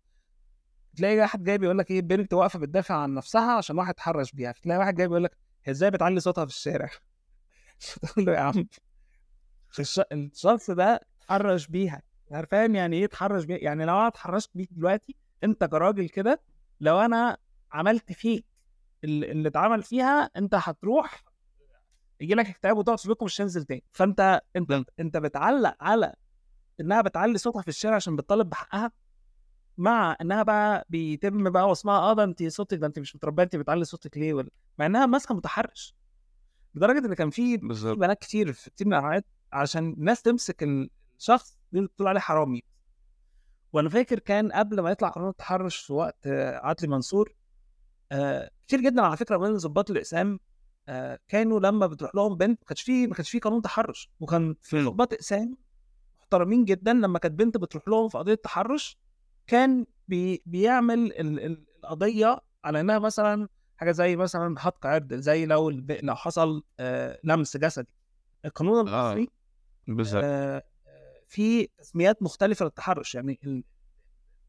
تلاقي 0.96 1.20
واحد 1.20 1.44
جاي 1.44 1.58
بيقول 1.58 1.78
لك 1.78 1.92
إيه 1.92 2.02
بنت 2.02 2.34
واقفة 2.34 2.60
بتدافع 2.60 2.96
عن 2.96 3.14
نفسها 3.14 3.52
عشان 3.58 3.78
واحد 3.78 3.90
اتحرش 3.90 4.32
بيها. 4.32 4.52
تلاقي 4.52 4.78
واحد 4.78 4.96
جاي 4.96 5.08
بيقول 5.08 5.24
لك 5.24 5.38
هي 5.64 5.72
إزاي 5.72 5.92
بتعلي 5.92 6.20
صوتها 6.20 6.46
في 6.46 6.52
الشارع؟ 6.52 6.90
تقول 8.02 8.26
له 8.26 8.34
يا 8.34 8.40
عم 8.40 8.68
الش... 9.80 10.02
الشخص 10.12 10.72
ده 10.72 11.00
اتحرش 11.22 11.68
بيها. 11.68 12.02
فاهم 12.52 12.76
يعني 12.76 12.98
إيه 12.98 13.06
اتحرش 13.06 13.44
بيها؟ 13.46 13.58
يعني 13.58 13.86
لو 13.86 13.94
أنا 14.00 14.08
اتحرشت 14.08 14.50
بيك 14.56 14.70
دلوقتي 14.72 15.16
أنت 15.44 15.64
كراجل 15.64 16.10
كده 16.10 16.42
لو 16.80 17.00
أنا 17.00 17.38
عملت 17.72 18.12
فيك 18.12 18.46
ال- 19.04 19.26
اللي 19.32 19.50
اتعمل 19.50 19.84
فيها 19.84 20.30
أنت 20.38 20.56
هتروح 20.56 21.24
يجي 22.22 22.34
لك 22.36 22.48
اكتئاب 22.50 22.78
وتقعد 22.78 23.00
في 23.00 23.08
بيتكم 23.08 23.26
مش 23.26 23.38
هتنزل 23.42 23.64
تاني. 23.64 23.84
فأنت 23.92 24.42
أنت 24.56 24.84
أنت 25.00 25.18
بتعلق 25.18 25.76
على 25.80 26.14
إنها 26.80 27.02
بتعلي 27.02 27.38
صوتها 27.38 27.62
في 27.62 27.68
الشارع 27.68 27.96
عشان 27.96 28.16
بتطالب 28.16 28.50
بحقها 28.50 28.92
مع 29.78 30.16
إنها 30.22 30.44
بقى 30.44 30.86
بيتم 30.90 31.50
بقى 31.50 31.70
وصمها 31.70 31.98
آه 32.00 32.14
ده 32.14 32.24
أنت 32.24 32.44
صوتك 32.44 32.78
ده 32.78 32.88
أنت 32.88 33.00
مش 33.00 33.16
متربية 33.16 33.44
أنت 33.44 33.56
بتعلي 33.56 33.86
صوتك 33.86 34.18
ليه؟ 34.18 34.34
ولا 34.34 34.50
مع 34.80 34.86
إنها 34.86 35.06
ماسكة 35.06 35.36
متحرش. 35.36 35.96
لدرجة 36.76 37.06
إن 37.06 37.14
كان 37.14 37.30
في 37.30 37.58
بنات 37.84 38.20
كتير 38.22 38.54
في 38.54 38.70
كتير 38.70 38.88
من 38.88 38.94
الأوقات 38.94 39.26
عشان 39.54 39.94
الناس 39.94 40.22
تمسك 40.22 40.64
الشخص 41.20 41.58
دي 41.72 41.82
بتقول 41.82 42.08
عليه 42.08 42.20
حرامي. 42.20 42.64
وأنا 43.74 43.90
فاكر 43.90 44.20
كان 44.20 44.52
قبل 44.52 44.80
ما 44.80 44.92
يطلع 44.92 45.10
قانون 45.10 45.30
التحرش 45.30 45.76
في 45.78 45.94
وقت 45.94 46.28
عدلي 46.64 46.88
منصور 46.88 47.36
آه، 48.12 48.50
كتير 48.68 48.82
جدا 48.82 49.02
على 49.02 49.18
فكرة 49.18 49.38
من 49.38 49.58
ضباط 49.58 49.92
الإقسام 49.92 50.40
كانوا 51.28 51.60
لما 51.60 51.88
بتروح 51.88 52.16
لهم 52.16 52.36
بنت 52.36 52.60
ما 52.62 52.68
كانش 52.68 52.82
في 52.82 53.08
ما 53.08 53.16
كانش 53.16 53.30
في 53.30 53.40
قانون 53.40 53.62
تحرش 53.62 54.10
وكان 54.20 54.56
في. 54.62 54.84
ضباط 54.84 55.14
اقسام 55.14 55.58
محترمين 56.20 56.66
جدا 56.66 56.94
لما 56.94 57.20
كانت 57.20 57.40
بنت 57.40 57.58
بتروح 57.58 57.88
لهم 57.88 58.10
في 58.10 58.18
قضية 58.18 58.36
تحرش 58.36 58.98
كان 59.48 59.86
بي 60.08 60.44
بيعمل 60.46 61.00
ال 61.00 61.40
ال 61.40 61.66
القضية 61.84 62.42
على 62.64 62.80
إنها 62.80 63.00
مثلا 63.00 63.48
حاجة 63.78 63.92
زي 63.92 64.16
مثلا 64.16 64.56
هتك 64.60 64.86
عرض 64.86 65.14
زي 65.14 65.46
لو 65.46 65.70
لو 66.04 66.16
حصل 66.16 66.64
آه، 66.80 67.20
لمس 67.24 67.58
جسدي 67.58 67.88
القانون 68.46 68.88
آه. 68.88 69.12
المصري 69.12 69.28
بالظبط 69.88 70.24
آه، 70.26 70.64
في 71.28 71.68
تسميات 71.68 72.24
مختلفة 72.24 72.66
للتحرش 72.66 73.16
يعني 73.16 73.64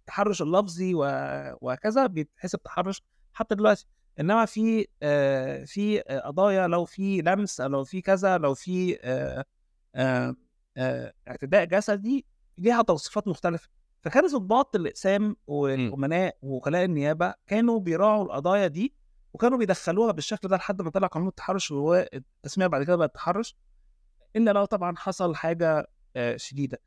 التحرش 0.01 0.43
اللفظي 0.43 0.95
وهكذا 0.95 2.07
بيتحسب 2.07 2.63
تحرش 2.63 3.03
حتى 3.33 3.55
دلوقتي 3.55 3.87
إنما 4.21 4.45
في 4.45 4.87
آه، 5.03 5.65
في 5.65 6.01
قضايا 6.01 6.67
لو 6.67 6.85
في 6.85 7.21
لمس 7.23 7.61
أو 7.61 7.69
لو 7.69 7.85
في 7.85 8.01
كذا 8.01 8.39
لو 8.39 8.55
في 8.55 8.99
آه، 9.03 9.45
آه، 10.77 11.13
اعتداء 11.29 11.65
جسدي 11.65 12.27
ليها 12.59 12.83
توصيفات 12.83 13.29
مختلفة. 13.29 13.69
فكان 14.03 14.27
ضباط 14.27 14.77
الأقسام 14.77 15.37
والأمناء 15.47 16.37
ووكلاء 16.43 16.85
النيابة 16.85 17.35
كانوا 17.47 17.81
بيراعوا 17.81 18.25
القضايا 18.25 18.67
دي 18.67 18.95
وكانوا 19.35 19.59
بيدخلوها 19.59 20.13
بالشكل 20.13 20.49
ده 20.49 20.57
لحد 20.57 20.83
ما 20.83 20.91
طلع 20.91 21.07
قانون 21.07 21.29
التحرش 21.29 21.71
وهو 21.71 22.09
التسمية 22.15 22.67
بعد 22.67 22.83
كده 22.83 22.97
بقت 22.97 23.15
تحرش 23.15 23.57
إلا 24.37 24.51
لو 24.51 24.65
طبعا 24.65 24.97
حصل 24.97 25.35
حاجة 25.35 25.87
شديدة. 26.37 26.79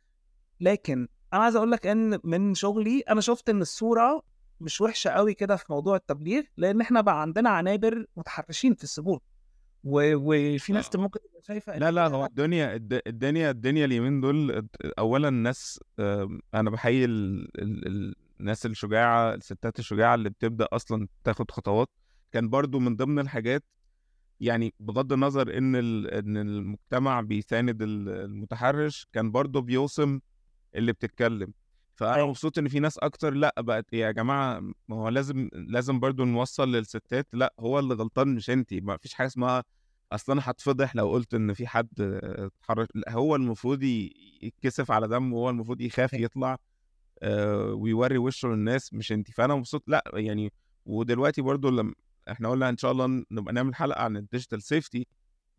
لكن 0.60 1.08
أنا 1.34 1.44
عايز 1.44 1.56
أقول 1.56 1.72
لك 1.72 1.88
إن 1.88 2.20
من 2.24 2.54
شغلي 2.54 3.00
أنا 3.00 3.22
شفت 3.22 3.50
إن 3.50 3.62
الصورة 3.62 4.24
مش 4.62 4.82
وحشة 4.82 5.10
قوي 5.10 5.34
كده 5.34 5.56
في 5.56 5.66
موضوع 5.70 5.96
التبليغ 5.96 6.44
لأن 6.58 6.82
إحنا 6.82 7.02
بقى 7.02 7.22
عندنا 7.22 7.50
عنابر 7.50 8.06
متحرشين 8.18 8.74
في 8.76 8.84
السجون 8.84 9.20
و... 9.84 10.16
وفي 10.16 10.74
ناس 10.74 10.96
آه. 10.96 11.00
ممكن 11.00 11.20
تبقى 11.20 11.42
شايفة 11.44 11.78
لا 11.78 11.92
لا 11.92 12.08
هو 12.08 12.26
الدنيا 12.26 12.76
الد- 12.76 13.02
الدنيا 13.08 13.52
الدنيا 13.52 13.86
اليومين 13.86 14.22
دول 14.22 14.68
اولا 15.00 15.28
الناس 15.28 15.80
أنا 16.54 16.70
بحيي 16.70 17.06
ال- 17.06 17.62
ال- 17.62 17.88
ال- 17.88 18.16
الناس 18.40 18.66
الشجاعة 18.66 19.34
الستات 19.34 19.80
الشجاعة 19.80 20.16
اللي 20.16 20.30
بتبدأ 20.30 20.68
أصلا 20.72 21.08
تاخد 21.24 21.52
خطوات. 21.52 21.90
كان 22.32 22.50
برضو 22.50 22.80
من 22.80 22.96
ضمن 22.96 23.20
الحاجات 23.20 23.64
يعني 24.40 24.74
بغض 24.80 25.14
النظر 25.14 25.58
إن 25.58 25.76
ال- 25.76 26.08
إن 26.12 26.38
المجتمع 26.38 27.22
بيساند 27.22 27.82
ال- 27.82 28.10
المتحرش 28.10 29.08
كان 29.14 29.32
برضو 29.32 29.62
بيوصم 29.62 30.20
اللي 30.76 30.94
بتتكلم. 30.94 31.54
فأنا 31.98 32.16
أيوة. 32.16 32.28
مبسوط 32.28 32.58
إن 32.58 32.68
في 32.68 32.80
ناس 32.80 32.98
أكتر 32.98 33.34
لأ 33.34 33.54
بقت 33.58 33.94
يا 33.94 34.12
جماعة 34.12 34.60
ما 34.60 34.96
هو 34.96 35.10
لازم 35.10 35.50
لازم 35.54 36.00
برضو 36.00 36.26
نوصل 36.26 36.72
للستات 36.72 37.28
لأ 37.34 37.54
هو 37.60 37.80
اللي 37.80 37.94
غلطان 37.94 38.36
مش 38.36 38.50
انت 38.50 38.74
ما 38.74 38.98
فيش 38.98 39.14
حاجة 39.14 39.28
اسمها 39.28 39.64
أصل 40.12 40.32
أنا 40.32 40.42
هتفضح 40.46 40.96
لو 40.96 41.10
قلت 41.12 41.34
إن 41.34 41.54
في 41.54 41.68
حد 41.68 41.90
آه، 42.00 42.46
اتحرش 42.62 42.88
لأ 42.96 43.12
هو 43.12 43.36
المفروض 43.36 43.84
يتكسف 44.42 44.92
على 44.92 45.08
دمه 45.08 45.38
هو 45.38 45.50
المفروض 45.50 45.82
يخاف 45.82 46.14
أيوة. 46.14 46.26
يطلع 46.26 46.58
آه، 47.22 47.74
ويوري 47.74 48.18
وشه 48.18 48.48
للناس 48.50 48.94
مش 48.94 49.12
انت 49.12 49.32
فأنا 49.32 49.56
مبسوط 49.56 49.84
لأ 49.88 50.04
يعني 50.14 50.54
ودلوقتي 50.86 51.42
برضو 51.42 51.70
لما 51.70 51.94
إحنا 52.32 52.50
قلنا 52.50 52.70
إن 52.70 52.78
شاء 52.78 52.92
الله 52.92 53.24
نبقى 53.32 53.54
نعمل 53.54 53.76
حلقة 53.76 54.02
عن 54.02 54.18
ال 54.18 54.23
digital 54.23 54.62
safety 54.64 55.08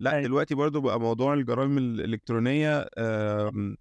لأ 0.01 0.13
أيوة. 0.13 0.23
دلوقتي 0.23 0.55
برضو 0.55 0.81
بقى 0.81 1.01
موضوع 1.01 1.35
الجرائم 1.35 1.79
الإلكترونية 1.79 2.87
آم، 2.99 3.77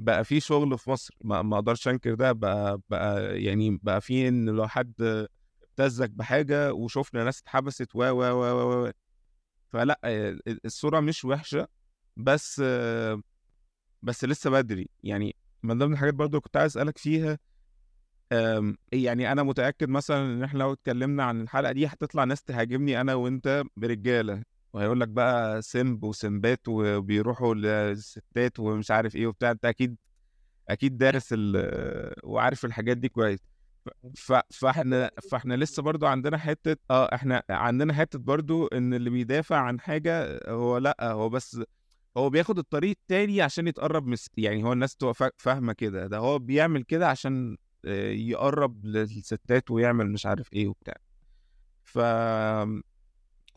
بقى 0.00 0.24
في 0.24 0.40
شغل 0.40 0.78
في 0.78 0.90
مصر 0.90 1.14
ما 1.24 1.42
ما 1.42 1.56
أقدرش 1.56 1.88
انكر 1.88 2.14
ده 2.14 2.32
بقى 2.32 2.80
بقى 2.90 3.42
يعني 3.42 3.78
بقى 3.82 4.00
في 4.00 4.28
ان 4.28 4.48
لو 4.48 4.68
حد 4.68 5.26
ابتزك 5.62 6.10
بحاجة 6.10 6.72
وشفنا 6.72 7.24
ناس 7.24 7.40
اتحبست 7.40 7.94
و 7.94 8.02
و 8.02 8.22
و 8.22 8.86
و 8.86 8.90
فلا 9.72 10.00
آه، 10.04 10.38
الصورة 10.64 11.00
مش 11.00 11.24
وحشة 11.24 11.68
بس 12.16 12.62
بس 14.02 14.24
لسه 14.24 14.50
بدري. 14.50 14.88
يعني 15.02 15.36
من 15.62 15.78
ضمن 15.78 15.92
الحاجات 15.92 16.14
برضو 16.14 16.40
كنت 16.40 16.56
عايز 16.56 16.70
أسألك 16.76 16.98
فيها 16.98 17.38
يعني 18.92 19.32
أنا 19.32 19.42
متأكد 19.42 19.88
مثلا 19.88 20.24
إن 20.24 20.42
إحنا 20.42 20.58
لو 20.58 20.72
اتكلمنا 20.72 21.24
عن 21.24 21.40
الحلقة 21.40 21.72
دي 21.72 21.86
هتطلع 21.86 22.24
ناس 22.24 22.42
تهاجمني 22.42 23.00
أنا 23.00 23.14
وأنت 23.14 23.62
برجالة. 23.76 24.42
وهيقول 24.72 25.00
لك 25.00 25.08
بقى 25.08 25.62
سمب 25.62 26.04
وسمبات 26.04 26.60
وبيروحوا 26.68 27.54
للستات 27.54 28.60
ومش 28.60 28.90
عارف 28.90 29.16
إيه 29.16 29.26
وبتاع 29.26 29.50
أنت 29.50 29.64
أكيد 29.64 29.96
أكيد 30.68 30.98
دارس 30.98 31.34
وعارف 32.24 32.64
الحاجات 32.64 32.96
دي 32.96 33.08
كويس. 33.08 33.38
فإحنا 34.50 35.10
فإحنا 35.30 35.54
لسه 35.54 35.82
برضو 35.82 36.06
عندنا 36.06 36.38
حتة 36.38 36.76
آه 36.90 37.14
إحنا 37.14 37.42
عندنا 37.50 37.92
حتة 37.94 38.18
برضو 38.18 38.66
إن 38.66 38.94
اللي 38.94 39.10
بيدافع 39.10 39.56
عن 39.56 39.80
حاجة 39.80 40.40
هو 40.48 40.78
لأ 40.78 40.96
هو 41.02 41.28
بس 41.28 41.60
هو 42.16 42.30
بياخد 42.30 42.58
الطريق 42.58 42.90
التاني 42.90 43.42
عشان 43.42 43.68
يتقرب 43.68 44.06
مس... 44.06 44.30
يعني 44.36 44.64
هو 44.64 44.72
الناس 44.72 44.96
تبقى 44.96 45.14
فا- 45.14 45.30
فاهمة 45.36 45.72
كده 45.72 46.06
ده 46.06 46.18
هو 46.18 46.38
بيعمل 46.38 46.82
كده 46.82 47.08
عشان 47.08 47.56
آه، 47.84 48.10
يقرب 48.10 48.84
للستات 48.86 49.70
ويعمل 49.70 50.10
مش 50.12 50.26
عارف 50.26 50.52
إيه 50.52 50.68
وبتاع 50.68 50.94
ف 51.84 51.98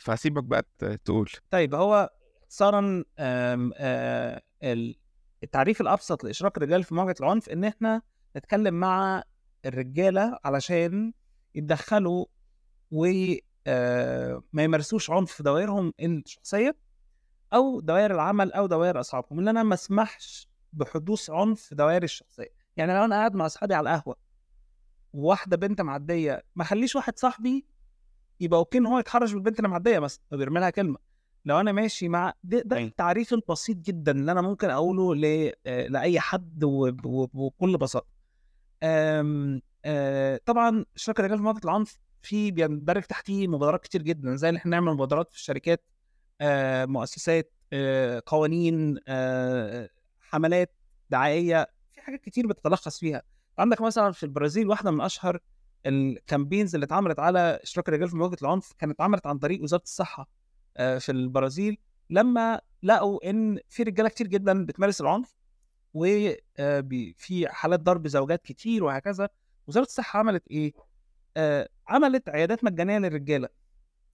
فهسيبك 0.04 0.44
بقى 0.44 0.66
تقول. 1.06 1.30
طيب 1.50 1.76
هو 1.76 2.10
اختصارا 2.44 3.04
آه، 3.20 4.42
ال- 4.64 4.96
التعريف 5.44 5.82
الأبسط 5.82 6.24
لإشراك 6.24 6.58
الرجال 6.58 6.84
في 6.84 6.96
مواجهة 6.96 7.16
العنف 7.20 7.50
إن 7.50 7.64
إحنا 7.64 8.02
نتكلم 8.38 8.74
مع 8.74 9.24
الرجالة 9.66 10.38
علشان 10.46 11.14
يتدخلوا 11.56 12.26
وما 12.92 14.64
يمارسوش 14.64 15.10
عنف 15.10 15.32
في 15.32 15.44
دوائرهم 15.44 15.94
الشخصية 16.00 16.76
أو 17.54 17.80
دوائر 17.80 18.12
العمل 18.14 18.52
أو 18.54 18.66
دوائر 18.66 19.00
أصحابهم 19.00 19.40
إن 19.40 19.48
أنا 19.48 19.64
ما 19.64 19.74
أسمحش 19.74 20.48
بحدوث 20.74 21.30
عنف 21.30 21.62
في 21.62 21.76
دوائري 21.76 22.06
الشخصية. 22.06 22.50
يعني 22.78 22.94
لو 22.94 23.06
أنا 23.06 23.16
قاعد 23.16 23.36
مع 23.36 23.46
أصحابي 23.46 23.74
على 23.74 23.90
القهوة 23.96 24.16
وواحده 25.14 25.58
بنت 25.58 25.82
معدية 25.82 26.44
ما 26.56 26.64
أخليش 26.64 26.96
واحد 26.96 27.20
صاحبي 27.20 27.66
يبقى 28.40 28.60
أوكي 28.60 28.78
إن 28.78 28.86
هو 28.86 29.00
يتحرش 29.00 29.34
بالبنت 29.34 29.58
اللي 29.60 29.70
معديه 29.70 30.00
مثلا 30.00 30.22
أو 30.34 30.38
بيرمي 30.38 30.60
لها 30.60 30.70
كلمة. 30.70 30.98
لو 31.46 31.60
أنا 31.60 31.72
ماشي 31.72 32.10
مع 32.10 32.34
ده, 32.44 32.62
ده 32.66 32.76
أيوة. 32.78 32.88
التعريف 32.90 33.34
البسيط 33.34 33.78
جدا 33.78 34.12
اللي 34.12 34.32
أنا 34.32 34.42
ممكن 34.42 34.70
أقوله 34.70 35.16
ل... 35.16 35.52
آه، 35.68 35.88
لأي 35.88 36.20
حد 36.20 36.64
وب- 36.64 37.06
وب- 37.06 37.36
وبكل 37.36 37.78
بساطة. 37.78 38.08
أم... 38.84 39.62
آه، 39.86 40.40
طبعا 40.46 40.86
شركه 40.96 41.20
الرجال 41.20 41.38
في 41.38 41.44
مواقف 41.44 41.66
العنف 41.66 42.00
في 42.22 42.52
بيندرج 42.52 43.04
تحتيه 43.04 43.48
مبادرات 43.48 43.84
كتير 43.84 44.02
جدا 44.02 44.36
زي 44.36 44.50
اللي 44.50 44.58
إحنا 44.58 44.72
نعمل 44.72 44.94
مبادرات 44.94 45.32
في 45.32 45.36
الشركات 45.38 45.86
آه، 46.42 46.86
مؤسسات 46.86 47.54
آه، 47.74 48.24
قوانين 48.26 48.98
آه، 49.08 49.90
حملات 50.20 50.76
دعائية 51.10 51.68
في 51.92 52.02
حاجات 52.02 52.22
كتير 52.22 52.48
بتتلخص 52.48 53.00
فيها. 53.00 53.22
عندك 53.58 53.82
مثلا 53.82 54.12
في 54.12 54.24
البرازيل 54.24 54.68
واحدة 54.68 54.92
من 54.92 55.02
أشهر 55.02 55.40
الكامبينز 55.86 56.76
اللي 56.76 56.86
اتعملت 56.86 57.20
على 57.20 57.60
اشتراك 57.64 57.90
الرجال 57.90 58.10
في 58.10 58.16
مواجهة 58.16 58.38
العنف 58.42 58.72
كانت 58.80 58.94
اتعملت 58.94 59.28
عن 59.28 59.38
طريق 59.38 59.64
وزارة 59.64 59.84
الصحة 59.84 60.30
آه، 60.78 60.98
في 60.98 61.12
البرازيل 61.12 61.78
لما 62.10 62.62
لقوا 62.84 63.30
إن 63.30 63.60
في 63.70 63.84
رجالة 63.84 64.10
كتير 64.10 64.28
جدا 64.28 64.66
بتمارس 64.66 65.02
العنف 65.02 65.36
وفي 65.94 67.48
حالات 67.50 67.80
ضرب 67.80 68.08
زوجات 68.08 68.42
كتير 68.42 68.84
وهكذا. 68.84 69.30
وزارة 69.68 69.86
الصحة 69.86 70.20
عملت 70.20 70.48
إيه؟ 70.52 70.74
آه، 71.38 71.70
عملت 71.88 72.30
عيادات 72.30 72.64
مجانية 72.64 72.98
للرجالة 72.98 73.50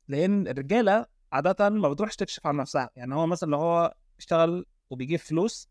لأن 0.08 0.48
الرجالة 0.48 1.06
عاده 1.32 1.70
ما 1.70 1.90
بتروحش 1.90 2.16
تكشف 2.16 2.48
عن 2.48 2.58
نفسها. 2.58 2.90
يعني 2.96 3.16
هو 3.16 3.28
مثلا 3.28 3.52
لو 3.52 3.58
هو 3.58 3.94
اشتغل 4.20 4.66
وبيجيب 4.90 5.20
فلوس 5.20 5.70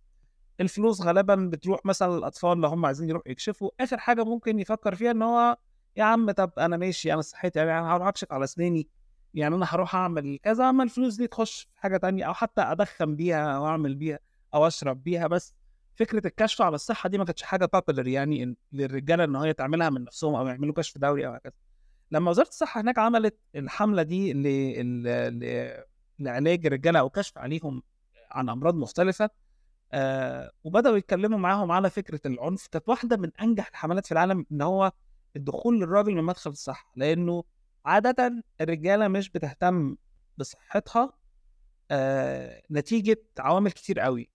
الفلوس 0.60 1.02
غالبا 1.02 1.34
بتروح 1.34 1.86
مثلا 1.86 2.16
للأطفال 2.16 2.52
اللي 2.52 2.66
هم 2.66 2.86
عايزين 2.86 3.08
يروحوا 3.08 3.30
يكشفوا. 3.30 3.70
آخر 3.80 3.98
حاجة 3.98 4.24
ممكن 4.24 4.58
يفكر 4.60 4.94
فيها 4.94 5.10
إن 5.10 5.22
هو 5.22 5.56
يا 5.96 6.04
عم 6.04 6.30
طب 6.30 6.52
أنا 6.58 6.76
ماشي 6.76 7.12
أنا 7.12 7.20
صحتي 7.22 7.58
يعني 7.58 7.78
أنا 7.78 7.96
هروح 7.96 8.08
اكشف 8.08 8.32
على 8.32 8.44
أسناني 8.44 8.88
يعني 9.34 9.54
أنا 9.54 9.66
هروح 9.68 9.94
أعمل 9.94 10.38
كذا 10.42 10.70
أما 10.70 10.84
الفلوس 10.84 11.14
دي 11.16 11.26
تخش 11.26 11.68
في 11.74 11.80
حاجة 11.80 11.96
تانية 11.96 12.24
أو 12.24 12.34
حتى 12.34 12.60
أدخن 12.60 13.16
بيها 13.16 13.56
أو 13.56 13.66
اعمل 13.66 13.94
بيها 13.94 14.18
أو 14.54 14.66
أشرب 14.66 15.02
بيها 15.04 15.26
بس 15.26 15.54
فكرة 15.96 16.26
الكشف 16.26 16.62
على 16.62 16.74
الصحة 16.74 17.08
دي 17.08 17.18
ما 17.18 17.24
كانتش 17.24 17.42
حاجة 17.42 17.66
بابلر 17.72 18.06
يعني 18.08 18.56
للرجالة 18.72 19.24
إن 19.24 19.36
هي 19.36 19.52
تعملها 19.52 19.90
من 19.90 20.04
نفسهم 20.04 20.34
أو 20.34 20.46
يعملوا 20.46 20.74
كشف 20.74 20.98
دوري 20.98 21.26
أو 21.26 21.32
هكذا 21.32 21.52
لما 22.10 22.30
وزارة 22.30 22.48
الصحة 22.48 22.80
هناك 22.80 22.98
عملت 22.98 23.38
الحملة 23.54 24.02
دي. 24.02 24.32
ل... 24.32 24.42
لعلاج 26.18 26.66
الرجالة 26.66 27.00
أو 27.00 27.10
كشف 27.10 27.38
عليهم 27.38 27.82
عن 28.30 28.48
أمراض 28.48 28.74
مختلفة 28.74 29.30
آه 29.92 30.50
وبدأوا 30.64 30.96
يتكلموا 30.96 31.38
معاهم 31.38 31.72
على 31.72 31.90
فكرة 31.90 32.20
العنف 32.26 32.66
كانت 32.66 32.88
واحدة 32.88 33.16
من 33.16 33.30
أنجح 33.42 33.68
الحملات 33.68 34.06
في 34.06 34.12
العالم 34.12 34.46
إن 34.52 34.62
هو 34.62 34.92
الدخول 35.38 35.80
للراجل 35.80 36.14
من 36.14 36.24
مدخل 36.24 36.50
الصحة 36.50 36.92
لأنه 36.96 37.44
عاده 37.84 38.42
الرجالة 38.60 39.08
مش 39.08 39.30
بتهتم 39.30 39.96
بصحتها 40.38 41.12
آه 41.90 42.62
نتيجة 42.70 43.22
عوامل 43.38 43.70
كتير 43.70 44.00
قوي 44.00 44.30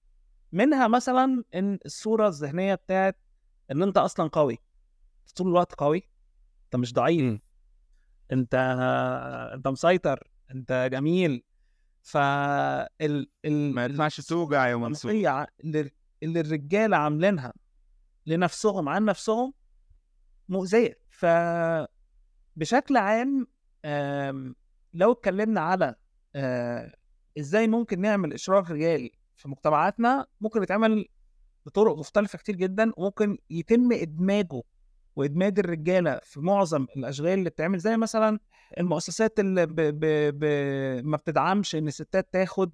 منها 0.51 0.87
مثلا 0.87 1.43
إن 1.55 1.79
الصورة 1.85 2.27
الذهنية 2.27 2.75
بتاعت 2.75 3.17
إن 3.71 3.83
أنت 3.83 3.97
أصلا 3.97 4.29
قوي 4.29 4.57
طول 5.35 5.47
الوقت 5.47 5.73
قوي 5.73 6.09
أنت 6.65 6.75
مش 6.75 6.93
ضعيف 6.93 7.21
مم. 7.21 7.41
أنت 8.31 8.55
أنت 9.53 9.67
مسيطر 9.67 10.27
أنت 10.51 10.89
جميل 10.91 11.43
ف 12.01 12.17
ال... 12.17 13.29
ال... 13.45 13.73
ما 13.75 13.85
ينفعش 13.85 14.21
توجع 14.21 14.67
يا 14.67 14.75
منصور 14.75 15.11
اللي 16.23 16.39
الرجالة 16.39 16.97
عاملينها 16.97 17.53
لنفسهم 18.25 18.89
عن 18.89 19.05
نفسهم 19.05 19.53
مؤذية. 20.49 20.97
ف 21.09 21.25
بشكل 22.55 22.97
عام 22.97 23.47
لو 24.93 25.11
اتكلمنا 25.11 25.61
على 25.61 25.95
إزاي 27.39 27.67
ممكن 27.67 28.01
نعمل 28.01 28.33
اشراك 28.33 28.71
رجالي 28.71 29.11
في 29.35 29.49
مجتمعاتنا 29.49 30.25
ممكن 30.41 30.63
يتعمل 30.63 31.05
بطرق 31.65 31.97
مختلفة 31.97 32.37
كتير 32.37 32.55
جدا 32.55 32.91
وممكن 32.97 33.37
يتم 33.49 33.91
إدماجه 33.91 34.61
وإدماج 35.15 35.59
الرجالة 35.59 36.19
في 36.23 36.39
معظم 36.39 36.87
الأشغال 36.97 37.39
اللي 37.39 37.49
بتعمل 37.49 37.79
زي 37.79 37.97
مثلا 37.97 38.39
المؤسسات 38.77 39.39
اللي 39.39 39.65
ب... 39.65 39.75
ب... 39.75 39.99
ب... 40.39 40.45
ما 41.05 41.17
بتدعمش 41.17 41.75
إن 41.75 41.87
الستات 41.87 42.33
تاخد 42.33 42.71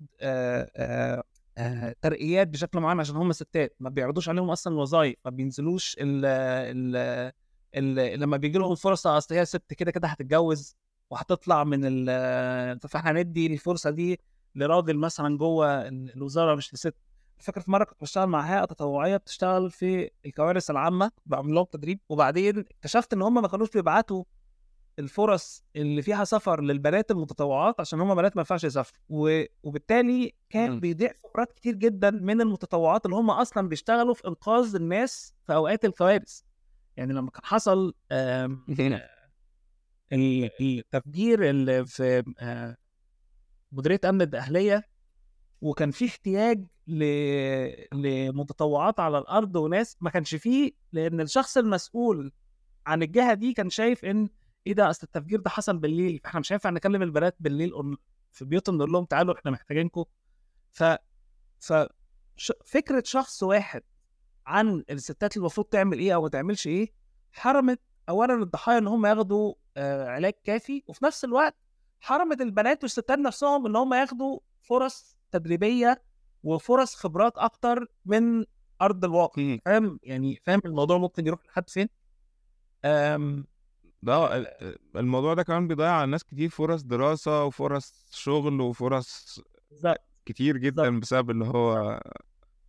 ترقيات 2.02 2.48
بشكل 2.48 2.80
معين 2.80 3.00
عشان 3.00 3.16
هم 3.16 3.32
ستات. 3.32 3.76
ما 3.80 3.90
بيعرضوش 3.90 4.30
عليهم 4.30 4.50
أصلا 4.50 4.74
الوظائف 4.74 5.16
ما 5.26 5.32
بينزلوش 5.32 5.96
ال 6.00 7.32
لما 7.76 8.38
بيجي 8.38 8.58
لهم 8.58 8.76
فرصة 8.76 9.18
أصل 9.18 9.36
هي 9.36 9.46
ست 9.46 9.74
كده 9.74 9.92
كده 9.92 10.08
هتتجوز 10.08 10.76
وهتطلع 11.10 11.64
من 11.64 11.80
ال 11.84 12.80
فإحنا 12.80 13.12
هندي 13.12 13.54
الفرصة 13.54 13.90
دي 13.90 14.20
لراجل 14.56 14.98
مثلا 14.98 15.38
جوه 15.38 15.88
الوزارة 15.88 16.56
مش 16.56 16.74
لست. 16.74 16.94
فاكر 17.40 17.62
في 17.62 17.72
مرة 17.72 17.84
كنت 17.84 18.02
بشتغل 18.02 18.28
مع 18.28 18.42
هيئة 18.42 18.66
تطوعية 18.66 19.18
بتشتغل 19.18 19.72
في 19.72 20.10
الكوارث 20.26 20.70
العامة 20.72 21.12
بعمل 21.26 21.54
لهم 21.54 21.66
تدريب 21.66 22.00
وبعدين 22.10 22.60
اكتشفت 22.60 23.14
إن 23.14 23.22
هم 23.22 23.42
ما 23.42 23.48
كانوش 23.48 23.70
بيبعتوا 23.70 24.24
الفرص 25.00 25.64
اللي 25.76 26.02
فيها 26.02 26.24
سفر 26.24 26.62
للبنات 26.62 27.12
المتطوعات 27.12 27.80
عشان 27.80 28.02
هم 28.02 28.16
بنات 28.16 28.36
ما 28.36 28.40
ينفعش 28.40 28.64
يسافروا. 28.64 29.00
و... 29.10 29.44
وبالتالي 29.64 30.34
كان. 30.50 30.80
بيضيع 30.80 31.12
خبرات 31.24 31.52
كتير 31.52 31.76
جدا 31.76 32.12
من 32.12 32.42
المتطوعات 32.42 33.06
اللي 33.06 33.16
هم 33.18 33.30
أصلا 33.30 33.68
بيشتغلوا 33.70 34.14
في 34.14 34.28
إنقاذ 34.28 34.76
الناس 34.76 35.34
في 35.48 35.54
أوقات 35.54 35.86
الكوارث. 35.86 36.42
يعني 37.00 37.14
لما 37.14 37.32
كان 37.32 37.46
حصل 37.46 37.94
ال- 40.14 40.50
التفجير 40.62 41.50
اللي 41.50 41.86
في 41.86 42.24
آه، 42.40 42.78
مديرية 43.72 44.00
أمن 44.06 44.22
الدقهليه 44.22 44.88
وكان 45.62 45.92
في 45.92 46.06
احتياج 46.06 46.66
ل... 46.88 47.04
لمتطوعات 47.94 49.00
على 49.00 49.18
الأرض 49.18 49.56
وناس 49.56 49.98
ما 50.02 50.10
كانش 50.10 50.36
فيه 50.36 50.72
لأن 50.92 51.22
الشخص 51.22 51.58
المسؤول 51.58 52.32
عن 52.86 53.04
الجهة 53.04 53.34
دي 53.34 53.54
كان 53.54 53.70
شايف 53.70 54.06
إن 54.06 54.30
إيه 54.68 54.74
ده 54.74 54.90
أصل 54.90 55.02
التفجير 55.04 55.40
ده 55.40 55.50
حصل 55.50 55.78
بالليل 55.78 56.22
إحنا 56.26 56.40
مش 56.40 56.52
هينفع 56.54 56.70
نكلم 56.70 57.02
البنات 57.04 57.36
بالليل 57.40 57.72
في 58.32 58.46
بيوتهم 58.46 58.78
نقول 58.78 58.92
لهم 58.92 59.06
تعالوا 59.06 59.36
إحنا 59.40 59.52
محتاجينكم 59.52 60.04
ف 60.72 60.84
ف. 61.60 61.74
فكرة 62.66 63.04
شخص 63.06 63.44
واحد 63.44 63.84
عن 64.45 64.84
الستات 64.89 65.38
المفروض 65.38 65.67
تعمل 65.67 65.99
إيه 65.99 66.15
أو 66.15 66.21
ما 66.21 66.30
تعملش 66.30 66.67
إيه 66.67 66.91
حرمت 67.34 67.80
اولا 68.10 68.34
الضحايا 68.34 68.78
إن 68.78 68.88
هم 68.88 69.06
ياخدوا 69.06 69.54
آه 69.78 70.08
علاج 70.10 70.34
كافي 70.43 70.84
وفي 70.88 71.06
نفس 71.06 71.25
الوقت 71.25 71.56
حرمت 71.99 72.41
البنات 72.41 72.84
والستات 72.84 73.19
نفسهم 73.19 73.65
إن 73.65 73.75
هم 73.75 73.93
ياخدوا 73.93 74.39
فرص 74.62 75.17
تدريبية 75.32 76.02
وفرص 76.43 76.95
خبرات 76.95 77.38
أكتر 77.38 77.88
من 78.06 78.45
أرض 78.82 79.06
الواقع. 79.06 79.58
فاهم؟ 79.65 79.99
يعني 80.04 80.41
فاهم 80.45 80.62
الموضوع 80.65 80.97
ممكن 80.97 81.28
يروح 81.28 81.45
لحد 81.45 81.69
فين؟ 81.69 81.89
أم... 82.86 83.45
ده 84.04 84.38
ال- 84.38 84.78
الموضوع 84.95 85.34
ده 85.34 85.43
كمان 85.43 85.67
بيضيع 85.67 85.91
على 85.91 86.12
ناس 86.12 86.23
كتير 86.23 86.49
فرص 86.49 86.82
دراسة 86.82 87.43
وفرص 87.43 88.10
شغل 88.12 88.62
وفرص 88.62 89.39
بالظبط. 89.71 89.97
كتير 90.25 90.58
جدا 90.58 90.99
بسبب 90.99 91.30
اللي 91.30 91.45
هو 91.45 91.99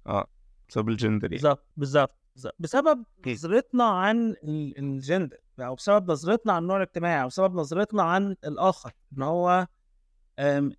آه. 0.06 0.26
بسبب 0.70 0.88
الجندر 0.88 1.32
يعني 1.32 1.42
بالظبط 1.76 2.14
بالظبط. 2.34 2.54
بسبب. 2.58 3.04
نظرتنا 3.26 3.84
عن 3.84 4.30
ال- 4.30 4.78
الجندر 4.78 5.36
أو 5.60 5.74
بسبب 5.74 6.10
نظرتنا 6.10 6.52
عن 6.52 6.62
النوع 6.62 6.76
الاجتماعي 6.76 7.22
أو 7.22 7.26
بسبب 7.28 7.54
نظرتنا 7.54 8.02
عن 8.02 8.36
الآخر 8.44 8.92
إن 9.18 9.22
هو 9.22 9.66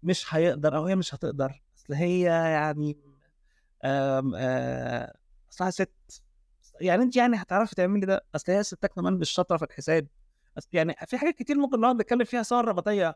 مش 0.04 0.34
هيقدر 0.36 0.78
أو 0.78 0.86
هي 0.86 0.96
مش 0.96 1.16
هتقدر 1.16 1.62
أصل 1.78 1.94
هي 1.94 2.22
يعني 2.24 2.98
آه، 3.84 5.14
اصلها 5.52 5.70
ست 5.70 5.92
يعني 6.82 7.04
أنت 7.04 7.16
يعني 7.16 7.38
هتعرفي 7.38 7.76
تعملي 7.76 8.06
ده 8.06 8.26
أصل 8.36 8.52
هي 8.52 8.60
الستات 8.60 8.94
كمان 8.94 9.14
مش 9.14 9.30
شاطره 9.30 9.58
في 9.58 9.64
الحساب 9.66 10.08
يعني 10.74 10.96
في 11.08 11.18
حاجات 11.18 11.36
كتير 11.36 11.58
ممكن 11.58 11.80
نقعد 11.80 11.96
نتكلم 11.96 12.24
فيها 12.24 12.44
صور 12.44 12.66
رباطيه 12.66 13.16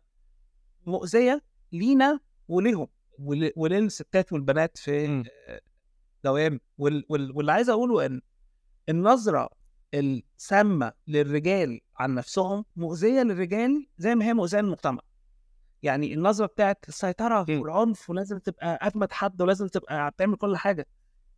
مؤذية 0.86 1.42
لينا 1.72 2.20
وليهم 2.48 2.88
ول- 3.20 3.52
وللستات 3.56 4.34
والبنات 4.34 4.78
في 4.78 5.08
مم. 5.08 5.24
دوام 6.26 6.60
وال... 6.78 7.06
وال... 7.10 7.32
واللي 7.38 7.52
عايز 7.52 7.70
أقوله 7.70 8.06
إن 8.06 8.22
النظرة 8.90 9.50
السامة 9.94 10.92
للرجال 11.08 11.80
عن 11.98 12.16
نفسهم 12.16 12.66
مؤذية 12.76 13.22
للرجال 13.22 13.88
زي 13.98 14.16
ما 14.16 14.26
هي 14.26 14.34
مؤذية 14.34 14.60
للمجتمع. 14.60 15.02
يعني 15.84 16.14
النظرة 16.14 16.46
بتاعت 16.46 16.86
السيطرة. 16.88 17.46
والعنف 17.60 18.10
ولازم 18.10 18.40
تبقى 18.40 18.80
أجمد 18.82 19.12
حد 19.12 19.42
ولازم 19.42 19.68
تبقى 19.68 20.12
بتعمل 20.12 20.36
كل 20.36 20.58
حاجة. 20.58 20.88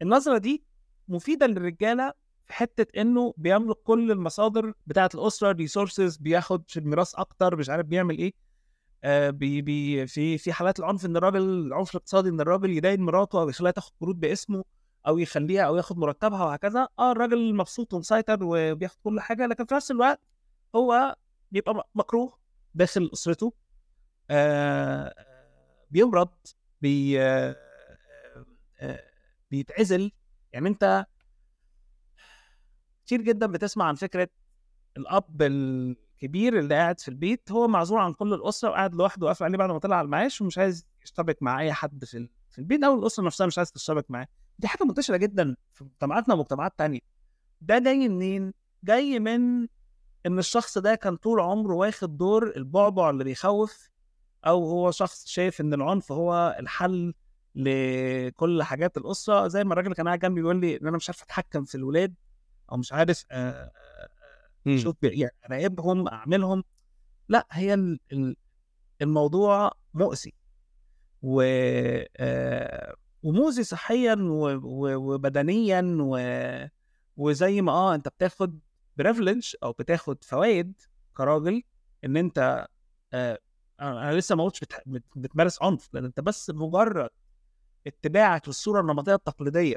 النظرة 0.02 0.38
دي 0.38 0.63
مفيدة 1.08 1.45
للرجالة 1.47 2.13
في 2.45 2.54
حتة 2.54 3.02
إنه 3.02 3.34
بيملك 3.38 3.76
كل 3.84 4.12
المصادر 4.12 4.73
بتاعه 4.88 5.10
الأسرة 5.15 5.52
resources 5.52 6.18
بياخد 6.17 6.63
في 6.67 6.80
الميراث 6.80 7.15
أكتر 7.15 7.56
مش 7.56 7.69
عارف 7.69 7.86
بيعمل 7.86 8.17
إيه. 8.17 8.34
آه 9.04 9.30
بي 9.30 9.62
بي 9.62 10.08
في 10.08 10.38
في 10.38 10.54
حالات 10.54 10.80
العنف 10.80 11.06
إن 11.06 11.17
الراجل 11.17 11.41
العنف 11.41 11.91
الاقتصادي 11.91 12.30
إن 12.30 12.41
الراجل 12.41 12.69
يداين 12.69 13.02
مراته 13.02 13.41
أو 13.41 13.50
يخليها 13.50 13.71
تاخد 13.71 13.91
قروض 14.02 14.15
باسمه. 14.19 14.63
أو 15.08 15.17
يخليها 15.17 15.62
أو 15.63 15.76
ياخد 15.78 15.98
مرتبها 15.98 16.46
وهكذا 16.46 16.88
آه 17.00 17.12
الراجل 17.12 17.56
مبسوط 17.56 17.93
ومسيطر 17.93 18.38
وبياخد 18.41 18.98
كل 19.04 19.20
حاجة 19.20 19.46
لكن 19.46 19.65
في 19.65 19.76
نفس 19.76 19.91
الوقت 19.91 20.22
هو 20.76 21.15
بيبقى 21.52 21.89
مكروه 21.96 22.38
داخل 22.76 23.10
أسرته 23.13 23.54
آه 24.30 25.13
بيمرض 25.91 26.30
بي 26.82 27.22
آه 27.22 27.56
آه 28.80 29.04
بيتعزل. 29.52 30.12
يعني 30.54 30.67
أنت 30.70 31.06
كتير 33.06 33.22
جدا 33.22 33.46
بتسمع 33.48 33.86
عن 33.86 33.96
فكرة 33.96 34.30
الأب 34.98 35.41
الكبير 35.41 36.60
اللي 36.60 36.76
قاعد 36.76 37.00
في 37.00 37.08
البيت 37.08 37.52
هو 37.52 37.67
معزول 37.67 38.00
عن 38.00 38.13
كل 38.13 38.34
الأسرة 38.34 38.70
وقاعد 38.70 38.96
لوحده 38.96 39.26
وقافل 39.26 39.43
عليه 39.46 39.58
بعد 39.58 39.70
ما 39.70 39.80
طلع 39.80 39.96
على 39.96 40.06
المعاش 40.06 40.41
ومش 40.41 40.58
عايز 40.58 40.88
يشتبك 41.04 41.43
مع 41.43 41.60
أي 41.62 41.74
حد 41.74 42.06
في 42.06 42.30
في 42.50 42.60
البيت 42.60 42.84
أو 42.84 43.00
الأسرة 43.00 43.24
نفسها 43.26 43.48
مش 43.48 43.58
عايز 43.58 43.72
تشتبك 43.72 44.12
معاه. 44.12 44.28
دي 44.60 44.67
حاجة 44.67 44.84
منتشرة 44.84 45.17
جدا 45.17 45.56
في 45.74 45.84
مجتمعاتنا 45.84 46.34
ومجتمعات 46.34 46.74
تانية 46.78 47.00
ده 47.62 47.80
جاي 47.80 48.10
منين؟ 48.10 48.54
جاي 48.84 49.20
من 49.20 49.67
إن 50.26 50.39
الشخص 50.39 50.78
ده 50.78 50.96
كان 50.96 51.15
طول 51.15 51.39
عمره 51.39 51.74
واخد 51.76 52.17
دور 52.17 52.56
البعبع 52.56 53.10
اللي 53.10 53.24
بيخوف 53.24 53.89
أو 54.48 54.65
هو 54.70 54.91
شخص 54.91 55.26
شايف 55.28 55.62
إن 55.62 55.74
العنف 55.74 56.12
هو 56.12 56.56
الحل 56.60 57.13
لكل 57.56 58.63
حاجات 58.63 58.98
الأسرة 58.98 59.48
زي 59.48 59.63
ما 59.63 59.74
الراجل 59.74 59.93
كان 59.93 60.08
قاعد 60.08 60.20
جنبي 60.20 60.41
بيقول 60.41 60.62
لي 60.62 60.78
إن 60.78 60.88
أنا 60.88 60.98
مش 60.98 61.10
عارف 61.10 61.24
أتحكم 61.24 61.63
في 61.65 61.76
الولاد 61.76 62.13
أو 62.72 62.78
مش 62.78 62.93
عارف 62.93 63.26
آه، 63.32 63.72
مم. 64.65 64.78
شوف 64.78 64.96
يعني 65.04 65.32
اراقبهم 65.46 66.08
أعملهم 66.08 66.63
لا 67.30 67.48
هي 67.52 67.74
ال- 67.74 68.00
ال- 68.12 68.36
الموضوع 69.02 69.72
مؤذي 69.93 70.34
و 71.22 71.41
آه، 72.17 72.96
ومؤذي 73.28 73.63
صحيا 73.63 74.16
و- 74.16 74.60
و- 74.63 74.96
وبدنيا 75.13 75.98
و... 76.02 76.18
وزي 77.18 77.62
ما 77.62 77.72
آه 77.72 77.96
أنت 77.96 78.08
بتاخد 78.08 78.60
بريفليج 78.98 79.54
أو 79.63 79.72
بتاخد 79.72 80.24
فوائد 80.24 80.82
كراجل 81.18 81.63
إن 82.06 82.18
أنت 82.18 82.68
آه 83.13 83.40
أنا 83.82 84.13
لسه 84.18 84.36
ما 84.36 84.44
قلتش 84.44 84.60
بت... 84.60 84.74
بت... 84.86 85.04
بتمارس 85.16 85.62
عنف 85.62 85.90
لأن 85.94 86.06
أنت 86.06 86.20
بس 86.20 86.50
مجرد 86.50 87.10
اتباعك 87.88 88.48
للصورة 88.48 88.82
النمطية 88.82 89.16
التقليدية 89.16 89.76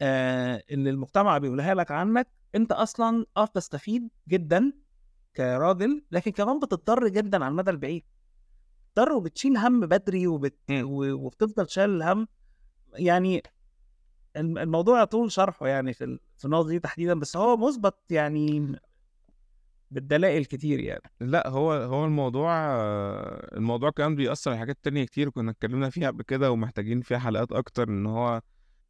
آه 0.00 0.62
اللي 0.70 0.90
المجتمع 0.90 1.38
بيقولها 1.38 1.74
لك 1.74 1.90
عنك 1.90 2.28
أنت 2.54 2.72
أصلا 2.72 3.26
آه 3.36 3.44
بتستفيد 3.44 4.08
جدا 4.28 4.72
كراجل 5.36 6.04
لكن 6.10 6.30
كمان 6.30 6.58
بتضطر 6.58 7.08
جدا 7.08 7.44
على 7.44 7.52
المدى 7.52 7.70
البعيد. 7.70 8.04
بتضطر 8.94 9.12
وبتشيل 9.12 9.56
هم 9.56 9.80
بدري 9.80 10.26
وبت... 10.26 10.58
و- 10.70 11.12
وبتفضل 11.12 11.68
شايل 11.68 11.90
الهم 11.90 12.28
يعني 12.94 13.42
الم- 14.36 14.58
الموضوع 14.58 15.02
يطول 15.02 15.32
شرحه 15.32 15.66
يعني 15.68 15.92
في 15.92 16.18
في 16.38 16.44
النقطة 16.44 16.68
دي 16.68 16.78
تحديدا 16.78 17.14
بس 17.14 17.36
هو 17.36 17.56
مثبت 17.56 17.96
يعني 18.10 18.76
بالدلائل 19.90 20.44
كتير 20.44 20.80
يعني 20.80 21.02
لا 21.20 21.48
هو 21.48 21.72
هو 21.72 22.04
الموضوع 22.04 22.52
الموضوع 23.56 23.90
كمان 23.90 24.14
بيأثر 24.14 24.50
على 24.50 24.60
حاجات 24.60 24.78
تانية 24.82 25.04
كتير 25.04 25.30
كنا 25.30 25.50
اتكلمنا 25.50 25.90
فيها 25.90 26.06
قبل 26.10 26.22
كده 26.22 26.50
ومحتاجين 26.52 27.00
فيها 27.00 27.18
حلقات 27.18 27.52
أكتر 27.52 27.88
إن 27.88 28.06
هو 28.06 28.40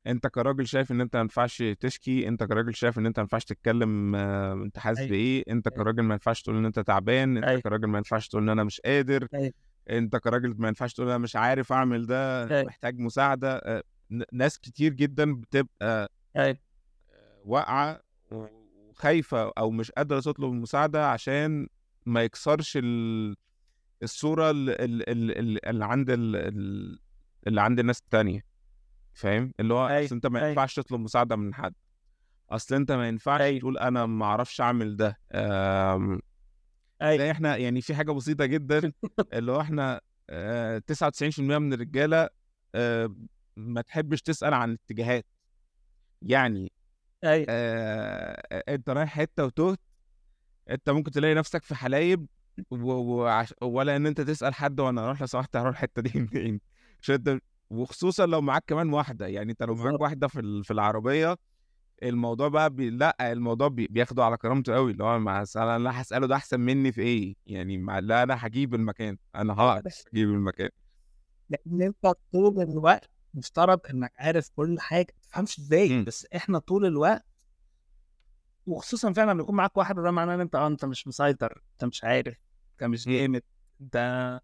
أنت 0.07 0.27
كراجل 0.27 0.67
شايف 0.67 0.93
إن 0.93 1.01
أنت 1.01 1.17
ما 1.17 1.23
ينفعش 1.23 1.63
تشكي، 1.81 2.29
أنت 2.29 2.45
كراجل 2.45 2.75
شايف 2.75 2.99
إن 2.99 3.07
أنت 3.07 3.19
ما 3.19 3.23
ينفعش 3.23 3.45
تتكلم 3.45 4.15
أنت 4.15 4.79
حاسس 4.79 4.99
أيوة. 4.99 5.11
بإيه، 5.11 5.45
أنت 5.51 5.69
أيوة. 5.69 5.85
كراجل 5.85 6.03
ما 6.03 6.15
ينفعش 6.15 6.43
تقول 6.43 6.57
إن 6.57 6.65
أنت 6.67 6.79
تعبان، 6.81 7.37
أنت 7.37 7.47
أيوة. 7.47 7.61
كراجل 7.61 7.87
ما 7.87 7.99
ينفعش 7.99 8.29
تقول 8.29 8.43
إن 8.43 8.49
أنا 8.49 8.65
مش 8.65 8.81
قادر، 8.81 9.27
أيوة. 9.35 9.53
أنت 9.91 10.17
كراجل 10.17 10.55
ما 10.59 10.69
ينفعش 10.69 10.93
تقول 10.95 11.09
أنا 11.09 11.19
مش 11.19 11.37
عارف 11.37 11.73
أعمل 11.73 12.07
ده، 12.07 12.51
أيوة. 12.51 12.67
محتاج 12.67 12.99
مساعدة، 12.99 13.57
آه، 13.57 13.83
ناس 14.33 14.59
كتير 14.59 14.93
جدا 14.93 15.35
بتبقى 15.35 16.13
أيوه 16.37 16.59
واقعة 17.45 18.01
وخايفة 18.31 19.53
أو 19.59 19.71
مش 19.71 19.91
قادرة 19.91 20.21
تطلب 20.21 20.53
المساعدة 20.53 21.11
عشان 21.11 21.69
ما 22.07 22.23
يكسرش 22.23 22.77
ال... 22.83 23.37
الصورة 24.03 24.51
ال- 24.51 24.71
ال- 24.71 25.11
ال- 25.11 25.39
ال- 25.39 25.67
اللي 25.67 25.85
عند 25.85 26.11
ال... 26.11 26.37
ال- 26.37 26.99
اللي 27.47 27.61
عند 27.61 27.79
الناس 27.79 28.01
التانية 28.01 28.45
فاهم 29.13 29.53
اللي 29.61 29.75
هو 29.75 29.89
أيوة، 29.89 30.05
أصل 30.07 30.15
أنت 30.15 30.27
ما. 30.27 30.49
ينفعش 30.49 30.75
تطلب 30.75 31.01
مساعدة 31.01 31.37
من 31.37 31.55
حد 31.55 31.75
أصل 32.51 32.75
أنت 32.75 32.93
ما 32.93 33.09
ينفعش. 33.09 33.59
تقول 33.59 33.79
أنا 33.79 34.07
ما 34.07 34.25
أعرفش 34.25 34.61
أعمل 34.61 34.97
ده 34.97 35.19
أيوه 37.03 37.19
زي 37.19 37.31
إحنا 37.31 37.57
يعني 37.57 37.81
في 37.81 37.95
حاجة 37.95 38.13
بسيطة 38.13 38.47
جدا 38.47 38.93
اللي 39.33 39.53
هو 39.53 39.61
إحنا 39.61 40.01
آه، 40.31 40.79
99% 40.79 41.59
من 41.59 41.73
الرجالة 41.73 42.29
آه، 42.75 43.15
ما 43.57 43.81
تحبش 43.83 44.23
تسأل 44.23 44.55
عن 44.55 44.71
الاتجاهات 44.71 45.27
يعني 46.23 46.73
أيوه 47.25 47.47
آه، 47.49 48.63
أنت 48.69 48.91
رايح 48.91 49.09
حتة 49.11 49.45
وتهت 49.45 49.81
أنت 50.71 50.91
ممكن 50.91 51.11
تلاقي 51.11 51.35
نفسك 51.35 51.65
في 51.65 51.75
حلايب 51.75 52.27
و... 52.71 52.93
وعش... 52.93 53.55
ولا 53.63 53.97
إن 53.97 54.07
أنت 54.07 54.21
تسأل 54.21 54.55
حد 54.55 54.81
وأنا 54.81 55.05
أروح 55.07 55.21
لو 55.21 55.27
سمحت 55.27 55.57
هروح 55.57 55.69
الحتة 55.77 56.03
دي 56.03 56.13
منين 56.35 56.61
عشان 57.03 57.15
أنت 57.15 57.43
وخصوصا 57.71 58.27
لو 58.27 58.41
معاك 58.41 58.65
كمان 58.67 58.93
واحدة 58.93 59.27
يعني 59.27 59.53
أنت 59.53 59.63
لو 59.63 59.75
معاك. 59.75 60.01
واحدة 60.01 60.29
في. 60.29 60.63
في 60.65 60.71
العربية 60.73 61.37
الموضوع 62.03 62.49
بقى 62.49 62.71
بي... 62.71 62.91
لأ 62.91 63.33
الموضوع 63.33 63.69
بي... 63.69 63.87
بياخده 63.87 64.25
على 64.25 64.37
كرامته 64.37 64.75
قوي 64.75 64.93
اللي 64.93 65.05
هو 65.05 65.19
مع 65.19 65.45
أنا 65.57 65.79
لا 65.79 66.03
هسأله 66.03 66.27
ده 66.27 66.35
أحسن 66.35 66.61
مني 66.61 66.93
في 66.93 67.01
إيه 67.03 67.35
يعني 67.47 67.79
مع... 67.79 67.99
لأ 67.99 68.23
أنا 68.23 68.47
هجيب 68.47 68.75
المكان 68.75 69.17
أنا 69.35 69.53
هقعد 69.55 69.89
أجيب 70.13 70.29
المكان 70.29 70.69
لأن 71.51 71.83
أنت 71.83 72.15
طول 72.33 72.63
الوقت 72.63 73.11
مفترض 73.35 73.81
إنك 73.91 74.13
عارف 74.19 74.51
كل 74.57 74.81
حاجة 74.81 75.07
ما 75.17 75.23
تفهمش 75.23 75.59
إزاي 75.59 75.89
مم. 75.89 76.05
بس 76.05 76.27
إحنا 76.37 76.59
طول 76.59 76.87
الوقت 76.87 77.25
وخصوصا 78.67 79.13
فعلا 79.13 79.31
لما 79.33 79.43
يكون 79.43 79.57
معاك 79.57 79.77
واحد 79.77 79.95
ده 79.95 80.11
معناه 80.11 80.35
إن 80.35 80.41
أنت 80.41 80.55
آه 80.55 80.67
أنت 80.67 80.85
مش 80.85 81.07
مسيطر 81.09 81.63
أنت 81.73 81.85
مش 81.85 82.05
عارف 82.05 82.37
أنت 82.73 82.91
مش 82.91 83.07
مم. 83.09 83.13
جامد 83.15 83.43
أنت 83.81 84.41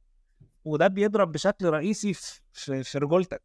وده 0.64 0.86
بيضرب 0.86 1.32
بشكل 1.32 1.66
رئيسي 1.66 2.14
في 2.14 2.40
في, 2.52 2.82
في 2.82 2.98
رجولتك 2.98 3.42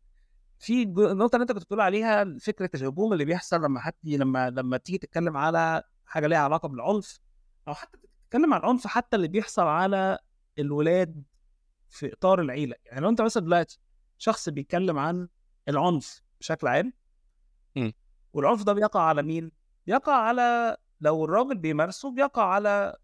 في 0.61 0.83
النقطة 0.83 1.35
اللي 1.35 1.43
أنت 1.43 1.51
كنت 1.51 1.63
بتقول 1.63 1.81
عليها 1.81 2.37
فكرة 2.39 2.69
الهجوم 2.75 3.13
اللي 3.13 3.25
بيحصل 3.25 3.63
لما 3.63 3.79
حد 3.79 3.93
لما 4.03 4.49
لما 4.49 4.77
تيجي 4.77 4.97
تتكلم 4.97 5.37
على 5.37 5.83
حاجة 6.05 6.27
ليها 6.27 6.37
علاقة 6.39 6.67
بالعنف 6.67 7.19
أو 7.67 7.73
حتى 7.73 7.97
تتكلم 8.27 8.53
عن 8.53 8.59
العنف 8.59 8.87
حتى 8.87 9.15
اللي 9.15 9.27
بيحصل 9.27 9.61
على 9.67 10.19
الولاد 10.59 11.23
في 11.89 12.13
إطار 12.13 12.41
العيلة 12.41 12.75
يعني 12.85 13.01
لو 13.01 13.09
أنت 13.09 13.21
مثلا 13.21 13.43
دلوقتي 13.43 13.79
شخص 14.17 14.49
بيتكلم 14.49 14.99
عن 14.99 15.27
العنف 15.69 16.21
بشكل 16.39 16.67
عام. 16.67 16.93
والعنف 18.33 18.63
ده 18.63 18.73
بيقع 18.73 19.01
على 19.01 19.23
مين؟ 19.23 19.51
بيقع 19.87 20.13
على 20.13 20.77
لو 21.01 21.25
الراجل 21.25 21.57
بيمارسه 21.57 22.11
بيقع 22.11 22.43
على 22.43 22.95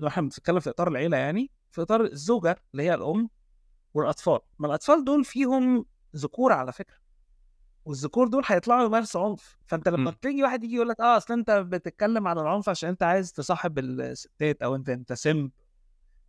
لو 0.00 0.08
إحنا 0.08 0.22
بنتكلم 0.22 0.60
في 0.60 0.70
إطار 0.70 0.88
العيلة 0.88 1.16
يعني 1.16 1.50
في 1.70 1.82
إطار 1.82 2.00
الزوجة 2.04 2.56
اللي 2.72 2.82
هي 2.82 2.94
الأم 2.94 3.30
والأطفال 3.94 4.40
ما 4.58 4.66
الأطفال 4.66 5.04
دول 5.04 5.24
فيهم 5.24 5.84
ذكور 6.16 6.52
على 6.52 6.72
فكرة 6.72 6.96
والذكور 7.86 8.28
دول 8.28 8.42
هيطلعوا 8.46 8.86
يمارسوا 8.86 9.24
عنف. 9.24 9.58
فأنت 9.66 9.88
لما 9.88 10.10
مم. 10.10 10.16
تيجي 10.22 10.42
واحد 10.42 10.64
يجي 10.64 10.74
يقول 10.74 10.88
لك 10.88 11.00
آه 11.00 11.16
أصل 11.16 11.34
أنت 11.34 11.50
بتتكلم 11.50 12.28
عن 12.28 12.38
العنف 12.38 12.68
عشان 12.68 12.88
أنت 12.88 13.02
عايز 13.02 13.32
تصاحب 13.32 13.78
الستات 13.78 14.62
أو 14.62 14.74
أنت 14.74 14.88
أنت 14.88 15.12
سم. 15.12 15.50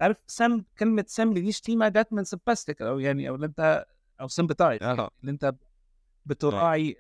عارف 0.01 0.17
سم 0.27 0.63
كلمة 0.79 1.05
سم 1.07 1.33
دي 1.33 1.51
شتيمة 1.51 1.87
جت 1.89 2.07
من 2.11 2.23
سمباستيك 2.23 2.81
أو 2.81 2.99
يعني 2.99 3.29
أو 3.29 3.35
اللي 3.35 3.45
أنت 3.45 3.85
أو 4.21 4.27
سمبتايز 4.27 4.83
آه 4.83 5.09
اللي 5.21 5.31
أنت 5.31 5.55
بتراعي. 6.25 6.95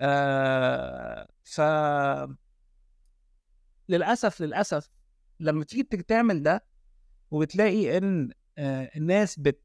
آه 0.00 1.28
ف 1.44 1.60
للأسف 3.88 4.40
للأسف 4.40 4.90
لما 5.40 5.64
تيجي 5.64 5.82
تعمل 5.82 6.42
ده 6.42 6.64
وبتلاقي 7.30 7.98
إن 7.98 8.30
آه 8.58 8.90
الناس 8.96 9.38
بت 9.38 9.56
آه 9.56 9.61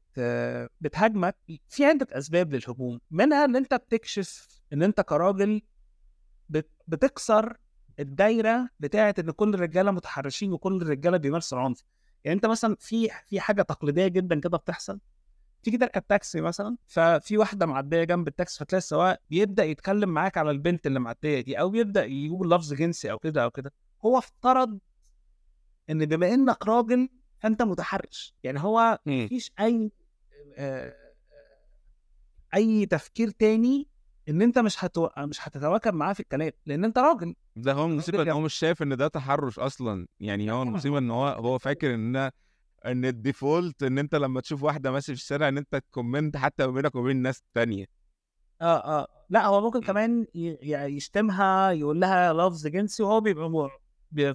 بتهاجمك 0.80 1.36
في 1.68 1.84
عندك 1.84 2.12
أسباب 2.12 2.52
للهجوم 2.54 3.00
منها 3.10 3.44
إن 3.44 3.56
أنت 3.56 3.74
بتكشف 3.74 4.48
إن 4.72 4.82
أنت 4.82 5.00
كراجل 5.00 5.62
بت 6.48 6.70
بتكسر 6.88 7.56
الدايرة 8.00 8.68
بتاعة 8.80 9.14
إن 9.18 9.30
كل 9.30 9.54
الرجالة 9.54 9.90
متحرشين 9.90 10.52
وكل 10.52 10.76
الرجالة 10.82 11.16
بيمارسوا 11.16 11.58
العنف. 11.58 11.84
يعني 12.24 12.36
أنت 12.36 12.46
مثلا 12.46 12.76
في 12.80 13.08
في 13.26 13.40
حاجة 13.40 13.62
تقليدية 13.62 14.08
جدا 14.08 14.40
كده 14.40 14.58
بتحصل 14.58 15.00
تيجي 15.62 15.78
تركب 15.78 16.06
تاكسي 16.06 16.40
مثلا 16.40 16.76
ففي 16.86 17.38
واحدة 17.38 17.66
معدية 17.66 18.04
جنب 18.04 18.28
التاكسي 18.28 18.58
فتلاقي 18.58 18.78
السواق 18.78 19.20
بيبدأ 19.30 19.64
يتكلم 19.64 20.08
معاك 20.08 20.38
على 20.38 20.50
البنت 20.50 20.86
اللي 20.86 21.00
معدية 21.00 21.40
دي 21.40 21.60
أو 21.60 21.74
يبدا 21.74 22.04
يقول 22.04 22.50
لفظ 22.50 22.74
جنسي 22.74 23.10
أو 23.10 23.18
كده 23.18 23.44
أو 23.44 23.50
كده. 23.50 23.72
هو 24.04 24.18
افترض 24.18 24.78
إن 25.90 26.06
بما 26.06 26.34
إنك 26.34 26.66
راجل 26.66 27.08
فأنت 27.38 27.62
متحرش. 27.62 28.34
يعني 28.42 28.60
هو. 28.60 28.98
مفيش 29.06 29.52
أي 29.60 29.90
أي 32.54 32.86
تفكير 32.86 33.30
تاني 33.30 33.88
إن 34.28 34.42
أنت 34.42 34.58
مش 34.58 34.84
هتو... 34.84 35.08
مش 35.18 35.48
هتتواكب 35.48 35.94
معاه 35.94 36.12
في 36.12 36.20
الكلام 36.20 36.50
لأن 36.66 36.84
أنت 36.84 36.98
راجل. 36.98 37.34
ده 37.56 37.72
هو 37.72 37.84
المصيبه 37.86 38.22
إن 38.22 38.28
هو 38.28 38.40
مش 38.40 38.54
شايف 38.54 38.82
إن 38.82 38.96
ده 38.96 39.08
تحرش 39.08 39.58
أصلا. 39.58 40.06
يعني 40.20 40.52
هو. 40.52 40.62
المصيبه 40.62 40.98
إن 40.98 41.10
هو 41.10 41.26
هو 41.28 41.58
فاكر 41.58 41.94
إن 41.94 42.16
إن 42.86 43.04
ال 43.04 43.14
default 43.14 43.82
إن 43.82 43.98
أنت 43.98 44.14
لما 44.14 44.40
تشوف 44.40 44.62
واحدة 44.62 44.90
ماشيه 44.92 45.12
في 45.14 45.18
الشارع 45.20 45.48
إن 45.48 45.58
أنت 45.58 45.76
ت 45.76 45.84
comment 45.84 46.36
حتى 46.36 46.66
ما 46.66 46.72
بينك 46.72 46.94
وبين 46.94 47.16
الناس 47.16 47.38
التانية 47.38 47.86
آه 48.62 49.00
آه. 49.00 49.08
لا 49.30 49.46
هو 49.46 49.60
ممكن 49.60 49.80
كمان 49.80 50.26
ي... 50.34 50.58
ي- 50.62 50.96
يشتمها 50.96 51.70
يقول 51.70 52.00
لها 52.00 52.32
لفظ 52.32 52.66
جنسي 52.66 53.02
وهو 53.02 53.20
بيبقى 53.20 53.74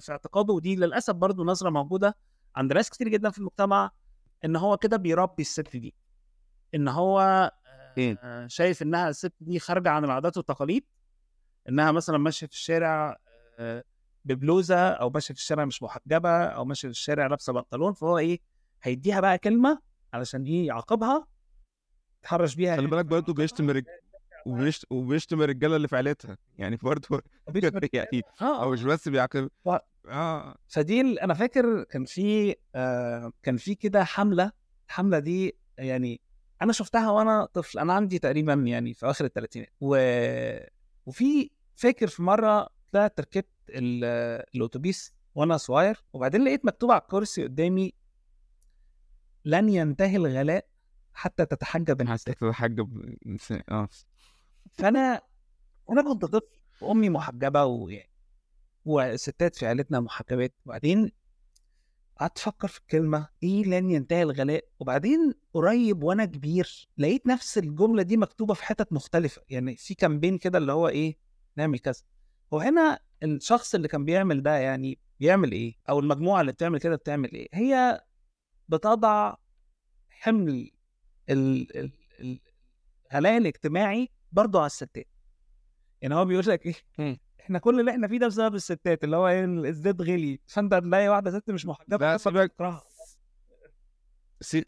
في 0.00 0.12
اعتقاده. 0.12 0.52
ودي 0.54 0.76
للأسف 0.76 1.14
برضو 1.14 1.44
نظرة 1.44 1.70
موجودة 1.70 2.16
عند 2.56 2.72
ناس 2.72 2.90
كتير 2.90 3.08
جدا 3.08 3.30
في 3.30 3.38
المجتمع 3.38 3.90
إن 4.44 4.56
هو 4.56 4.76
كده 4.76 4.96
بيربي 4.96 5.42
الست 5.42 5.76
دي. 5.76 5.94
إن 6.74 6.88
هو 6.88 7.50
إيه؟ 7.98 8.18
آه، 8.22 8.46
شايف 8.46 8.82
إنها 8.82 9.08
الست 9.08 9.32
دي 9.40 9.58
خارجة 9.58 9.90
عن 9.90 10.04
العادات 10.04 10.36
والتقاليد 10.36 10.84
إنها 11.68 11.92
مثلا 11.92 12.18
ماشية 12.18 12.46
في 12.46 12.52
الشارع 12.52 13.16
آه، 13.58 13.84
ببلوزة 14.24 14.88
أو 14.88 15.10
ماشية 15.10 15.34
في 15.34 15.40
الشارع 15.40 15.64
مش 15.64 15.82
محجبة 15.82 16.44
أو 16.44 16.64
ماشية 16.64 16.88
في 16.88 16.92
الشارع 16.92 17.26
لابسة 17.26 17.52
بنطلون 17.52 17.92
فهو 17.92 18.18
إيه 18.18 18.40
هيديها 18.82 19.20
بقى 19.20 19.38
كلمة 19.38 19.80
علشان 20.12 20.44
إيه 20.44 20.66
يعاقبها 20.66 21.26
يتحرش 22.20 22.54
بيها 22.54 22.76
خلي 22.76 22.86
بالك 22.86 23.04
برضه 23.04 23.34
بيشتم. 23.44 23.82
وبيشتم 24.90 25.42
الرجالة 25.42 25.76
اللي 25.76 25.88
في 25.88 25.96
عيلتها 25.96 26.36
يعني 26.58 26.76
برضه 26.76 27.22
يعني 27.94 28.22
أو 28.42 28.70
مش 28.70 28.82
بس 28.82 29.08
بيعاقب 29.08 29.50
آه 30.08 30.56
فدي 30.68 31.00
أنا 31.00 31.34
فاكر 31.34 31.82
كان 31.84 32.04
في 32.04 32.54
آه 32.74 33.32
كان 33.42 33.56
في 33.56 33.74
كده 33.74 34.04
حملة 34.04 34.52
الحملة 34.88 35.18
دي 35.18 35.56
يعني 35.78 36.20
أنا 36.64 36.72
شفتها 36.72 37.10
وأنا 37.10 37.44
طفل 37.54 37.78
أنا 37.78 37.92
عندي 37.92 38.18
تقريبا 38.18 38.52
يعني 38.54 38.94
في 38.94 39.06
آخر 39.06 39.24
الثلاثينات 39.24 39.68
و... 39.80 39.96
وفي 41.06 41.50
فاكر 41.74 42.06
في 42.08 42.22
مرة 42.22 42.68
طلعت 42.92 43.20
ركبت 43.20 43.48
ال- 43.68 44.04
الأتوبيس 44.54 45.12
وأنا 45.34 45.56
صغير 45.56 46.04
وبعدين 46.12 46.44
لقيت 46.44 46.64
مكتوب 46.64 46.90
على 46.90 47.00
الكرسي 47.02 47.42
قدامي 47.44 47.92
لن 49.44 49.68
ينتهي 49.68 50.16
الغلاء 50.16 50.66
حتى 51.12 51.46
تتحجب 51.46 52.08
حتى 52.08 52.32
تتحجب 52.34 53.16
آه. 53.70 53.88
فأنا 54.72 55.20
أنا 55.90 56.02
كنت 56.02 56.24
طفل 56.24 56.56
وامي 56.80 57.10
محجبة 57.10 57.64
ويعني 57.64 58.10
وستات 58.84 59.56
في 59.56 59.66
عيلتنا 59.66 60.00
محجبات 60.00 60.54
وبعدين 60.66 61.12
قعدت 62.20 62.38
أفكر 62.38 62.68
في 62.68 62.78
الكلمة 62.80 63.28
إيه 63.42 63.64
لن 63.64 63.90
ينتهي 63.90 64.22
الغلاء؟ 64.22 64.64
وبعدين 64.80 65.34
قريب 65.54 66.02
وأنا 66.02 66.24
كبير 66.24 66.88
لقيت 66.98 67.26
نفس 67.26 67.58
الجملة 67.58 68.02
دي 68.02 68.16
مكتوبة 68.16 68.54
في 68.54 68.64
حتت 68.64 68.92
مختلفة 68.92 69.42
يعني 69.48 69.76
في 69.76 69.94
كامبين 69.94 70.38
كده 70.38 70.58
اللي 70.58 70.72
هو 70.72 70.88
إيه 70.88 71.16
نعمل 71.56 71.78
كذا. 71.78 72.02
وهنا 72.50 72.98
الشخص 73.22 73.74
اللي 73.74 73.88
كان 73.88 74.04
بيعمل 74.04 74.42
ده 74.42 74.56
يعني 74.56 74.98
بيعمل 75.20 75.52
إيه؟ 75.52 75.74
أو 75.88 75.98
المجموعة 75.98 76.40
اللي 76.40 76.52
بتعمل 76.52 76.78
كده 76.80 76.96
بتعمل 76.96 77.32
إيه؟ 77.32 77.48
هي 77.52 78.04
بتضع 78.68 79.34
حمل 80.10 80.70
ال- 81.30 81.76
ال- 81.78 81.92
ال- 82.20 82.40
الغلاء 83.12 83.36
الاجتماعي 83.36 84.08
برضه 84.32 84.58
على 84.58 84.66
الستات. 84.66 85.06
يعني 86.02 86.14
هو 86.14 86.24
بيقول 86.24 86.44
لك 86.46 86.66
إيه. 86.66 86.74
إحنا 87.44 87.58
كل 87.58 87.80
اللي 87.80 87.90
إحنا 87.90 88.08
فيه 88.08 88.18
ده 88.18 88.26
بسبب 88.26 88.54
الستات 88.54 89.04
اللي 89.04 89.16
هو 89.16 89.28
إيه 89.28 89.44
الزيت 89.44 90.00
غلي. 90.00 90.40
فانت 90.46 90.74
تلاقي 90.74 91.08
واحدة 91.08 91.38
ست 91.38 91.50
مش 91.50 91.66
محجبه 91.66 92.16
سيبك. 92.16 92.52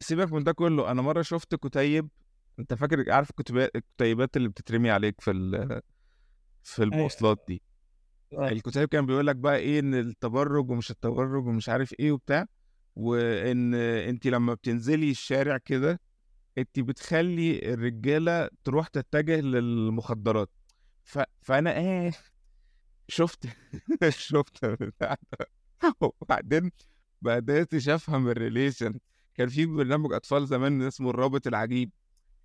سيبك 0.00 0.32
من 0.32 0.44
ده 0.44 0.52
كله. 0.52 0.90
أنا 0.90 1.02
مرة 1.02 1.22
شفت 1.22 1.54
كتيب 1.54 2.08
أنت 2.58 2.74
فاكر 2.74 3.12
عارف 3.12 3.30
الكتيبات 3.30 4.36
اللي 4.36 4.48
بتترمي 4.48 4.90
عليك 4.90 5.20
في 5.20 5.30
ال... 5.30 5.80
في 6.62 6.82
المواصلات 6.82 7.44
دي؟ 7.48 7.62
الكتاب 8.32 8.88
كان 8.88 9.06
بيقول 9.06 9.26
لك 9.26 9.36
بقى 9.36 9.56
إيه 9.56 9.80
إن 9.80 9.94
التبرج 9.94 10.70
ومش 10.70 10.90
التبرج 10.90 11.46
ومش 11.46 11.68
عارف 11.68 11.94
إيه 12.00 12.12
وبتاع 12.12 12.46
وإن 12.96 13.74
أنت 13.74 14.26
لما 14.26 14.54
بتنزلي 14.54 15.10
الشارع 15.10 15.56
كده 15.56 16.00
أنت 16.58 16.80
بتخلي 16.80 17.74
الرجالة 17.74 18.48
تروح 18.64 18.88
تتجه 18.88 19.40
للمخدرات. 19.40 20.50
ف... 21.04 21.18
فأنا 21.42 21.76
إيه 21.78 22.12
شفت 23.08 23.46
شفت 24.08 24.64
البتاع 24.64 25.16
ده. 25.32 25.46
وبعدين 26.20 26.70
بدات 27.22 27.74
افهم 27.74 28.28
الريليشن 28.28 28.98
كان 29.34 29.48
في 29.48 29.66
برنامج 29.66 30.12
أطفال 30.12 30.46
زمان 30.46 30.82
اسمه 30.82 31.10
الرابط 31.10 31.46
العجيب 31.46 31.90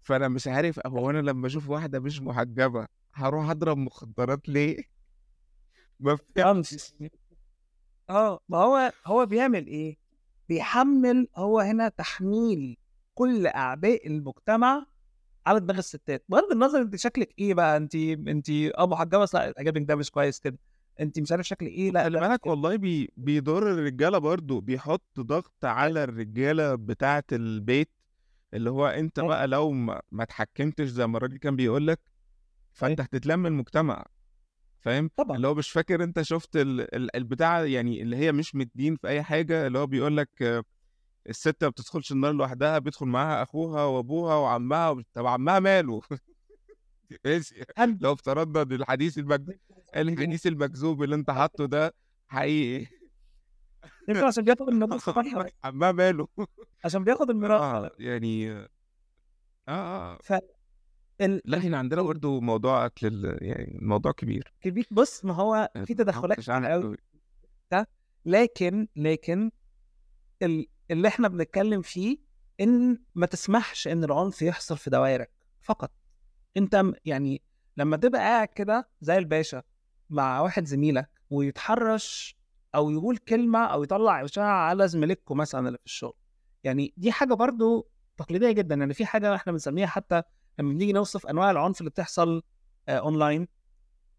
فأنا 0.03 0.27
مش 0.27 0.47
عارف 0.47 0.79
هو 0.87 1.09
أنا 1.09 1.17
لما 1.17 1.47
أشوف 1.47 1.69
واحدة 1.69 1.99
مش 1.99 2.21
محجبة 2.21 2.87
هروح 3.13 3.49
أضرب 3.49 3.77
مخدرات 3.77 4.49
ليه 4.49 4.77
ما 5.99 6.17
فهمتش 6.35 6.93
آه 8.09 8.39
ما 8.49 8.57
هو 8.57 8.91
هو 9.05 9.25
بيعمل 9.25 9.67
إيه؟ 9.67 9.97
بيحمل 10.49 11.27
هو 11.35 11.59
هنا 11.59 11.89
تحميل 11.89 12.77
كل 13.13 13.47
أعباء 13.47 14.07
المجتمع 14.07 14.85
على 15.45 15.59
دماغ 15.59 15.77
الستات. 15.77 16.25
بغض 16.29 16.51
النظر 16.51 16.81
أنت 16.81 16.95
شكلك 16.95 17.33
إيه 17.39 17.53
بقى 17.53 17.77
أنت 17.77 17.95
أنت 17.95 18.49
آه 18.49 18.87
محجبه 18.87 19.17
بس 19.17 19.35
لأ 19.35 19.53
حجابك 19.57 19.81
ده 19.81 19.95
مش 19.95 20.11
كويس 20.11 20.39
كده. 20.39 20.57
أنت 20.99 21.19
مش 21.19 21.31
عارف 21.31 21.47
شكل 21.47 21.65
إيه 21.65 21.91
لأ 21.91 22.03
خلي 22.03 22.19
بالك 22.19 22.45
والله 22.45 22.75
بي 22.75 23.11
بيضر 23.17 23.71
الرجالة 23.73 24.17
برضو 24.17 24.59
بيحط 24.59 25.19
ضغط 25.19 25.65
على 25.65 26.03
الرجالة 26.03 26.75
بتاعة 26.75 27.23
البيت. 27.31 27.89
اللي 28.53 28.69
هو 28.69 28.87
أنت 28.87 29.19
أيوة. 29.19 29.29
بقى 29.29 29.47
لو 29.47 29.71
ما, 29.71 30.01
ما 30.11 30.23
اتحكمتش 30.23 30.87
زي 30.87 31.07
ما 31.07 31.17
الراجل 31.17 31.37
كان 31.37 31.55
بيقول 31.55 31.87
لك 31.87 31.99
فانت 32.73 33.01
هتتلم 33.01 33.45
المجتمع. 33.45 34.05
فاهم؟ 34.79 35.09
طبعا. 35.15 35.35
اللي 35.37 35.47
هو 35.47 35.53
مش 35.53 35.69
فاكر 35.69 36.03
أنت 36.03 36.21
شفت 36.21 36.55
ال- 36.57 36.95
يعني 37.65 38.01
اللي 38.01 38.15
هي 38.17 38.31
مش 38.31 38.55
مدين 38.55 38.95
في 38.95 39.07
أي 39.07 39.23
حاجة 39.23 39.67
اللي 39.67 39.79
هو 39.79 39.87
بيقول 39.87 40.17
لك 40.17 40.63
الست 41.29 41.63
ما 41.63 41.69
بتدخلش 41.69 42.11
النار 42.11 42.31
لوحدها 42.31 42.79
بيدخل 42.79 43.05
معاها 43.05 43.43
أخوها 43.43 43.83
وأبوها 43.85 44.35
وعمها 44.35 45.03
طب 45.13 45.25
عمها 45.27 45.59
ماله؟ 45.59 46.01
لو 48.01 48.13
افترضنا 48.13 48.61
إن 48.61 48.71
الحديث 48.71 49.17
المج... 49.17 49.51
الحديث 49.95 50.47
المكذوب 50.47 51.03
اللي 51.03 51.15
أنت 51.15 51.31
حاطه 51.31 51.65
ده 51.65 51.93
حقيقي. 52.27 52.87
يمكن 54.09 54.23
عشان 54.23 54.43
بياخد 54.43 54.69
الميراث. 54.69 55.09
عمها 55.63 55.91
ماله؟ 55.91 56.27
عشان 56.85 57.03
بياخد 57.03 57.29
الميراث 57.29 57.61
آه 57.61 57.91
يعني 57.99 58.51
آه 58.51 58.67
آه 59.67 60.19
ال- 61.21 61.41
لا 61.45 61.57
إحنا 61.57 61.77
عندنا 61.77 62.01
برضه 62.01 62.39
موضوع 62.39 62.85
أكل 62.85 63.07
ال... 63.07 63.37
يعني 63.41 63.77
الموضوع 63.77 64.11
كبير. 64.11 64.53
الكبير 64.55 64.87
بص 64.91 65.25
ما 65.25 65.33
هو 65.33 65.69
في 65.85 65.93
تدخلات 65.93 66.39
كتير 66.39 66.65
قوي. 66.65 66.97
لكن 68.25 68.87
لكن 68.95 69.51
ال- 70.41 70.67
اللي 70.91 71.07
إحنا 71.07 71.27
بنتكلم 71.27 71.81
فيه 71.81 72.17
إن 72.61 72.97
ما 73.15 73.25
تسمحش 73.25 73.87
إن 73.87 74.03
العنف 74.03 74.41
يحصل 74.41 74.77
في 74.77 74.89
دوائرك 74.89 75.31
فقط. 75.61 75.91
أنت 76.57 76.83
يعني 77.05 77.41
لما 77.77 77.97
تبقى 77.97 78.21
قاعد 78.21 78.47
كده 78.47 78.89
زي 79.01 79.17
الباشا 79.17 79.63
مع 80.09 80.41
واحد 80.41 80.65
زميلك 80.65 81.09
ويتحرش 81.29 82.35
أو 82.75 82.91
يقول 82.91 83.17
كلمة 83.17 83.65
أو 83.65 83.83
يطلع 83.83 84.25
إشاعة 84.25 84.69
على 84.69 84.87
زميلتكم 84.87 85.37
مثلا 85.37 85.67
اللي 85.67 85.77
في 85.77 85.85
الشغل. 85.85 86.13
يعني 86.63 86.93
دي 86.97 87.11
حاجة 87.11 87.33
برضو 87.33 87.87
تقليدية 88.17 88.51
جدا 88.51 88.75
يعني 88.75 88.93
في 88.93 89.05
حاجة 89.05 89.35
إحنا 89.35 89.51
بنسميها 89.51 89.87
حتى 89.87 90.21
لما 90.59 90.73
بنيجي 90.73 90.93
نوصف 90.93 91.27
أنواع 91.27 91.51
العنف 91.51 91.79
اللي 91.79 91.89
بتحصل 91.89 92.43
آه 92.89 92.97
اونلاين 92.97 93.47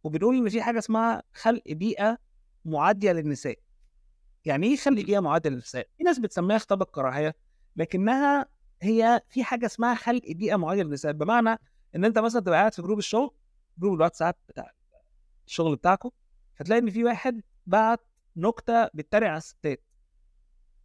وبنقول 0.05 0.37
إن 0.37 0.49
في 0.49 0.63
حاجة 0.63 0.79
اسمها 0.79 1.23
خلق 1.35 1.63
بيئة 1.67 2.19
معاديه 2.65 3.13
للنساء. 3.13 3.57
يعني 4.45 4.67
إيه 4.67 4.77
خلق 4.77 5.03
بيئه 5.03 5.21
معاديه 5.21 5.51
للنساء 5.51 5.89
في 5.99 6.05
ناس 6.05 6.19
بتسميها 6.19 6.59
خطاب 6.59 6.83
الكراهية 6.83 7.35
لكنها 7.77 8.47
هي 8.83 9.23
في 9.29 9.45
حاجة 9.45 9.67
اسمها 9.67 9.95
خلق 9.95 10.23
بيئة 10.33 10.57
معاديه 10.57 10.83
للنساء 10.83 11.13
بمعنى 11.13 11.59
إن 11.97 12.05
أنت 12.05 12.19
مثلا 12.19 12.41
تبقى 12.41 12.59
قاعد 12.59 12.75
في 12.75 12.83
group 12.83 12.99
الشغل 12.99 13.31
group 13.79 13.95
الواتساب 13.95 14.35
بتاع 14.49 14.73
الشغل 15.47 15.77
بتاعكم 15.77 16.11
فتلاقي 16.55 16.79
إن 16.81 16.91
في 16.91 17.05
واحد 17.05 17.43
بعت 17.67 18.01
نكتة 18.37 18.89
بيتريق 18.95 19.29
على 19.29 19.39
الستات. 19.39 19.85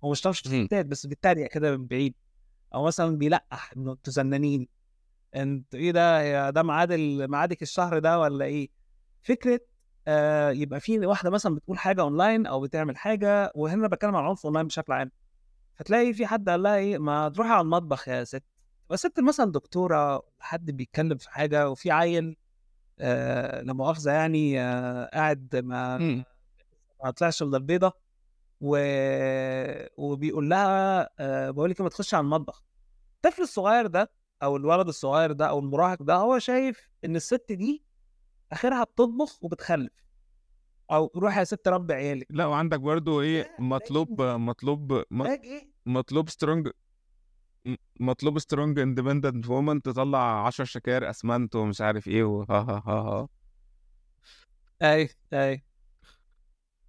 هو 0.04 0.12
متحرش. 0.12 0.46
الستات 0.46 0.86
بس 0.86 1.06
بيتريق 1.06 1.48
كده 1.48 1.78
من 1.78 1.88
بعيد. 1.88 2.16
أو 2.74 2.86
مثلا 2.86 3.18
بيلقح 3.18 3.74
إنه 3.78 3.92
أنتوا 3.92 4.14
زنانين. 4.14 4.68
انت 5.36 5.76
إيه 5.76 5.92
ده؟ 5.92 6.50
ده 6.50 6.64
ميعاد 6.64 6.94
ميعادك 7.30 7.62
الشهر 7.62 8.00
ده 8.00 8.20
ولا 8.20 8.46
إيه؟ 8.46 8.70
فكرة 9.24 9.60
آه 10.08 10.50
يبقى 10.52 10.80
في 10.80 11.06
واحدة 11.06 11.30
مثلا 11.30 11.56
بتقول 11.56 11.78
حاجة 11.78 12.02
أونلاين 12.02 12.46
أو 12.46 12.62
بتعمل 12.62 12.98
حاجة 12.98 13.52
وهنا 13.56 13.88
بتكلم 13.88 14.16
عن 14.16 14.24
العنف 14.24 14.46
اونلاين 14.46 14.68
بشكل 14.68 14.94
عام. 14.94 15.12
فتلاقي 15.76 16.14
في 16.14 16.26
حد 16.28 16.50
قال 16.50 16.64
لها 16.64 16.76
إيه 16.76 16.98
ما 16.98 17.30
تروحي 17.30 17.50
على 17.50 17.62
المطبخ 17.62 18.08
يا 18.08 18.24
ست. 18.24 18.44
وست 18.90 19.20
مثلا 19.20 19.52
دكتورة 19.52 20.24
حد 20.40 20.72
بيتكلم 20.72 21.18
في 21.18 21.30
حاجة 21.32 21.70
وفي 21.70 21.92
عيل 21.92 22.38
آه 23.00 23.62
لا 23.62 23.74
مؤاخذة 23.74 24.12
يعني 24.12 24.62
آه 24.62 25.10
قاعد 25.14 25.56
ما 25.56 25.98
مم. 25.98 26.24
ما 27.04 27.12
طلعش 27.12 27.44
من 27.44 27.56
البيضة 27.56 27.92
و... 28.62 28.78
وبيقول 29.98 30.50
لها 30.50 31.10
آه 31.20 31.50
بقول 31.50 31.70
لك 31.70 31.82
ما 31.82 31.90
تخش 31.90 32.14
على 32.14 32.22
المطبخ. 32.24 32.64
الطفل 33.16 33.42
الصغير 33.42 33.88
ده 33.88 34.12
أو 34.44 34.58
الولد 34.58 34.88
الصغير 34.88 35.32
ده 35.32 35.46
أو 35.50 35.60
المراهق 35.60 36.04
ده 36.04 36.16
هو 36.16 36.40
شايف 36.40 36.90
إن 37.06 37.16
الست 37.16 37.52
دي 37.52 37.84
آخرها 38.52 38.84
بتطبخ 38.84 39.44
وبتخلف. 39.44 39.92
أو 40.92 41.12
روح 41.16 41.38
يا 41.38 41.44
ست 41.44 41.68
ربي 41.68 41.94
عيالك. 41.94 42.28
لا 42.30 42.46
وعندك 42.46 42.80
برضو 42.80 43.22
إيه 43.22 43.42
لا، 43.44 43.56
مطلوب 43.62 44.22
مطلوب 44.22 44.94
م- 44.94 45.04
محتاج 45.12 45.46
إيه؟ 45.46 45.72
مطلوب 45.86 46.30
strong 46.30 46.70
مطلوب 48.00 48.40
strong 48.40 48.80
independent 48.80 49.50
woman 49.50 49.82
تطلع 49.82 50.46
10 50.48 50.64
شكاير 50.66 51.10
أسمنت 51.10 51.56
ومش 51.56 51.82
عارف 51.82 52.08
إيه 52.08 52.24
وها 52.24 52.46
ها 52.50 52.84
ها 52.88 53.28
ها 54.82 54.94
اي 54.96 55.10
اي 55.34 55.64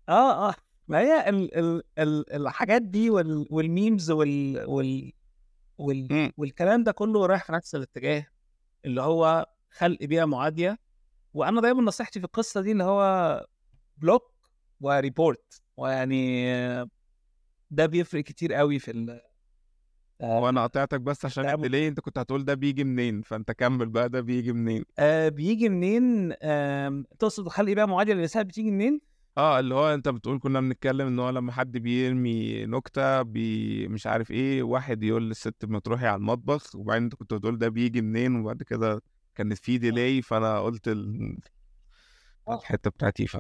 آه 0.09 0.49
آه. 0.49 0.55
ما 0.89 0.99
هي 1.01 1.29
ال 1.29 1.55
ال 1.59 1.83
ال 1.99 2.33
الحاجات 2.33 2.83
دي 2.83 3.11
وال 3.11 3.47
وال 3.51 3.68
memes 3.68 4.11
وال 4.11 4.65
وال 4.67 5.13
وال 5.79 6.09
مم. 6.13 6.33
والكلام 6.37 6.85
ده 6.85 6.93
كله 6.93 7.27
رايح 7.27 7.45
في 7.45 7.53
نفس 7.53 7.75
الاتجاه 7.75 8.27
اللي 8.85 9.03
هو 9.03 9.47
خلق 9.71 9.99
بيئة 10.05 10.25
معادية 10.25 10.79
وأنا 11.39 11.61
دايما 11.61 11.83
نصيحتي 11.83 12.21
في 12.21 12.27
القصة 12.27 12.61
دي 12.61 12.73
اللي 12.73 12.85
هو 12.85 13.47
block 13.97 14.33
و 14.81 14.91
report. 14.91 15.63
ويعني 15.77 16.45
ده 17.71 17.87
بيفرق 17.87 18.25
كتير 18.25 18.53
قوي 18.55 18.79
في 18.79 18.91
ال 18.91 19.21
آه، 20.21 20.41
وأنا 20.41 20.63
قطعتك 20.63 21.01
بس 21.01 21.25
عشان. 21.25 21.49
ال 21.49 21.55
daily 21.55 21.89
أنت 21.89 22.01
كنت 22.01 22.19
هتقول 22.19 22.45
ده 22.45 22.55
بيجي 22.55 22.85
منين 22.85 23.23
فأنت 23.23 23.51
كمل 23.53 23.89
بقى 23.89 24.09
ده 24.09 24.21
بيجي 24.21 24.53
منين. 24.53 24.85
آه 24.99 25.29
بيجي 25.29 25.69
منين؟ 25.69 26.33
آه 26.43 27.05
تقصد 27.19 27.49
خلق 27.49 27.73
بيئه 27.73 27.85
معاديه 27.85 28.13
للنساء 28.15 28.43
بتيجي 28.43 28.71
منين؟ 28.71 29.01
آه 29.39 29.61
اللي 29.61 29.75
هو 29.75 29.95
أنت 29.95 30.09
بتقول 30.09 30.39
كنا 30.39 30.61
بنتكلم 30.61 31.07
إن 31.07 31.19
هو 31.19 31.31
لما 31.31 31.53
حد 31.53 31.77
بيرمي 31.79 32.67
نكتة 32.67 33.23
بي 33.23 33.89
مش 33.89 34.07
عارف 34.07 34.31
إيه 34.31 34.63
واحد 34.63 35.03
يقول 35.03 35.29
للست 35.29 35.65
ما 35.65 35.79
تروحي 35.79 36.07
على 36.07 36.17
المطبخ 36.17 36.75
وبعدين 36.77 37.03
أنت 37.03 37.15
كنت 37.15 37.35
بتقول 37.35 37.59
ده 37.59 37.69
بيجي 37.69 38.01
منين 38.03 38.37
وبعد 38.41 38.63
كده 38.63 39.01
كانت 39.39 39.59
في 39.59 39.79
daily 39.79 40.23
فأنا 40.23 40.61
قلت 40.61 40.89
ال... 40.89 41.39
آه. 42.49 42.59
الحتة 42.59 42.91
بتاعتي 42.91 43.27
ف 43.27 43.37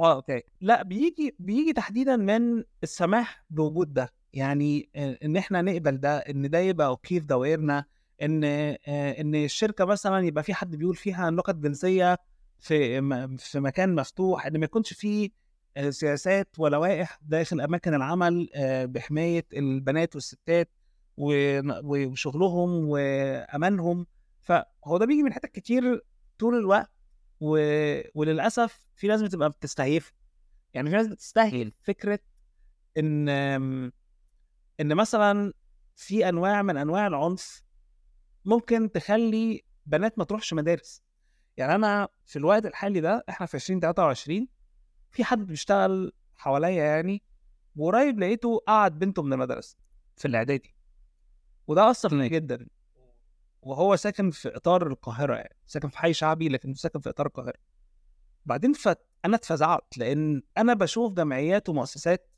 آه 0.00 0.14
okay. 0.14 0.42
لأ 0.60 0.82
بيجي 0.82 1.36
بيجي 1.38 1.72
تحديدا 1.72 2.16
من 2.16 2.64
السماح 2.82 3.44
بوجود 3.50 3.92
ده. 3.94 4.12
يعني 4.32 4.90
آه، 4.96 5.18
إن 5.24 5.36
إحنا 5.36 5.62
نقبل 5.62 5.96
ده 6.00 6.18
إن 6.18 6.50
ده 6.50 6.58
يبقى 6.58 6.86
okay 6.86 7.20
في 7.20 7.26
دوائرنا 7.26 7.84
إن 8.22 8.44
آه، 8.44 8.76
إن 9.20 9.34
الشركة 9.34 9.84
مثلا 9.84 10.26
يبقى 10.26 10.44
في 10.44 10.54
حد 10.54 10.76
بيقول 10.76 10.96
فيها 10.96 11.30
نكت 11.30 11.54
جنسية 11.54 12.18
في 12.58 13.00
في 13.38 13.60
مكان 13.60 13.94
مفتوح 13.94 14.46
إن 14.46 14.58
ما 14.58 14.64
يكونش 14.64 14.92
فيه 14.92 15.30
آه، 15.76 15.90
سياسات 15.90 16.48
ولوائح 16.58 17.18
داخل 17.22 17.60
أماكن 17.60 17.94
العمل 17.94 18.48
آه، 18.54 18.84
بحماية 18.84 19.46
البنات 19.52 20.14
والستات 20.14 20.70
وشغلهم 21.16 22.88
وأمانهم. 22.88 24.06
فهو 24.48 24.98
ده 24.98 25.06
بيجي 25.06 25.22
من 25.22 25.32
حتت 25.32 25.46
كتير 25.46 26.04
طول 26.38 26.54
الوقت 26.54 26.90
و... 27.40 27.58
وللأسف 28.14 28.86
في 28.96 29.08
ناس 29.08 29.22
بتبقى 29.22 29.50
بتستهيف. 29.50 30.12
يعني 30.74 30.90
في 30.90 30.96
ناس 30.96 31.06
بتستهين 31.06 31.72
فكرة 31.82 32.18
إن 32.98 33.28
إن 34.80 34.94
مثلا 34.94 35.52
في 35.96 36.28
أنواع 36.28 36.62
من 36.62 36.76
أنواع 36.76 37.06
العنف 37.06 37.62
ممكن 38.44 38.92
تخلي 38.92 39.64
بنات 39.86 40.18
ما 40.18 40.24
تروحش 40.24 40.54
مدارس. 40.54 41.02
يعني 41.56 41.74
أنا 41.74 42.08
في 42.26 42.36
الوقت 42.36 42.66
الحالي 42.66 43.00
ده 43.00 43.24
إحنا 43.28 43.46
في 43.46 43.54
2023 43.54 44.48
في 45.10 45.24
حد 45.24 45.38
بيشتغل 45.46 46.12
حواليا 46.36 46.84
يعني 46.84 47.22
وقريب 47.76 48.20
لقيته 48.20 48.58
قعد 48.66 48.98
بنته 48.98 49.22
من 49.22 49.32
المدرسة 49.32 49.76
في 50.16 50.28
الإعدادي. 50.28 50.74
وده 51.66 51.90
أثر 51.90 52.08
فيا 52.08 52.26
جدا. 52.28 52.66
وهو 53.62 53.96
ساكن 53.96 54.30
في 54.30 54.56
إطار 54.56 54.86
القاهرة 54.86 55.34
يعني 55.34 55.56
ساكن 55.66 55.88
في 55.88 55.98
حي 55.98 56.12
شعبي 56.12 56.48
لكن 56.48 56.74
ساكن 56.74 57.00
في 57.00 57.08
إطار 57.08 57.26
القاهرة. 57.26 57.58
بعدين 58.46 58.72
ف... 58.72 58.88
أنا 59.24 59.36
اتفزعت 59.36 59.98
لأن 59.98 60.42
أنا 60.58 60.74
بشوف 60.74 61.12
جمعيات 61.12 61.68
ومؤسسات. 61.68 62.30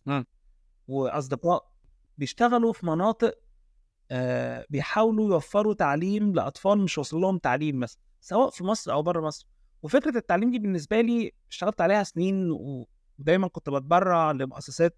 وأصدقاء 0.89 1.71
بيشتغلوا 2.18 2.73
في 2.73 2.87
مناطق 2.87 3.35
آه 4.11 4.66
بيحاولوا 4.71 5.29
يوفروا 5.35 5.75
تعليم 5.75 6.35
لأطفال 6.35 6.79
مش 6.79 6.99
واصل 6.99 7.21
لهم 7.21 7.39
تعليم 7.39 7.81
مثلا 7.81 8.01
سواء 8.21 8.51
في 8.51 8.64
مصر 8.64 8.93
أو 8.93 9.03
بره 9.03 9.21
مصر. 9.27 9.47
وفكرة 9.83 10.16
التعليم 10.18 10.51
دي 10.51 10.59
بالنسبة 10.59 11.01
لي 11.01 11.33
اشتغلت 11.51 11.81
عليها 11.81 12.03
سنين 12.03 12.51
ودايما 12.51 13.49
كنت 13.49 13.71
بتبرع 13.71 14.31
لمؤسسات 14.31 14.97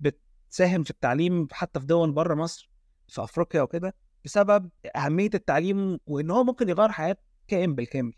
بتساهم 0.00 0.82
في 0.82 0.90
التعليم 0.90 1.48
حتى 1.52 1.80
في 1.80 1.86
دول 1.86 2.12
بره 2.12 2.34
مصر 2.34 2.70
في 3.08 3.22
أفريقيا 3.22 3.62
وكده. 3.62 3.94
بسبب 4.24 4.70
أهمية 4.96 5.30
التعليم 5.34 5.98
وإن 6.06 6.30
هو 6.30 6.44
ممكن 6.44 6.68
يغير 6.68 6.92
حياة 6.92 7.16
كائن 7.48 7.74
بالكامل. 7.74 8.12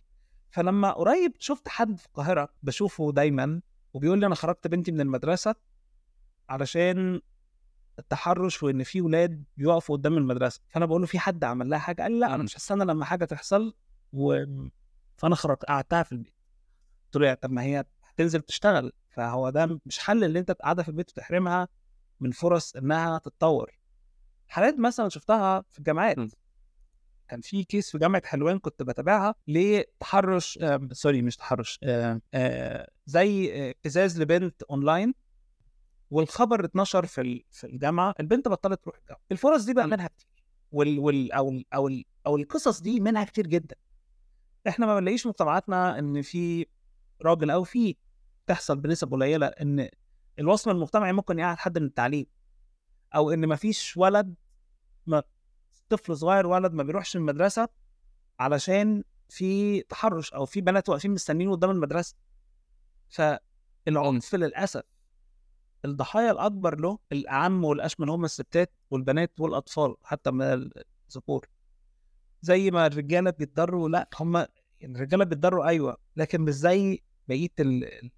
فلما 0.50 0.92
قريب 0.92 1.32
شفت 1.38 1.68
حد 1.68 1.96
في 1.98 2.06
القاهرة 2.06 2.48
بشوفه 2.62 3.12
دايما 3.12 3.60
وبيقول 3.94 4.18
لي 4.20 4.26
أنا 4.26 4.34
خرجت 4.34 4.66
بنتي 4.66 4.92
من 4.92 5.00
المدرسة 5.00 5.54
علشان 6.48 7.20
التحرش 7.98 8.62
وإن 8.62 8.82
في 8.82 9.00
ولاد 9.00 9.44
بيقفوا 9.56 9.96
قدام 9.96 10.16
المدرسة. 10.16 10.60
فأنا 10.68 10.86
بقول 10.86 11.00
له 11.00 11.06
في 11.06 11.18
حد 11.18 11.44
عمل 11.44 11.70
لها 11.70 11.78
حاجة؟ 11.78 12.02
قال 12.02 12.12
لي 12.12 12.18
لا 12.18 12.34
أنا 12.34 12.42
مش 12.42 12.56
هستنى 12.56 12.84
لما 12.84 13.04
حاجة 13.04 13.24
تحصل 13.24 13.74
و... 14.12 14.44
فأنا 15.16 15.34
خرجت 15.34 15.64
قعدتها 15.64 16.02
في 16.02 16.12
البيت. 16.12 16.34
قلت 17.04 17.22
له 17.22 17.34
طب 17.34 17.50
ما 17.50 17.62
هي 17.62 17.84
هتنزل 18.04 18.40
تشتغل. 18.40 18.92
فهو 19.10 19.50
ده 19.50 19.80
مش 19.86 19.98
حل 19.98 20.24
اللي 20.24 20.38
أنت 20.38 20.50
قاعدة 20.50 20.82
في 20.82 20.88
البيت 20.88 21.10
وتحرمها 21.10 21.68
من 22.20 22.30
فرص 22.30 22.76
إنها 22.76 23.18
تتطور. 23.18 23.70
حالات 24.48 24.78
مثلا 24.78 25.08
شفتها 25.08 25.64
في 25.72 25.78
الجامعات 25.78 26.18
م. 26.18 26.28
كان 27.28 27.40
في 27.40 27.64
case 27.64 27.90
في 27.90 27.98
جامعة 27.98 28.22
حلوان 28.26 28.58
كنت 28.58 28.82
بتابعها 28.82 29.34
لتحرش 29.48 30.58
آه 30.62 30.88
sorry 30.92 31.22
مش 31.22 31.36
تحرش 31.36 31.78
آه 31.82 32.20
آه 32.34 32.88
زي 33.06 33.52
آه، 33.54 33.70
ابتزاز 33.70 34.20
لبنت 34.22 34.62
اونلاين 34.62 35.14
والخبر 36.10 36.64
اتنشر 36.64 37.06
في 37.06 37.44
في 37.50 37.64
الجامعة 37.66 38.14
البنت 38.20 38.48
بطلت 38.48 38.82
تروح 38.84 38.96
الجامعة 38.98 39.20
الفرص 39.32 39.64
دي 39.64 39.74
بقى 39.74 39.86
م. 39.86 39.90
منها 39.90 40.06
كتير 40.08 40.28
وال 40.72 40.98
وال 40.98 41.32
أو 41.32 41.48
ال 41.50 41.64
أو 41.74 41.88
ال 41.88 42.04
أو 42.26 42.36
القصص 42.36 42.80
دي 42.80 43.00
منها 43.00 43.24
كتير 43.24 43.46
جدا 43.46 43.76
إحنا 44.68 44.86
ما 44.86 44.98
بنلاقيش 45.00 45.26
مجتمعاتنا 45.26 45.98
إن 45.98 46.22
في 46.22 46.66
راجل 47.22 47.50
أو 47.50 47.64
في 47.64 47.96
تحصل 48.46 48.76
بنسب 48.80 49.12
قليلة 49.12 49.46
إن 49.46 49.88
الوصم 50.38 50.70
المجتمعي 50.70 51.12
ممكن 51.12 51.38
يقعد 51.38 51.56
حد 51.56 51.78
من 51.78 51.86
التعليم 51.86 52.26
أو 53.16 53.30
إن 53.30 53.46
ما 53.46 53.56
فيش 53.56 53.96
ولد 53.96 54.34
ما 55.06 55.22
طفل 55.88 56.16
صغير 56.16 56.46
ولد 56.46 56.72
ما 56.72 56.82
بيروحش 56.82 57.16
المدرسة 57.16 57.68
علشان 58.40 59.04
في 59.28 59.82
تحرش 59.82 60.32
أو 60.32 60.46
في 60.46 60.60
بنات 60.60 60.88
واقفين 60.88 61.10
مستنيين 61.10 61.50
قدام 61.50 61.70
المدرسة. 61.70 62.14
فالعنف 63.08 64.34
للأسف 64.34 64.82
الضحايا 65.84 66.30
الأكبر 66.30 66.80
له 66.80 66.98
الأعم 67.12 67.64
والأشمل 67.64 68.10
هم 68.10 68.24
الستات 68.24 68.72
والبنات 68.90 69.40
والأطفال 69.40 69.94
حتى 70.02 70.30
من 70.30 70.70
الذكور. 71.10 71.46
زي 72.42 72.70
ما 72.70 72.86
الرجالة 72.86 73.30
بيتضروا 73.30 73.88
لا 73.88 74.08
هم 74.20 74.46
الرجالة 74.84 75.24
بيتضروا 75.24 75.66
أيوه 75.66 75.96
لكن 76.16 76.40
مش 76.40 76.52
زي 76.54 77.02
بقية 77.28 77.48
ال- 77.60 77.84
ال- 77.84 78.10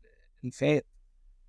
الفئات. 0.45 0.87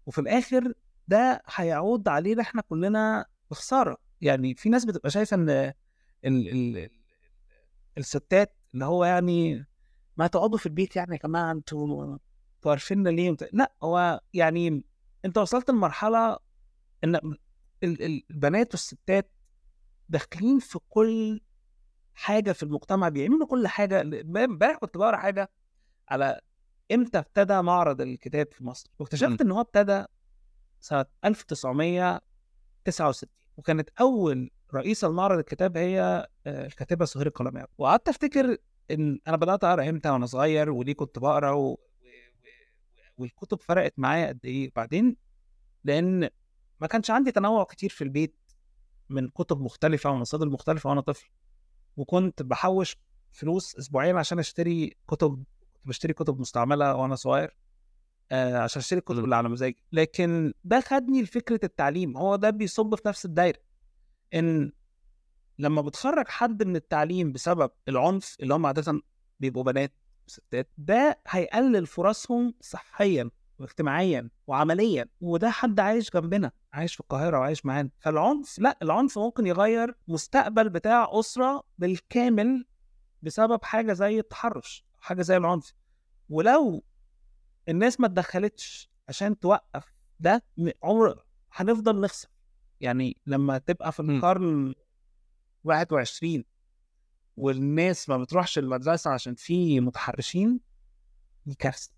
وفي 0.06 0.22
الآخر 0.22 0.74
ده 1.08 1.42
هيعود 1.56 2.08
علينا 2.08 2.42
إحنا 2.42 2.62
كلنا 2.62 3.26
بخساره 3.52 3.98
يعني 4.22 4.56
في 4.56 4.70
ناس 4.70 4.86
بتبقى 4.86 5.10
شايفة 5.10 5.36
إن 5.36 5.50
ال 5.50 5.74
ال 6.26 6.78
ال 6.78 6.90
الستات 7.98 8.56
اللي 8.74 8.86
هو 8.86 9.06
يعني 9.06 9.66
ما 10.18 10.28
تقعدوا 10.28 10.58
في 10.58 10.66
البيت 10.66 10.96
يعني 10.96 11.14
يا 11.16 11.20
جماعة 11.28 11.52
أنتوا 11.52 12.18
أنتوا 12.58 12.72
عارفيننا 12.72 13.10
ليه. 13.10 13.36
لأ 13.54 13.74
هو 13.84 14.22
يعني 14.34 14.84
أنت 15.26 15.38
وصلت 15.38 15.70
لمرحلة 15.70 16.38
إن 17.04 17.16
ال- 17.16 17.38
ال- 17.84 18.24
البنات 18.32 18.74
والستات 18.74 19.32
داخلين 20.10 20.60
في 20.60 20.80
كل 20.90 21.42
حاجة 22.14 22.52
في 22.52 22.64
المجتمع 22.64 23.10
بيعملوا 23.10 23.48
كل 23.48 23.68
حاجة. 23.68 24.02
امبارح 24.02 24.78
كنت 24.78 24.98
بقرأ 24.98 25.18
حاجة 25.18 25.52
على 26.10 26.42
إمتى 26.92 27.18
ابتدى 27.20 27.62
معرض 27.62 28.02
الكتاب 28.02 28.48
في 28.52 28.64
مصر 28.64 28.90
واكتشفت 29.00 29.42
إن 29.42 29.52
هو 29.52 29.62
ابتدى 29.62 30.06
سنة 30.80 31.06
1969 32.90 33.30
وكانت 33.58 33.90
أول 34.00 34.52
رئيسة 34.74 35.08
لمعرض 35.08 35.38
الكتاب 35.38 35.78
هي 35.78 36.28
آه، 36.48 36.66
الكاتبة 36.66 37.06
سهير 37.06 37.28
القلماوي. 37.28 37.68
وقعدت 37.78 38.10
أفتكر 38.10 38.58
إن 38.92 39.20
أنا 39.28 39.38
بدأت 39.38 39.64
أقرأ 39.64 39.90
إمتى 39.90 40.10
وأنا 40.10 40.26
صغير 40.26 40.70
وليه 40.70 40.94
كنت 40.94 41.20
بقرأ 41.20 41.52
و... 41.52 41.72
و... 41.72 41.78
والكتب 43.18 43.62
فرقت 43.62 43.94
معايا 43.98 44.28
قد 44.28 44.40
إيه. 44.46 44.72
بعدين 44.76 45.16
لأن 45.84 46.30
ما 46.82 46.88
كانش 46.88 47.12
عندي 47.12 47.32
تنوع 47.32 47.64
كتير 47.64 47.90
في 47.90 48.04
البيت 48.04 48.36
من 49.10 49.30
كتب 49.30 49.62
مختلفة 49.62 50.10
ومصادر 50.10 50.50
مختلفه 50.50 50.90
وأنا 50.90 51.02
طفل. 51.02 51.30
وكنت 51.98 52.44
بحوش 52.44 52.98
فلوس 53.32 53.76
اسبوعيا 53.76 54.14
عشان 54.14 54.40
أشتري 54.40 54.98
كتب 55.08 55.44
بشتري 55.86 56.14
كتب 56.14 56.40
مستعملة 56.40 56.96
وأنا 56.96 57.16
صغير. 57.16 57.56
آه 58.32 58.58
عشان 58.58 58.80
أشتري 58.80 59.00
الكتب 59.00 59.24
اللي 59.24 59.36
على 59.36 59.50
مزاجي. 59.50 59.84
لكن 59.92 60.54
ده 60.64 60.80
خدني 60.80 61.22
لفكرة 61.22 61.60
التعليم. 61.64 62.18
هو 62.18 62.36
ده 62.36 62.50
بيصب 62.50 62.96
في 62.96 63.02
نفس 63.08 63.26
الدايرة. 63.26 63.60
إن 64.34 64.72
لما 65.60 65.82
بتخرج 65.82 66.28
حد 66.28 66.64
من 66.64 66.76
التعليم 66.76 67.32
بسبب 67.32 67.72
العنف 67.88 68.38
اللي 68.40 68.54
هم 68.54 68.66
عاده 68.66 69.02
بيبقوا 69.40 69.64
بنات 69.64 69.94
وستات 70.28 70.70
ده 70.78 71.20
هيقلل 71.28 71.88
فرصهم 71.88 72.54
صحيا 72.62 73.30
واجتماعيا 73.60 74.30
وعمليا 74.48 75.06
وده 75.22 75.50
حد 75.50 75.80
عايش 75.80 76.12
جنبنا 76.12 76.52
عايش 76.74 76.94
في 76.94 77.00
القاهرة 77.00 77.40
وعايش 77.40 77.66
معانا. 77.66 77.90
فالعنف 78.00 78.60
لا 78.60 78.78
العنف 78.82 79.20
ممكن 79.20 79.48
يغير 79.48 79.96
مستقبل 80.08 80.70
بتاع 80.70 81.08
أسرة 81.12 81.64
بالكامل 81.78 82.66
بسبب 83.22 83.64
حاجة 83.64 83.94
زي 83.94 84.20
التحرش 84.20 84.86
حاجة 85.00 85.22
زي 85.22 85.38
العنف. 85.38 85.74
ولو 86.30 86.84
الناس 87.70 88.00
ما 88.00 88.06
اتدخلتش 88.08 88.90
عشان 89.10 89.40
توقف 89.40 89.94
ده 90.20 90.44
عمر 90.84 91.24
هنفضل 91.52 92.02
نخسر. 92.02 92.30
يعني 92.82 93.18
لما 93.26 93.58
تبقى 93.58 93.92
في. 93.92 94.00
القرن 94.00 94.74
21 95.64 96.44
والناس 97.38 98.10
ما 98.10 98.18
بتروحش 98.18 98.58
المدرسة 98.58 99.12
عشان 99.12 99.36
في 99.36 99.80
متحرشين 99.80 100.60
دي 101.46 101.56
كارثة. 101.56 101.92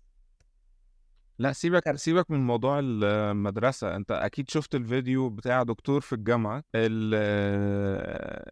لا 1.38 1.52
سيبك 1.52 1.96
سيبك 1.96 2.30
من 2.30 2.46
موضوع 2.46 2.78
المدرسة. 2.82 3.96
انت 3.96 4.10
أكيد 4.10 4.50
شفت 4.50 4.74
الفيديو 4.74 5.30
بتاع 5.30 5.62
دكتور 5.62 6.00
في 6.00 6.12
الجامعة 6.14 6.64
اللي, 6.74 7.16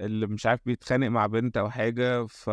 اللي 0.07 0.27
مش 0.27 0.47
عارف 0.47 0.61
بيتخانق 0.66 1.09
مع 1.09 1.27
بنت 1.27 1.57
أو 1.57 1.71
حاجة 1.71 2.27
ف 2.27 2.51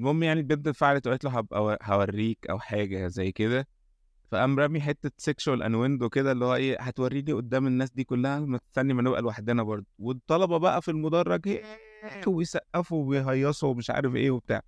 المهم 0.00 0.22
يعني 0.22 0.40
البنت 0.40 0.66
انفعلت 0.66 1.06
وقالت 1.06 1.24
له 1.24 1.30
هبقى 1.30 1.78
هوريك 1.82 2.46
أو 2.50 2.58
حاجة 2.58 3.06
زي 3.06 3.32
كده. 3.32 3.68
فقام 4.30 4.58
رامي 4.60 4.80
حتة 4.80 5.10
sexual 5.16 5.62
innuendo 5.62 6.08
كده 6.08 6.32
اللي 6.32 6.44
هو 6.44 6.54
إيه 6.54 6.80
هتوريني 6.80 7.32
قدام 7.32 7.66
الناس 7.66 7.90
دي 7.90 8.04
كلها 8.04 8.40
ما 8.40 8.58
تستني 8.58 8.94
ما 8.94 9.02
نبقى 9.02 9.22
لوحدنا 9.22 9.62
برضه. 9.62 9.86
والطلبة 9.98 10.58
بقى 10.58 10.82
في 10.82 10.90
المدرج 10.90 11.48
إيه. 11.48 11.64
ويسقفوا 12.26 13.04
ويهيصوا 13.08 13.68
ومش 13.68 13.90
عارف 13.90 14.14
إيه 14.14 14.30
وبتاع. 14.30 14.62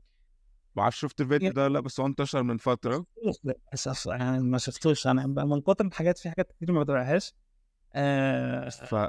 معرفش 0.77 1.01
شفت 1.01 1.21
الفيديو 1.21 1.53
ده 1.53 1.65
ولا 1.65 1.73
لأ 1.73 1.81
بس 1.81 2.01
هو 2.01 2.07
انتشر 2.07 2.43
من 2.43 2.57
فترة. 2.57 3.05
للأسف 3.45 4.09
أنا 4.09 4.39
ما 4.41 4.59
شفتوش. 4.59 5.07
أنا 5.07 5.27
من 5.27 5.61
كتر 5.61 5.85
الحاجات 5.87 6.19
في 6.19 6.31
حاجات 6.31 6.53
كتير 6.53 6.73
ما 6.73 6.83
بتابعهاش. 6.83 7.35
آه 7.95 8.69
ف... 8.69 9.09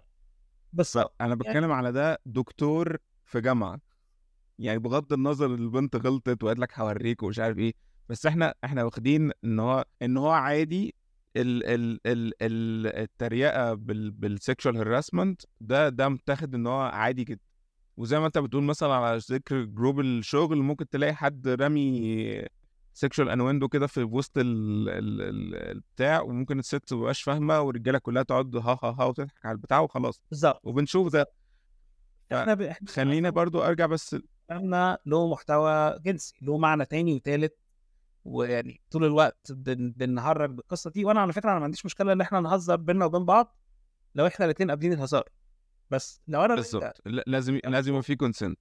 بس 0.73 0.97
فانا 0.97 1.35
بتكلم 1.35 1.71
على 1.71 1.91
ده 1.91 2.19
دكتور 2.25 2.97
في 3.25 3.41
جامعة. 3.41 3.79
يعني 4.59 4.79
بغض 4.79 5.13
النظر 5.13 5.45
البنت 5.53 5.95
غلطت 5.95 6.43
وقالت 6.43 6.59
لك 6.59 6.79
هوريك 6.79 7.23
ومش 7.23 7.39
عارف 7.39 7.57
إيه 7.57 7.73
بس 8.09 8.25
إحنا 8.25 8.53
إحنا 8.63 8.83
واخدين 8.83 9.31
إن 9.43 9.59
هو 9.59 9.85
إن 10.01 10.17
هو 10.17 10.29
عادي 10.31 10.95
ال 11.37 11.63
ال 11.65 11.99
ال 12.05 12.33
ال 12.41 12.87
التريقة 12.87 13.73
بال 13.73 14.11
بالسكشوال 14.11 14.77
هراسمنت 14.77 15.41
ده 15.61 15.89
ده 15.89 16.09
متاخد 16.09 16.55
إن 16.55 16.67
هو 16.67 16.81
عادي 16.81 17.23
جدا. 17.23 17.39
وزي 17.97 18.19
ما 18.19 18.25
أنت 18.25 18.37
بتقول 18.37 18.63
مثلا 18.63 18.93
على 18.93 19.19
ذكر 19.31 19.63
group 19.63 19.99
الشغل 19.99 20.57
ممكن 20.57 20.89
تلاقي 20.89 21.13
حد 21.15 21.47
رامي 21.47 22.45
sexual 22.93 23.29
innuendo 23.29 23.67
كده 23.67 23.87
في 23.87 24.03
وسط 24.03 24.37
ال 24.37 24.89
ال 24.89 25.21
ال 25.21 25.55
البتاع 25.55 26.21
وممكن 26.21 26.59
الست 26.59 26.93
مبقاش 26.93 27.21
فاهمة 27.23 27.61
والرجالة 27.61 27.97
كلها 27.99 28.23
تقعد 28.23 28.55
ها 28.55 28.79
ها 28.83 28.95
ها 28.99 29.05
وتضحك 29.05 29.45
على 29.45 29.55
البتاع 29.55 29.79
وخلاص. 29.79 30.21
بالظبط. 30.29 30.59
وبنشوف 30.63 31.13
ده. 31.13 31.25
إحنا 32.33 32.53
ب... 32.53 32.61
إحنا 32.61 32.87
خلينا 32.89 33.29
برضو 33.29 33.61
أرجع 33.61 33.85
بس 33.85 34.15
كلامنا 34.49 34.97
له 35.05 35.27
محتوى 35.31 35.99
جنسي 35.99 36.35
له 36.41 36.57
معنى 36.57 36.85
تاني 36.85 37.13
وتالت 37.13 37.57
ويعني 38.25 38.81
طول 38.91 39.05
الوقت 39.05 39.51
بن... 39.51 39.91
بنهرج 39.91 40.49
بالقصة 40.49 40.89
دي. 40.91 41.05
وأنا 41.05 41.19
على 41.21 41.33
فكرة 41.33 41.49
أنا 41.49 41.59
ما 41.59 41.63
عنديش 41.65 41.85
مشكلة 41.85 42.13
إن 42.13 42.21
إحنا 42.21 42.39
نهزر 42.39 42.75
بينا 42.75 43.05
وبين 43.05 43.25
بعض 43.25 43.55
لو 44.15 44.27
إحنا 44.27 44.45
الاثنين 44.45 44.69
قابلين 44.69 44.93
الهزار. 44.93 45.29
بس 45.91 46.21
لو 46.27 46.45
أنا 46.45 46.55
بالظبط 46.55 47.01
لا- 47.05 47.23
لازم 47.27 47.59
لازم 47.65 47.91
يبقى 47.91 48.03
في 48.03 48.15
consent 48.15 48.59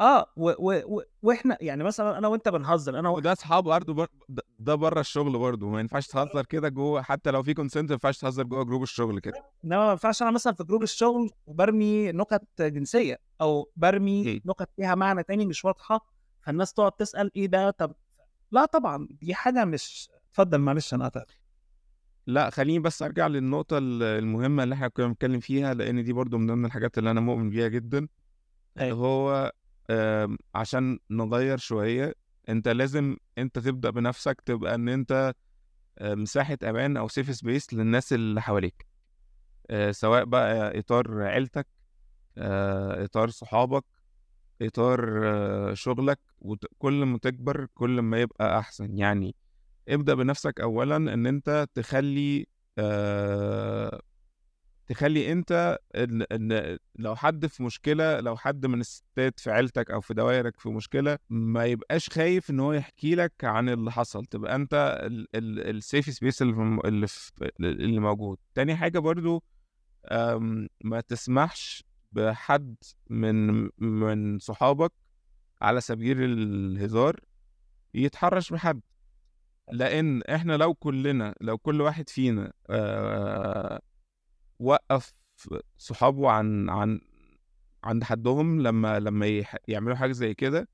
آه 0.00 0.26
و... 0.36 0.50
و... 0.58 0.82
و... 0.98 1.02
وإحنا 1.22 1.58
يعني 1.60 1.84
مثلا 1.84 2.18
أنا 2.18 2.28
وأنت 2.28 2.48
بنهزر 2.48 2.98
أنا 2.98 3.08
و... 3.08 3.16
وده 3.16 3.32
اصحاب 3.32 3.64
برضه 3.64 3.94
بر... 3.94 4.06
ده- 4.58 4.74
بره 4.74 5.00
الشغل 5.00 5.38
برضه 5.38 5.68
ما 5.68 5.80
ينفعش 5.80 6.06
تهزر 6.06 6.44
كده 6.44 6.68
جوه 6.68 7.02
حتى 7.02 7.30
لو 7.30 7.42
في 7.42 7.54
consent 7.54 7.88
ما 7.88 7.92
ينفعش 7.92 8.18
تهزر 8.18 8.42
جوه 8.42 8.64
group 8.64 8.82
الشغل 8.82 9.18
كده 9.20 9.44
إنما 9.64 9.84
ما 9.86 9.90
ينفعش 9.90 10.22
أنا 10.22 10.30
مثلا 10.30 10.52
في 10.52 10.64
group 10.64 10.82
الشغل 10.82 11.30
وبرمي 11.46 12.12
نكت 12.12 12.62
جنسية 12.62 13.18
أو 13.40 13.70
برمي. 13.76 14.42
نكت 14.46 14.68
فيها 14.76 14.94
معنى 14.94 15.22
تاني 15.22 15.46
مش 15.46 15.64
واضحة 15.64 16.06
فالناس 16.42 16.72
تقعد 16.72 16.92
تسأل 16.92 17.30
إيه 17.36 17.46
ده 17.46 17.70
طب 17.70 17.94
لا 18.52 18.64
طبعا 18.64 19.08
دي 19.10 19.34
حاجة 19.34 19.64
مش 19.64 20.08
اتفضل 20.30 20.58
معلش 20.58 20.94
أنا 20.94 21.04
قطعت 21.04 21.30
لا 22.26 22.50
خليني 22.50 22.78
بس 22.78 23.02
أرجع 23.02 23.26
للنقطة 23.26 23.78
ال- 23.78 24.02
المهمة 24.02 24.62
اللي 24.62 24.74
إحنا 24.74 24.88
كنا 24.88 25.06
بنتكلم 25.06 25.40
فيها 25.40 25.74
لأن 25.74 26.04
دي 26.04 26.12
برضه 26.12 26.38
من 26.38 26.46
ضمن 26.46 26.64
الحاجات 26.64 26.98
اللي 26.98 27.10
أنا 27.10 27.20
مؤمن 27.20 27.50
بيها 27.50 27.68
جدا 27.68 27.98
اللي 27.98 28.08
أيوة. 28.86 28.98
هو 28.98 29.52
عشان 30.54 30.98
نغير 31.10 31.58
شوية 31.58 32.14
انت 32.48 32.68
لازم 32.68 33.16
انت 33.38 33.58
تبدأ 33.58 33.90
بنفسك 33.90 34.40
تبقى 34.46 34.74
ان 34.74 34.88
انت 34.88 35.34
آه، 35.98 36.14
مساحة 36.14 36.58
أمان 36.64 36.96
أو 36.96 37.08
سيف 37.08 37.34
سبيس 37.36 37.74
للناس 37.74 38.12
اللي 38.12 38.42
حواليك. 38.42 38.86
آه، 39.70 39.90
سواء 39.90 40.24
بقى 40.24 40.78
إطار 40.78 41.22
عيلتك 41.22 41.66
آه، 42.38 43.04
إطار 43.04 43.30
صحابك 43.30 43.84
إطار 44.62 45.00
شغلك 45.74 46.18
وكل 46.40 47.04
ما 47.04 47.18
تكبر 47.18 47.66
كل 47.74 48.00
ما 48.00 48.20
يبقى 48.20 48.58
أحسن. 48.58 48.98
يعني 48.98 49.36
ابدأ 49.88 50.14
بنفسك 50.14 50.60
اولا 50.60 50.96
إن 50.96 51.26
انت 51.26 51.66
تخلي 51.74 52.46
تخلي 54.90 55.32
أنت 55.32 55.78
إن 55.96 56.22
إن 56.22 56.78
لو 56.96 57.16
حد 57.16 57.46
في 57.46 57.62
مشكلة 57.62 58.20
لو 58.20 58.36
حد 58.36 58.66
من 58.66 58.80
الستات 58.80 59.40
في 59.40 59.50
عيلتك 59.50 59.90
أو 59.90 60.00
في 60.00 60.14
دوائرك 60.14 60.60
في 60.60 60.68
مشكلة 60.68 61.18
ما 61.28 61.64
يبقاش 61.64 62.08
خايف 62.08 62.50
إن 62.50 62.60
هو 62.60 62.72
يحكي 62.72 63.14
لك 63.14 63.32
عن 63.44 63.68
اللي 63.68 63.92
حصل 63.92 64.24
تبقى 64.24 64.54
أنت 64.54 64.98
السيف 65.34 66.06
سبيس 66.14 66.42
اللي 66.42 67.06
اللي, 67.60 68.00
موجود. 68.00 68.38
تاني 68.54 68.76
حاجة 68.76 68.98
برضو 68.98 69.42
ما 70.84 71.00
تسمحش 71.08 71.84
بحد 72.12 72.74
من 73.10 73.68
من 73.78 74.38
صحابك 74.38 74.92
على 75.62 75.80
سبيل 75.80 76.22
الهزار 76.22 77.20
يتحرش 77.94 78.52
بحد. 78.52 78.80
لأن 79.72 80.22
إحنا 80.22 80.56
لو 80.56 80.74
كلنا 80.74 81.34
لو 81.40 81.58
كل 81.58 81.80
واحد 81.80 82.08
فينا 82.08 82.52
آه 82.70 83.80
وقف 84.60 85.12
صحابه 85.76 86.30
عن 86.30 86.68
عن 86.70 87.00
عند 87.84 88.04
حدهم 88.04 88.60
لما 88.62 88.98
لما 89.00 89.26
يح- 89.26 89.56
يعملوا 89.68 89.96
حاجة 89.96 90.12
زي 90.12 90.34
كده 90.34 90.68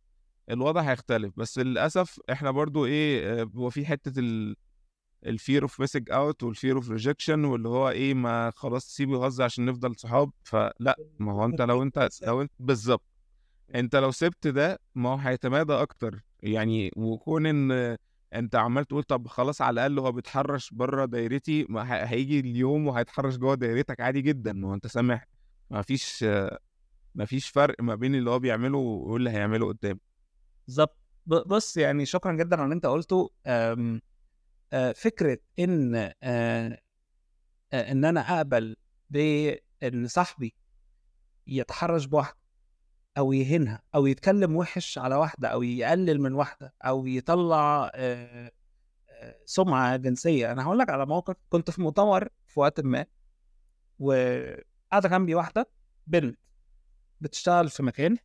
الوضع 0.51 0.81
هيختلف. 0.81 1.33
بس 1.37 1.59
للأسف 1.59 2.21
إحنا 2.33 2.51
برضو 2.51 2.87
إيه 2.87 3.41
آه، 3.43 3.51
هو 3.57 3.71
في 3.71 3.87
حتة 3.87 4.21
ال 4.21 4.57
ال 5.27 5.34
fear 5.34 5.63
of 5.63 5.81
missing 5.81 6.11
out 6.11 6.43
وال 6.43 6.54
fear 6.54 6.77
of 6.77 6.91
rejection 6.91 7.45
واللي 7.45 7.69
هو 7.69 7.89
إيه 7.89 8.15
ما 8.15 8.53
خلاص 8.57 8.85
سيبه 8.87 9.25
يهزر 9.25 9.45
عشان 9.45 9.65
نفضل 9.67 9.97
صحاب. 9.97 10.31
فلا 10.45 10.97
ما 11.19 11.33
هو 11.33 11.45
أنت 11.45 11.61
لو 11.63 11.83
أنت 11.83 12.09
لو 12.27 12.43
أنت 12.43 12.53
بالظبط. 12.59 13.03
أنت 13.75 13.97
لو 13.97 14.11
سبت 14.11 14.47
ده 14.47 14.79
ما 14.95 15.09
هو 15.11 15.15
هيتمادى 15.17 15.73
أكتر. 15.73 16.21
يعني 16.43 16.91
وكون 16.97 17.47
إن 17.47 17.97
أنت 18.35 18.55
عمال 18.55 18.85
تقول 18.85 19.03
طب 19.03 19.29
خلاص 19.29 19.63
على 19.63 19.75
الأقل 19.87 19.99
هو 19.99 20.13
بيتحرش 20.13 20.71
بره 20.75 21.05
دايرتي 21.05 21.67
ما 21.69 22.11
هيجي 22.11 22.41
اليوم 22.41 22.87
وهيتحرش 22.87 23.37
جوه 23.37 23.55
دايرتك 23.55 24.01
عادي 24.01 24.21
جدا 24.23 24.53
ما 24.53 24.69
هو 24.69 24.75
أنت 24.75 24.87
سامح 24.87 25.27
ما 25.71 25.83
فيش 25.83 26.23
ما 27.15 27.25
فيش 27.25 27.49
فرق 27.49 27.75
ما 27.81 27.95
بين 27.95 28.15
اللي 28.15 28.31
هو 28.31 28.39
بيعمله 28.39 28.79
واللي 28.79 29.31
هيعمله 29.31 29.67
قدام 29.69 30.01
بالظبط 30.67 30.97
بص 31.27 31.77
يعني 31.77 32.07
شكرا 32.07 32.33
جدا 32.33 32.57
على 32.57 32.65
اللي 32.65 32.75
أنت 32.75 32.87
قلته. 32.87 33.31
آه، 33.47 34.93
فكرة 34.93 35.39
إن 35.59 35.95
إن 37.75 38.05
أنا 38.05 38.21
أقبل 38.21 38.77
بإن 39.11 40.07
صاحبي 40.07 40.55
يتحرش 41.47 42.05
بواحدة 42.05 42.37
أو 43.19 43.33
يهينها 43.33 43.83
أو 43.95 44.07
يتكلم 44.07 44.57
وحش 44.57 44.99
على 44.99 45.15
واحدة 45.15 45.49
أو 45.49 45.63
يقلل 45.63 46.21
من 46.21 46.33
واحدة 46.33 46.75
أو 46.83 47.07
يطلع 47.07 47.93
سمعة 49.45 49.97
جنسية. 49.97 50.53
أنا 50.53 50.65
هقول 50.65 50.79
لك 50.79 50.91
على 50.91 51.07
موقف. 51.07 51.37
كنت 51.49 51.71
في 51.71 51.83
مؤتمر 51.83 52.29
في 52.47 52.61
وقت 52.61 52.81
ما 52.81 53.07
وقاعدة 53.99 55.09
جنبي 55.09 55.35
واحدة 55.35 55.69
بنت 56.07 56.39
بتشتغل 57.21 57.69
في 57.69 57.83
مكان 57.83 58.17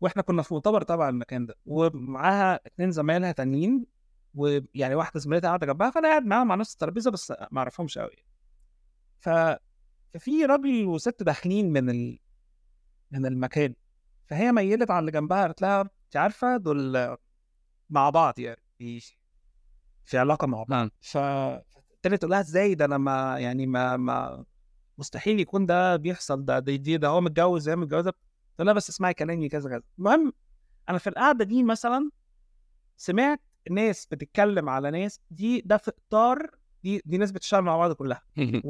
وإحنا 0.00 0.22
كنا 0.22 0.42
في 0.42 0.54
مؤتمر 0.54 0.82
تبع 0.82 1.08
المكان 1.08 1.46
ده 1.46 1.54
ومعاها 1.66 2.60
اتنين 2.66 2.90
زمايلها 2.90 3.32
تانيين 3.32 3.86
ويعني 4.34 4.94
واحدة 4.94 5.20
زميلتها 5.20 5.48
قاعدة 5.48 5.66
جنبها 5.66 5.90
فأنا 5.90 6.08
قاعد 6.08 6.24
معاها 6.26 6.44
مع 6.44 6.54
نفس 6.54 6.72
الترابيزة 6.72 7.10
بس 7.10 7.30
ما 7.50 7.58
أعرفهمش 7.58 7.98
قوي 7.98 8.24
ف 9.20 9.28
ففي 10.14 10.44
راجل 10.44 10.84
وست 10.86 11.22
داخلين 11.22 11.72
من 11.72 11.90
ال... 11.90 12.18
من 13.10 13.26
المكان. 13.26 13.74
فهي 14.28 14.52
ميلت 14.52 14.90
على 14.90 15.00
اللي 15.00 15.10
جنبها 15.10 15.42
قالت 15.42 15.62
لها 15.62 15.80
انت 15.80 16.16
عارفة 16.16 16.56
دول 16.56 17.16
مع 17.90 18.10
بعض 18.10 18.38
يعني 18.38 19.00
في 20.04 20.18
علاقة 20.18 20.46
مع 20.46 20.58
بعض. 20.58 20.70
نعم. 20.70 20.90
ف 21.00 21.18
فالتانية 21.18 22.16
تقول 22.16 22.30
لها 22.30 22.40
إزاي 22.40 22.74
ده 22.74 22.84
أنا 22.84 22.98
ما 22.98 23.38
يعني 23.38 23.66
ما 23.66 23.96
ما 23.96 24.44
مستحيل 24.98 25.40
يكون 25.40 25.66
ده 25.66 25.96
بيحصل 25.96 26.44
ده 26.44 26.58
دي, 26.58 26.76
دي 26.76 26.96
ده 26.96 27.08
هو 27.08 27.20
متجوز 27.20 27.68
هي 27.68 27.76
متجوزة. 27.76 28.12
تقول 28.54 28.66
لها 28.66 28.74
بس 28.74 28.88
اسمعي 28.88 29.14
كلامي 29.14 29.48
كذا 29.48 29.70
كذا. 29.70 29.82
المهم 29.98 30.32
أنا 30.88 30.98
في 30.98 31.06
القعدة 31.08 31.44
دي 31.44 31.62
مثلا 31.62 32.10
سمعت 32.96 33.40
ناس 33.70 34.06
بتتكلم 34.06 34.68
على 34.68 34.90
ناس 34.90 35.20
دي 35.30 35.60
ده 35.60 35.76
في 35.76 35.92
إطار 36.08 36.50
دي 36.84 37.02
دي 37.04 37.18
ناس 37.18 37.30
بتشتغل 37.32 37.62
مع 37.62 37.76
بعض 37.76 37.92
كلها. 37.92 38.22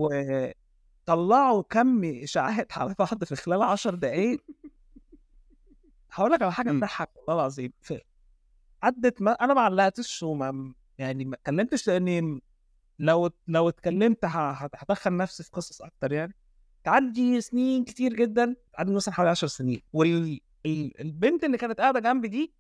وطلعوا 1.09 1.63
كم 1.63 2.05
إشاعات 2.05 2.79
على 2.79 2.95
بعض 2.99 3.25
في 3.25 3.37
خلال 3.37 3.63
10 3.63 3.95
دقائق 3.95 4.45
هقول 6.13 6.33
لك 6.33 6.43
على 6.43 6.53
حاجة 6.53 6.73
مم. 6.73 6.79
تضحك 6.81 7.11
والله 7.17 7.35
العظيم. 7.35 7.73
في 7.81 8.01
عدت 8.83 9.23
ما 9.23 9.33
أنا 9.33 9.55
ما 9.55 9.61
علقتش 9.61 10.23
وما 10.23 10.75
يعني 10.99 11.25
ما 11.25 11.35
اتكلمتش 11.37 11.89
لأني 11.89 12.43
لو 12.99 13.31
لو 13.49 13.69
اتكلمت 13.69 14.19
هدخل 14.25 15.17
نفسي 15.17 15.43
في 15.43 15.51
قصص 15.51 15.83
أكتر 15.83 16.13
يعني. 16.13 16.35
تعدي 16.85 17.41
سنين 17.41 17.85
كتير 17.85 18.15
جدا 18.15 18.57
تعدي 18.73 18.93
مثلا 18.93 19.15
حوالي 19.15 19.31
10 19.31 19.49
سنين 19.49 19.83
والبنت 19.93 21.45
اللي 21.45 21.57
كانت 21.59 21.81
قاعدة 21.81 22.01
جنبي 22.01 22.29
دي 22.29 22.53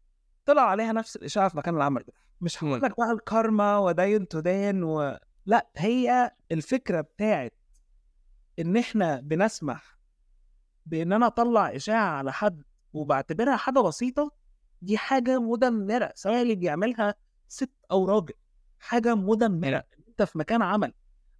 طلع 0.44 0.62
عليها 0.62 0.92
نفس 0.92 1.16
الإشاعة 1.16 1.48
في 1.48 1.56
مكان 1.56 1.76
العمل 1.76 2.02
ده. 2.02 2.12
مش 2.40 2.64
هقول 2.64 2.82
لك 2.82 2.96
بقى 2.98 3.12
الكارما 3.12 3.78
ودين 3.78 4.28
تدان 4.28 4.82
و... 4.82 5.18
لأ 5.46 5.68
هي 5.76 6.30
الفكرة 6.52 7.00
بتاعت 7.00 7.54
إن 8.58 8.76
إحنا 8.76 9.20
بنسمح 9.20 9.98
بإن 10.86 11.12
أنا 11.12 11.26
أطلع 11.26 11.76
إشاعة 11.76 12.10
على 12.16 12.32
حد 12.32 12.62
وبعتبرها 12.98 13.56
حاجة 13.56 13.78
بسيطة 13.80 14.30
دي 14.82 14.98
حاجة 14.98 15.38
مدمرة 15.40 16.12
سواء 16.14 16.42
اللي 16.42 16.54
بيعملها 16.54 17.14
ست 17.48 17.70
أو 17.90 18.04
راجل 18.04 18.34
حاجة 18.78 19.14
مدمرة 19.14 19.84
أنت 20.08 20.22
في 20.22 20.38
مكان 20.38 20.62
عمل 20.62 20.92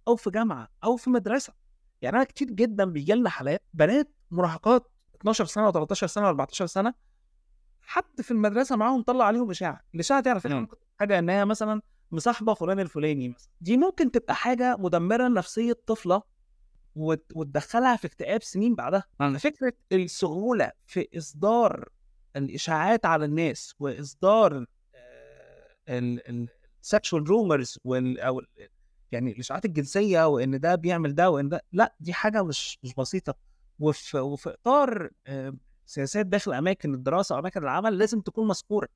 أو 0.07 0.15
في 0.15 0.29
جامعة 0.29 0.67
أو 0.83 0.95
في 0.95 1.09
مدرسة 1.09 1.53
يعني 2.01 2.15
أنا 2.15 2.23
كتير 2.23 2.47
جدا 2.51 2.85
بيجي 2.85 3.13
لنا 3.13 3.29
حالات 3.29 3.63
بنات 3.73 4.13
مراهقات 4.31 4.91
12 5.21 5.45
سنة 5.45 5.71
و13 5.71 5.93
سنة 5.93 6.37
و14 6.37 6.65
سنة 6.65 6.93
حد 7.81 8.21
في 8.21 8.31
المدرسة 8.31 8.75
معاهم 8.75 9.01
طلع 9.01 9.25
عليهم 9.25 9.49
إشاعة 9.49 9.81
الإشاعة 9.95 10.23
مم. 10.27 10.33
ممكن 10.61 10.75
تبقى 10.77 10.87
حاجة 10.99 11.19
إن 11.19 11.29
هي 11.29 11.45
مثلا 11.45 11.81
مصاحبة 12.11 12.53
فلان 12.53 12.79
الفلاني 12.79 13.29
مثلا 13.29 13.49
دي 13.61 13.77
ممكن 13.77 14.11
تبقى 14.11 14.35
حاجة 14.35 14.75
مدمرة 14.79 15.27
لنفسية 15.27 15.77
طفلة 15.87 16.21
وتدخلها 16.95 17.95
في 17.95 18.07
اكتئاب 18.07 18.43
سنين 18.43 18.75
بعدها. 18.75 19.03
فكره 19.37 19.73
السهولة 19.91 20.71
في 20.85 21.07
إصدار 21.17 21.89
الإشاعات 22.35 23.05
على 23.05 23.25
الناس 23.25 23.75
وإصدار 23.79 24.65
ال 25.89 26.09
sexual 26.09 27.29
rumors 27.29 27.77
أو 27.87 28.41
يعني 29.11 29.31
الإشاعات 29.31 29.65
الجنسية 29.65 30.27
وإن 30.27 30.59
ده 30.59 30.75
بيعمل 30.75 31.15
ده 31.15 31.29
وإن 31.29 31.49
ده 31.49 31.61
لأ 31.71 31.95
دي 31.99 32.13
حاجة 32.13 32.43
مش 32.43 32.79
مش 32.83 32.93
بسيطة. 32.95 33.35
وفي 33.79 34.17
وفي 34.19 34.49
إطار 34.49 35.09
آه، 35.27 35.53
سياسات 35.85 36.25
داخل 36.25 36.53
أماكن 36.53 36.93
الدراسة 36.93 37.35
أو 37.35 37.39
أماكن 37.39 37.63
العمل 37.63 37.97
لازم 37.97 38.21
تكون 38.21 38.47
مذكورة. 38.47 38.87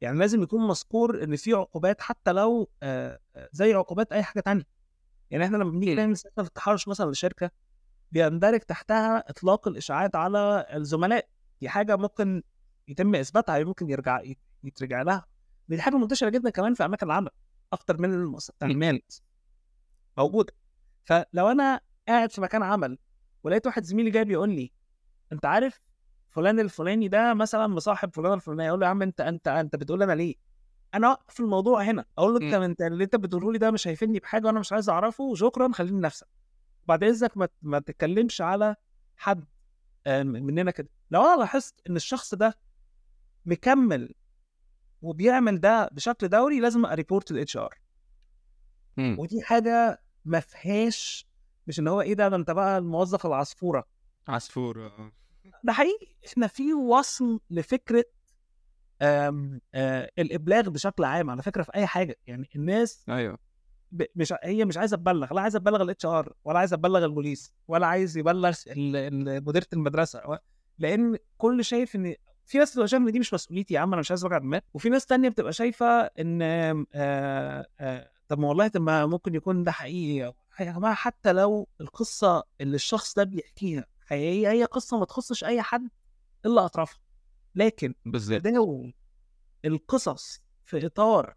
يعني 0.00 0.18
لازم 0.18 0.42
يكون 0.42 0.68
مذكور 0.68 1.24
إن 1.24 1.36
في 1.36 1.52
عقوبات 1.52 2.00
حتى 2.00 2.32
لو 2.32 2.68
آه، 2.82 3.18
آه، 3.36 3.48
زي 3.52 3.74
عقوبات 3.74 4.12
أي 4.12 4.22
حاجة 4.22 4.40
تانية. 4.40 4.64
يعني 5.32 5.44
إحنا 5.44 5.56
لما 5.56 5.70
بنيجي 5.70 5.94
نعمل 5.94 6.16
سياسه 6.16 6.42
في 6.42 6.48
التحرش 6.48 6.88
مثلا 6.88 7.10
لشركه 7.10 7.50
بيندرج 8.12 8.60
تحتها 8.60 9.18
إطلاق 9.30 9.68
الإشاعات 9.68 10.16
على 10.16 10.66
الزملاء. 10.74 11.28
دي 11.60 11.68
حاجة 11.68 11.96
ممكن 11.96 12.42
يتم 12.88 13.14
إثباتها 13.14 13.64
ممكن 13.64 13.90
يرجع 13.90 14.22
يترجع 14.64 15.02
لها. 15.02 15.26
دي 15.68 15.82
حاجة 15.82 15.96
منتشرة 15.96 16.28
جدا 16.28 16.50
كمان 16.50 16.74
في 16.74 16.84
أماكن 16.84 17.06
العمل 17.06 17.30
أكتر 17.72 17.98
من 17.98 18.14
المؤسسات 18.14 18.54
التعليميه 18.54 19.00
موجودة. 20.18 20.52
فلو 21.04 21.48
أنا 21.50 21.80
قاعد 22.08 22.30
في 22.32 22.40
مكان 22.40 22.62
عمل 22.62 22.98
ولقيت 23.44 23.66
واحد 23.66 23.84
زميلي 23.84 24.10
جاي 24.10 24.24
بيقول 24.24 24.50
لي 24.50 24.72
أنت 25.32 25.44
عارف 25.46 25.80
فلان 26.30 26.60
الفلاني 26.60 27.08
ده 27.08 27.34
مثلا 27.34 27.66
مصاحب 27.66 28.14
فلان 28.14 28.32
الفلاني. 28.32 28.68
أقول 28.68 28.80
له 28.80 28.86
يا 28.86 28.90
عم 28.90 29.02
أنت 29.02 29.20
أنت 29.20 29.48
أنت 29.48 29.76
بتقول 29.76 30.02
أنا 30.02 30.12
ليه؟ 30.12 30.34
أنا 30.94 31.06
اوقف 31.08 31.40
الموضوع 31.40 31.82
هنا 31.82 32.04
أقول 32.18 32.32
له 32.34 32.46
أنت 32.46 32.54
مم. 32.54 32.62
أنت 32.62 32.82
اللي 32.82 33.04
أنت 33.04 33.16
بتقوله 33.16 33.52
لي 33.52 33.58
ده 33.58 33.70
مش 33.70 33.88
هيفيدني 33.88 34.18
بحاجة 34.18 34.46
وأنا 34.46 34.60
مش 34.60 34.72
عايز 34.72 34.88
أعرفه 34.88 35.24
وشكرا 35.24 35.72
خليني 35.72 36.00
نفسك 36.00 36.26
بعد 36.88 37.04
إذنك 37.04 37.36
ما, 37.36 37.48
ما 37.62 37.78
تتكلمش 37.78 38.40
على 38.40 38.76
حد 39.16 39.44
آه، 40.06 40.22
مننا 40.22 40.70
كده 40.70 40.88
لو 41.10 41.22
أنا 41.22 41.36
لاحظت 41.40 41.74
إن 41.88 41.96
الشخص 41.96 42.34
ده 42.34 42.58
مكمل 43.46 44.14
وبيعمل 45.02 45.60
ده 45.60 45.88
بشكل 45.92 46.28
دوري 46.28 46.60
لازم 46.60 46.86
ا 46.86 46.92
report 46.92 47.30
ال 47.30 47.56
HR. 47.56 47.78
ودي 49.18 49.42
حاجة 49.42 50.02
ما 50.24 50.40
فيهاش 50.40 51.26
مش 51.66 51.78
ان 51.80 51.88
هو 51.88 52.00
إيه 52.00 52.14
ده 52.14 52.28
ده 52.28 52.36
أنت 52.36 52.50
بقى 52.50 52.78
الموظف 52.78 53.26
العصفورة 53.26 53.84
عصفور 54.28 54.86
آه. 54.86 55.12
ده 55.64 55.72
حقيقي 55.72 56.06
إحنا 56.26 56.46
في 56.46 56.74
وصل 56.74 57.40
لفكرة 57.50 58.04
آم 59.02 59.60
آه 59.74 60.10
الإبلاغ 60.18 60.68
بشكل 60.70 61.04
عام 61.04 61.30
على 61.30 61.42
فكرة 61.42 61.62
في 61.62 61.74
أي 61.74 61.86
حاجة 61.86 62.16
يعني 62.26 62.48
الناس 62.56 63.04
أيوه. 63.08 63.38
ب- 63.92 64.04
مش 64.16 64.34
هي 64.44 64.64
مش 64.64 64.76
عايزة 64.76 64.96
تبلغ 64.96 65.34
لا 65.34 65.40
عايزة 65.40 65.58
تبلغ 65.58 65.82
ال 65.82 66.06
HR 66.06 66.32
ولا 66.44 66.58
عايزة 66.58 66.76
تبلغ 66.76 67.04
البوليس 67.04 67.52
ولا 67.68 67.86
عايز 67.86 68.18
يبلغ 68.18 68.56
مديرة 69.46 69.66
المدرسة 69.72 70.18
و- 70.30 70.38
لأن 70.78 71.16
كل 71.38 71.64
شايف 71.64 71.96
إن 71.96 72.14
في 72.46 72.58
ناس 72.58 72.70
بتبقى 72.72 72.88
شايفة 72.88 73.06
إن 73.06 73.12
دي 73.12 73.18
مش 73.18 73.34
مسؤوليتي 73.34 73.74
يا 73.74 73.80
عم 73.80 73.92
أنا 73.92 74.00
مش 74.00 74.10
عايز 74.10 74.24
وجع 74.24 74.38
دماغ 74.38 74.60
وفي 74.74 74.88
ناس 74.88 75.06
تانية 75.06 75.28
بتبقى 75.28 75.52
شايفة 75.52 75.86
إن 76.00 76.42
آه 76.42 77.66
آه 77.80 78.10
طب 78.28 78.38
ما 78.38 78.48
والله 78.48 78.68
طب 78.68 78.80
ما 78.80 79.06
ممكن 79.06 79.34
يكون 79.34 79.64
ده 79.64 79.72
حقيقي 79.72 80.34
يا 80.60 80.72
جماعة 80.72 80.94
حتى 80.94 81.32
لو 81.32 81.68
القصة 81.80 82.42
اللي 82.60 82.74
الشخص 82.74 83.14
ده 83.14 83.24
بيحكيها 83.24 83.84
حقيقية 84.06 84.50
هي 84.50 84.64
قصة 84.64 84.98
ما 84.98 85.04
تخصش 85.04 85.44
أي 85.44 85.62
حد 85.62 85.88
إلا 86.46 86.64
أطرافها. 86.64 86.98
لكن 87.54 87.94
بالظبط 88.06 88.42
القصص 89.64 90.42
في 90.64 90.86
إطار 90.86 91.34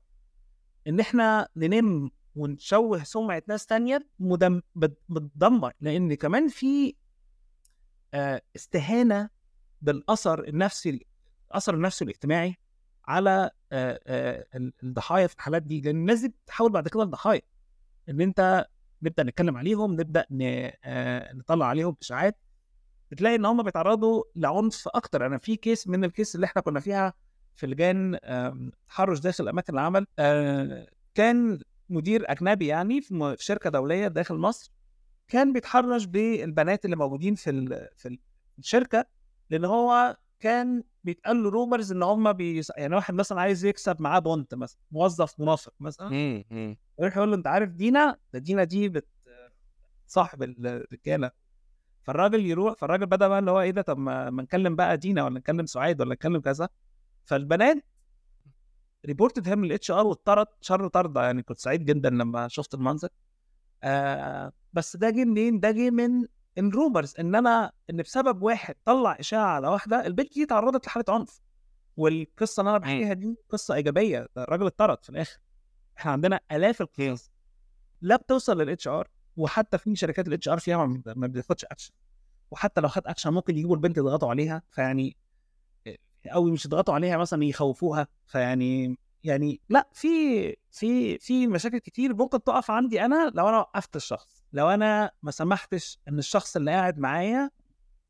إن 0.87 0.99
إحنا 0.99 1.47
ننم 1.55 2.11
ونشوه 2.35 3.03
سمعة 3.03 3.43
ناس 3.47 3.65
تانية 3.65 4.07
مدم... 4.19 4.61
بت- 4.75 5.01
بتدمر. 5.09 5.73
لأن 5.81 6.13
كمان 6.13 6.47
في 6.47 6.95
آه، 8.13 8.41
استهانة 8.55 9.29
بالأثر 9.81 10.47
النفسي 10.47 11.05
الأثر 11.51 11.73
النفسي 11.75 12.03
الاجتماعي 12.05 12.55
على 13.05 13.51
آه، 13.71 13.99
آه، 14.07 14.45
ال- 14.55 14.73
الضحايا 14.83 15.27
في 15.27 15.35
الحالات 15.35 15.61
دي. 15.63 15.81
لأن 15.81 15.95
الناس 15.95 16.19
دي 16.21 16.27
بتتحول 16.27 16.71
بعد 16.71 16.87
كده 16.87 17.03
لضحايا 17.03 17.41
إن 18.09 18.21
أنت 18.21 18.65
نبدأ 19.01 19.23
نتكلم 19.23 19.57
عليهم 19.57 19.93
نبدأ 19.93 20.25
نطلع 21.33 21.65
عليهم 21.65 21.95
إشاعات. 22.01 22.37
بتلاقي 23.15 23.35
إن 23.35 23.45
هم 23.45 23.63
بيتعرضوا 23.63 24.23
لعنف 24.35 24.87
أكتر. 24.87 25.25
أنا 25.25 25.37
في 25.37 25.55
case 25.55 25.87
من 25.87 26.03
ال 26.03 26.09
cases 26.09 26.35
اللي 26.35 26.45
إحنا 26.45 26.61
كنا 26.61 26.79
فيها 26.79 27.13
في 27.55 27.67
لجان 27.67 28.19
تحرش 28.87 29.19
داخل 29.19 29.49
أماكن 29.49 29.73
العمل 29.73 30.07
آه، 30.19 30.87
كان 31.13 31.59
مدير 31.89 32.31
أجنبي 32.31 32.67
يعني 32.67 33.01
في 33.01 33.35
شركة 33.39 33.69
دولية 33.69 34.07
داخل 34.07 34.35
مصر 34.35 34.71
كان 35.27 35.53
بيتحرش 35.53 36.05
بالبنات 36.05 36.85
اللي 36.85 36.95
موجودين 36.95 37.35
في 37.35 37.51
في 37.97 38.19
الشركة 38.59 39.05
لأن 39.49 39.65
هو 39.65 40.17
كان 40.39 40.83
بيتقال 41.03 41.43
له 41.43 41.49
rumors 41.49 41.91
إن 41.91 42.03
هم 42.03 42.33
بيس... 42.33 42.71
يعني 42.77 42.95
واحد 42.95 43.13
مثلا 43.13 43.41
عايز 43.41 43.65
يكسب 43.65 44.01
معاه 44.01 44.19
point 44.19 44.55
مثلا 44.55 44.79
موظف 44.91 45.39
منافق 45.39 45.73
مثلا. 45.79 46.09
يروح 46.99 47.17
يقول 47.17 47.29
له 47.29 47.35
أنت 47.35 47.47
عارف 47.47 47.69
دينا؟ 47.69 48.17
ده 48.33 48.39
دينا 48.39 48.63
دي 48.63 48.89
بت 48.89 49.07
صاحب 50.07 50.43
الرجالة. 50.43 51.31
فالراجل 52.05 52.45
يروح 52.45 52.73
فالراجل 52.77 53.05
بدأ 53.05 53.27
بقى 53.27 53.39
اللي 53.39 53.51
هو 53.51 53.61
إيه 53.61 53.71
ده 53.71 53.81
طب 53.81 53.97
ما, 53.97 54.29
نكلم 54.29 54.75
بقى 54.75 54.97
دينا 54.97 55.23
ولا 55.23 55.39
نكلم 55.39 55.65
سعيد 55.65 56.01
ولا 56.01 56.13
نكلم 56.13 56.41
كذا. 56.41 56.69
فالبنات 57.25 57.77
reported 59.05 59.47
him 59.49 59.65
لل 59.65 59.91
HR 59.91 60.07
واتطرد 60.07 60.47
شر 60.61 60.87
طرده 60.87 61.23
يعني 61.23 61.43
كنت 61.43 61.59
سعيد 61.59 61.85
جدا 61.85 62.09
لما 62.09 62.47
شفت 62.47 62.73
المنظر. 62.73 63.09
آه 63.83 64.51
بس 64.73 64.95
ده 64.95 65.09
جه 65.09 65.25
منين؟ 65.25 65.59
ده 65.59 65.71
جه 65.71 65.89
من 65.89 66.25
ال 66.57 66.65
rumors 66.65 67.13
إن 67.19 67.35
أنا 67.35 67.71
إن 67.89 67.97
بسبب 68.01 68.41
واحد 68.43 68.75
طلع 68.85 69.17
إشاعة 69.19 69.47
على 69.55 69.67
واحدة 69.67 70.05
البنت 70.07 70.33
دي 70.33 70.45
تعرضت 70.45 70.85
لحالة 70.87 71.05
عنف. 71.09 71.41
والقصة 71.97 72.61
اللي 72.61 72.69
أنا 72.69 72.77
بحكيها 72.77 73.13
دي 73.13 73.37
قصة 73.49 73.75
إيجابية 73.75 74.27
الراجل 74.37 74.65
اتطرد 74.65 75.03
في 75.03 75.09
الآخر. 75.09 75.37
إحنا 75.97 76.11
عندنا 76.11 76.39
آلاف 76.51 76.81
القصص 76.81 77.31
لا 78.01 78.15
بتوصل 78.15 78.61
لل 78.61 78.87
HR 78.87 79.07
وحتى 79.37 79.77
في 79.77 79.95
شركات 79.95 80.27
ال 80.27 80.47
HR 80.49 80.59
فيها 80.59 80.85
ما 81.15 81.27
بتاخدش 81.27 81.65
اكشن 81.65 81.93
وحتى 82.51 82.81
لو 82.81 82.87
خد 82.87 83.07
اكشن 83.07 83.33
ممكن 83.33 83.57
يجيبوا 83.57 83.75
البنت 83.75 83.97
يضغطوا 83.97 84.29
عليها 84.29 84.61
فيعني 84.71 85.17
أو 86.33 86.43
مش 86.43 86.65
يضغطوا 86.65 86.93
عليها 86.93 87.17
مثلا 87.17 87.43
يخوفوها 87.43 88.07
فيعني 88.25 88.97
يعني 89.23 89.61
لأ 89.69 89.87
في 89.93 90.07
في 90.71 91.17
في 91.17 91.47
مشاكل 91.47 91.77
كتير 91.77 92.13
ممكن 92.15 92.43
تقف 92.43 92.71
عندي 92.71 93.05
أنا 93.05 93.31
لو 93.35 93.49
أنا 93.49 93.57
وقفت 93.59 93.95
الشخص. 93.95 94.43
لو 94.53 94.69
أنا 94.69 95.11
ما 95.23 95.31
سمحتش 95.31 95.99
إن 96.07 96.19
الشخص 96.19 96.55
اللي 96.55 96.71
قاعد 96.71 96.99
معايا 96.99 97.49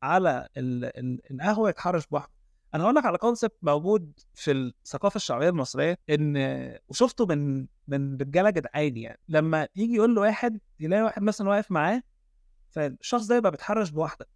على 0.03 0.47
ال- 0.57 0.85
ال- 0.99 1.31
القهوة 1.31 1.69
يتحرش 1.69 2.07
بواحدة. 2.07 2.31
أنا 2.73 2.83
هقول 2.83 2.95
لك 2.95 3.05
على 3.05 3.17
concept 3.17 3.57
موجود 3.61 4.19
في 4.33 4.51
الثقافة 4.51 5.15
الشعبية 5.15 5.49
المصرية 5.49 5.97
إن 6.09 6.35
وشفته 6.89 7.25
من 7.25 7.67
من 7.87 8.17
رجالة 8.17 8.49
جدعان 8.49 8.97
يعني. 8.97 9.19
لما 9.29 9.67
يجي 9.75 9.95
يقول 9.95 10.15
له 10.15 10.21
واحد 10.21 10.59
يلاقي 10.79 11.01
واحد 11.03 11.21
مثلا 11.21 11.49
واقف 11.49 11.71
معاه 11.71 12.03
فالشخص 12.69 13.27
ده 13.27 13.35
يبقى 13.35 13.51
بيتحرش 13.51 13.89
بواحدة 13.89 14.27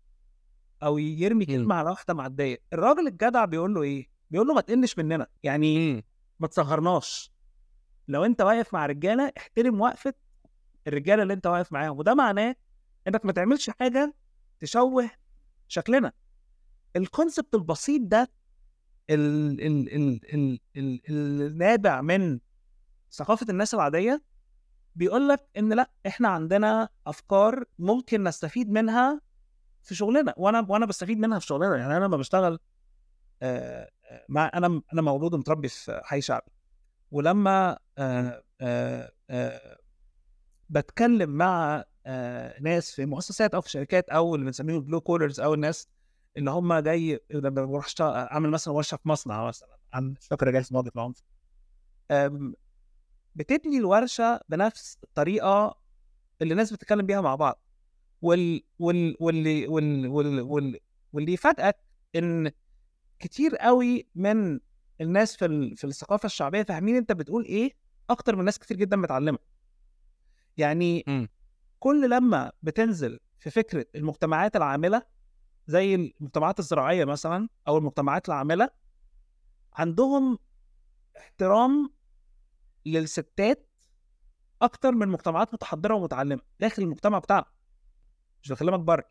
أو 0.83 0.97
يرمي 0.97 1.45
كلمة 1.45 1.75
على 1.75 1.89
واحدة 1.89 2.13
معدية. 2.13 2.57
الراجل 2.73 3.07
الجدع 3.07 3.45
بيقول 3.45 3.73
له 3.73 3.81
إيه؟ 3.81 4.09
بيقول 4.31 4.47
له 4.47 4.53
ما 4.53 4.61
تقلش 4.61 4.97
مننا. 4.97 5.27
يعني 5.43 5.95
ما 6.39 6.47
تصغرناش 6.47 7.31
لو 8.07 8.25
أنت 8.25 8.41
واقف 8.41 8.73
مع 8.73 8.85
رجالة 8.85 9.31
احترم 9.37 9.81
وقفة 9.81 10.13
الرجالة 10.87 11.23
اللي 11.23 11.33
أنت 11.33 11.47
واقف 11.47 11.73
معاهم. 11.73 11.97
وده 11.97 12.13
معناه 12.13 12.55
إنك 13.07 13.25
ما 13.25 13.31
تعملش 13.31 13.69
حاجة 13.69 14.13
تشوه 14.59 15.09
شكلنا. 15.67 16.11
الكونسبت 16.95 17.55
البسيط 17.55 18.01
ده 18.01 18.31
ال 19.09 19.61
ال 19.61 19.95
ال 19.95 20.19
ال 20.33 20.59
ال 20.77 21.01
النابع 21.41 22.01
من 22.01 22.39
ثقافة 23.11 23.45
الناس 23.49 23.73
العادية 23.73 24.23
بيقول 24.95 25.29
لك 25.29 25.47
إن 25.57 25.73
لأ 25.73 25.91
إحنا 26.07 26.27
عندنا 26.27 26.89
أفكار 27.07 27.63
ممكن 27.79 28.23
نستفيد 28.23 28.69
منها 28.69 29.21
في 29.83 29.95
شغلنا 29.95 30.33
وأنا 30.37 30.65
وأنا 30.69 30.85
بستفيد 30.85 31.19
منها 31.19 31.39
في 31.39 31.45
شغلنا 31.45 31.77
يعني 31.77 31.97
أنا 31.97 32.05
لما 32.05 32.17
بشتغل 32.17 32.59
آه، 33.41 33.89
آه، 34.05 34.25
مع 34.29 34.51
أنا 34.53 34.81
أنا 34.93 35.01
مولود 35.01 35.33
ومتربي 35.33 35.67
في 35.67 36.01
حي 36.03 36.21
شعبي 36.21 36.51
ولما 37.11 37.77
آه، 37.97 38.43
بتكلم 40.69 41.29
مع 41.29 41.83
ناس 42.61 42.91
في 42.91 43.05
مؤسسات 43.05 43.53
أو 43.55 43.61
في 43.61 43.69
شركات 43.69 44.09
أو 44.09 44.35
اللي 44.35 44.45
بنسميهم 44.45 44.81
بلو 44.81 45.01
كولرز 45.01 45.39
أو 45.39 45.53
الناس 45.53 45.87
اللي 46.37 46.51
هم 46.51 46.73
جاي 46.73 47.19
لما 47.31 47.65
بروح 47.65 47.87
أعمل 48.01 48.49
مثلا 48.49 48.73
ورشه 48.73 48.97
في 48.97 49.09
مصنع 49.09 49.47
مثلا. 49.47 49.77
عن 49.93 50.13
فاكر 50.21 50.51
جاي 50.51 50.63
مواقف 50.71 50.95
العنف 50.95 51.23
آم، 52.11 52.53
بتبني 53.35 53.77
الورشة 53.77 54.39
بنفس 54.49 54.97
الطريقة 55.03 55.79
اللي 56.41 56.51
الناس 56.51 56.73
بتتكلم 56.73 57.05
بيها 57.05 57.21
مع 57.21 57.35
بعض. 57.35 57.61
وال 58.21 58.63
وال 58.79 59.15
واللي 59.19 59.67
وال 59.67 60.07
وال 60.07 60.41
وال 60.41 60.79
واللي 61.13 61.33
يفاجئك 61.33 61.75
إن 62.15 62.51
كتير 63.19 63.55
قوي 63.55 64.07
من 64.15 64.59
الناس 65.01 65.35
في 65.35 65.45
ال... 65.45 65.77
في 65.77 65.83
الثقافة 65.83 66.25
الشعبية 66.25 66.63
فاهمين 66.63 66.95
أنت 66.95 67.11
بتقول 67.11 67.45
إيه 67.45 67.71
أكتر 68.09 68.35
من 68.35 68.45
ناس 68.45 68.59
كتير 68.59 68.77
جدا 68.77 68.97
متعلمة. 68.97 69.39
يعني 70.57 71.03
مم. 71.07 71.29
كل 71.79 72.09
لما 72.09 72.51
بتنزل 72.63 73.19
في 73.39 73.49
فكرة 73.49 73.85
المجتمعات 73.95 74.55
العاملة 74.55 75.03
زي 75.69 75.95
المجتمعات 75.95 76.59
الزراعية 76.59 77.05
مثلا 77.05 77.49
أو 77.67 77.77
المجتمعات 77.77 78.29
العاملة 78.29 78.69
عندهم 79.73 80.39
احترام 81.17 81.89
للستات 82.85 83.69
أكتر 84.61 84.91
من 84.91 85.07
مجتمعات 85.07 85.53
متحضرة 85.53 85.93
ومتعلمة 85.93 86.41
داخل 86.59 86.83
المجتمع 86.83 87.19
بتاعنا 87.19 87.45
مش 88.43 88.51
بكلمك 88.51 88.79
بره. 88.79 89.03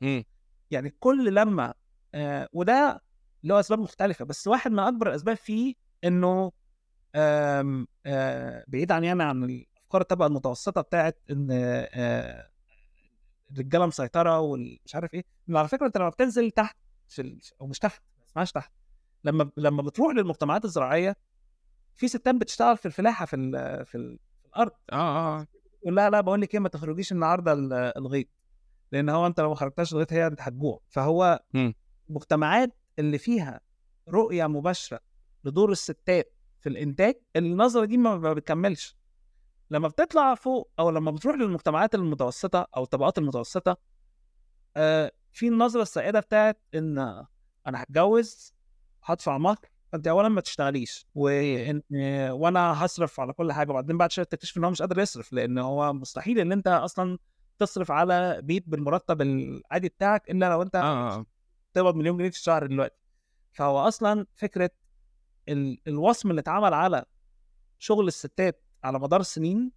يعني 0.71 0.91
كل 1.01 1.35
لما 1.35 1.75
آه 2.15 2.49
وده 2.53 3.03
له 3.45 3.61
أسباب 3.61 3.79
مختلفة 3.79 4.25
بس 4.25 4.47
واحد 4.47 4.71
من 4.71 4.79
أكبر 4.79 5.09
الأسباب 5.09 5.37
فيه 5.37 5.75
إنه 6.05 6.53
آم 7.15 7.87
آه 8.07 8.65
بعيد 8.69 8.93
عن 8.93 9.05
يعني 9.05 9.23
عن 9.23 9.45
الأفكار 9.45 10.01
الطبقه 10.01 10.27
المتوسطة 10.27 10.81
بتاعت 10.81 11.19
إن 11.31 11.49
آه 11.51 12.51
الرجاله 13.53 13.86
مسيطره 13.86 14.40
والمش 14.40 14.94
عارف 14.94 15.14
إيه 15.14 15.24
على 15.51 15.68
فكره 15.68 15.86
انت 15.86 15.99
لما 15.99 16.09
بتنزل 16.09 16.51
تحت 16.51 16.76
في 17.09 17.22
ال... 17.22 17.40
أو 17.61 17.66
مش 17.66 17.78
تحت 17.78 18.03
ما 18.18 18.24
اسمهاش 18.24 18.53
تحت 18.53 18.72
لما 19.24 19.51
لما 19.57 19.82
بتروح 19.82 20.14
للمجتمعات 20.14 20.64
الزراعيه 20.64 21.16
في 21.94 22.09
ستات 22.09 22.34
بتشتغل 22.34 22.76
في 22.76 22.86
الفلاحه 22.86 23.26
في 23.26 23.36
ال... 23.36 23.51
في, 23.86 23.94
ال... 23.94 24.18
في 24.42 24.46
الأرض. 24.46 24.72
آه 24.92 25.38
آه 25.40 25.46
يقول 25.82 25.96
لها 25.96 26.11
لا 26.11 26.20
بقول 26.20 26.40
لك 26.40 26.55
إيه 26.55 26.61
ما 26.61 26.68
تخرجيش 26.68 27.12
النهارده 27.12 27.53
ال- 27.53 27.72
الغيط 27.72 28.26
لأن 28.92 29.09
هو 29.09 29.26
أنت 29.26 29.40
لو 29.40 29.49
ما 29.49 29.55
خرجتش 29.55 29.92
الغيط 29.92 30.12
هي 30.12 30.26
انت 30.26 30.40
هتجوع. 30.40 30.80
فهو 30.88 31.40
مم. 31.55 31.74
المجتمعات 32.11 32.76
اللي 32.99 33.18
فيها 33.18 33.61
رؤية 34.09 34.46
مباشرة 34.46 35.01
لدور 35.44 35.72
الستات 35.72 36.34
في 36.61 36.68
الإنتاج 36.68 37.14
النظرة 37.36 37.84
دي 37.84 37.96
ما 37.96 38.32
بتكملش. 38.34 38.97
لما 39.71 39.89
بتطلع 39.89 40.35
فوق 40.35 40.71
أو 40.79 40.91
لما 40.91 41.11
بتروح 41.11 41.37
للمجتمعات 41.37 41.95
المتوسطة 41.95 42.66
أو 42.77 42.83
الطبقات 42.83 43.19
المتوسطة 43.19 43.77
آه 44.77 45.12
في 45.33 45.49
النظرة 45.49 45.83
السائدة 45.83 46.21
بتاعت 46.21 46.61
إن 46.75 46.99
أنا 47.66 47.83
هتجوز 47.83 48.55
هدفع 49.05 49.39
مهر 49.39 49.57
فأنت 49.93 50.07
اولا 50.09 50.29
ما 50.29 50.41
تشتغليش 50.41 51.07
وإن 51.14 51.83
وأنا 52.31 52.85
هصرف 52.85 53.21
على 53.21 53.33
كل 53.33 53.53
حاجة 53.53 53.71
وبعدين 53.71 53.99
بعد 53.99 54.12
شوية 54.12 54.25
تكتشف 54.25 54.57
إن 54.57 54.64
هو 54.64 54.71
مش 54.71 54.83
قادر 54.83 54.99
يصرف 54.99 55.33
لأن 55.33 55.59
هو 55.59 55.93
مستحيل 55.93 56.39
إن 56.39 56.53
أنت 56.53 56.69
أصلا 56.69 57.19
تصرف 57.59 57.91
على 57.91 58.41
بيت 58.43 58.69
بالمرتب 58.69 59.23
العادي 59.23 59.89
بتاعك 59.89 60.31
إلا 60.31 60.51
لو 60.51 60.62
أنت 60.62 60.77
آه 60.77 61.14
آه. 61.16 61.27
تقبض 61.73 61.95
مليون 61.95 62.16
جنيه 62.16 62.31
في 62.31 62.37
الشهر 62.37 62.66
دلوقتي. 62.66 62.97
فهو 63.53 63.79
أصلا 63.79 64.27
فكرة 64.35 64.71
ال... 65.49 65.79
الوصم 65.87 66.31
اللي 66.31 66.41
اتعمل 66.41 66.75
على 66.75 67.05
شغل 67.79 68.09
الستات 68.09 68.62
على 68.89 68.99
مدار 68.99 69.20
السنين 69.20 69.70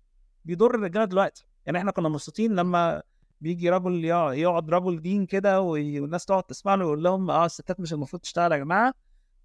بيضر 0.46 0.76
الرجالة 0.76 1.06
دلوقتي 1.06 1.46
يعني 1.66 1.78
إحنا 1.78 1.92
كنا 1.92 2.10
مبسوطين 2.10 2.56
لما 2.56 3.04
بيجي 3.42 3.70
رجل 3.70 4.06
يقع- 4.06 4.34
يقعد 4.34 4.70
رجل 4.70 5.02
دين 5.02 5.26
كده 5.26 5.62
والناس 5.62 6.26
تقعد 6.26 6.44
تسمع 6.44 6.76
له 6.76 6.86
ويقول 6.86 7.04
لهم 7.04 7.32
آه 7.32 7.46
الستات 7.46 7.80
مش 7.80 7.94
المفروض 7.94 8.22
تشتغل 8.22 8.52
يا 8.52 8.58
جماعة 8.58 8.94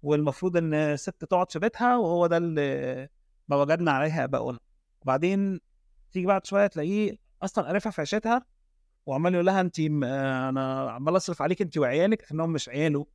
والمفروض 0.03 0.57
إن 0.57 0.73
الست 0.73 1.25
تقعد 1.25 1.51
في 1.51 1.59
بيتها 1.59 1.97
وهو 1.97 2.27
ده 2.27 2.37
اللي 2.37 3.09
ما 3.47 3.55
وجدنا 3.55 3.91
عليها 3.91 4.23
اباؤنا 4.23 4.59
وبعدين 5.01 5.59
تيجي 6.11 6.25
بعد 6.25 6.45
شوية 6.45 6.67
تلاقيه 6.67 7.17
أصلا 7.43 7.67
قرفها 7.67 7.91
في 7.91 8.01
عيشتها 8.01 8.45
وعمال 9.05 9.33
يقول 9.33 9.45
لها 9.45 9.61
انت 9.61 9.79
أنا 9.79 10.91
عمال 10.91 11.15
أصرف 11.17 11.41
عليك 11.41 11.61
انت 11.61 11.77
وعيالك 11.77 12.31
انهم 12.31 12.49
مش 12.53 12.69
عياله 12.69 13.05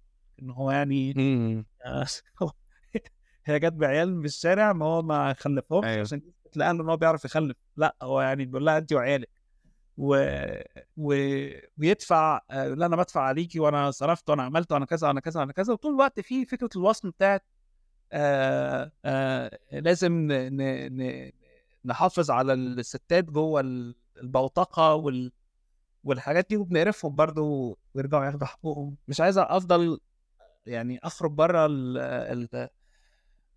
إن 0.43 0.51
هو 0.51 0.71
يعني 0.71 1.13
مم. 1.17 1.65
آه، 1.87 2.07
هي 3.45 3.59
جت 3.59 3.73
بعيال 3.73 4.17
من 4.17 4.25
الشارع 4.25 4.73
ما 4.73 4.87
هو 4.87 5.03
ما 5.03 5.33
خلفهمش 5.33 5.85
أيوة. 5.85 6.01
عشان 6.01 6.23
تلاقي 6.53 6.71
إن 6.71 6.81
هو 6.81 6.97
بيعرف 6.97 7.25
يخلف. 7.25 7.57
لا 7.77 7.97
هو 8.03 8.21
يعني 8.21 8.45
بيقول 8.45 8.67
لها 8.67 8.79
انت 8.79 8.93
وعيالك. 8.93 9.29
و... 9.97 10.17
و... 10.97 11.15
ويدفع 11.79 12.41
آه، 12.51 12.69
لها 12.69 12.87
أنا 12.87 12.97
بدفع 12.97 13.21
عليكي 13.21 13.61
وأنا 13.61 13.91
صرفت 13.91 14.31
وأنا 14.31 14.43
عملت 14.43 14.73
وأنا 14.73 14.87
كذا 14.87 15.09
وأنا 15.09 15.21
كذا 15.21 15.41
وأنا 15.41 15.53
كذا. 15.53 15.73
وطول 15.73 15.93
الوقت 15.95 16.21
في 16.21 16.47
فكرة 16.47 16.69
الوصم 16.77 17.11
بتاعت 17.11 17.45
آه 18.13 18.93
آه 19.05 19.59
لازم 19.73 20.13
ن... 20.13 20.57
ن... 20.57 20.63
ن... 21.03 21.33
نحافظ 21.85 22.31
على 22.31 22.53
الستات 22.53 23.25
جوه 23.25 23.61
ال- 23.61 23.95
البوتقة 24.23 24.95
وال... 24.95 25.33
والحاجات 26.05 26.47
دي 26.51 26.57
وبنقرفهم 26.57 27.15
برضو 27.15 27.79
ويرجعوا 27.95 28.25
ياخدوا 28.25 28.47
حقوقهم. 28.47 28.97
مش 29.09 29.21
عايز 29.21 29.39
أفضل 29.39 29.99
يعني 30.67 30.99
أخرج 31.03 31.31
بره 31.31 31.67
ال... 31.67 31.99
ال... 31.99 32.69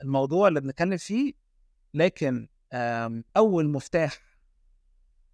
الموضوع 0.01 0.47
اللي 0.47 0.61
بنتكلم 0.61 0.97
فيه 0.97 1.33
لكن 1.93 2.47
أول 3.37 3.69
مفتاح 3.69 4.21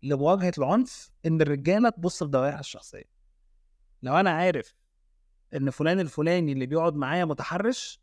لمواجهة 0.03 0.51
العنف 0.57 1.11
إن 1.25 1.41
الرجالة 1.41 1.89
تبص 1.89 2.23
لدوائرها 2.23 2.59
الشخصية. 2.59 3.03
لو 4.01 4.15
أنا 4.15 4.29
عارف 4.29 4.75
إن 5.55 5.69
فلان 5.69 5.99
الفلاني 5.99 6.51
اللي 6.51 6.65
بيقعد 6.65 6.95
معايا 6.95 7.25
متحرش 7.25 8.01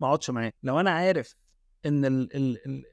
ما 0.00 0.06
أقعدش 0.06 0.30
معاه. 0.30 0.52
لو 0.62 0.80
أنا 0.80 0.90
عارف 0.90 1.36
إن 1.86 2.04
ال... 2.04 2.36
ال... 2.36 2.66
ال... 2.66 2.84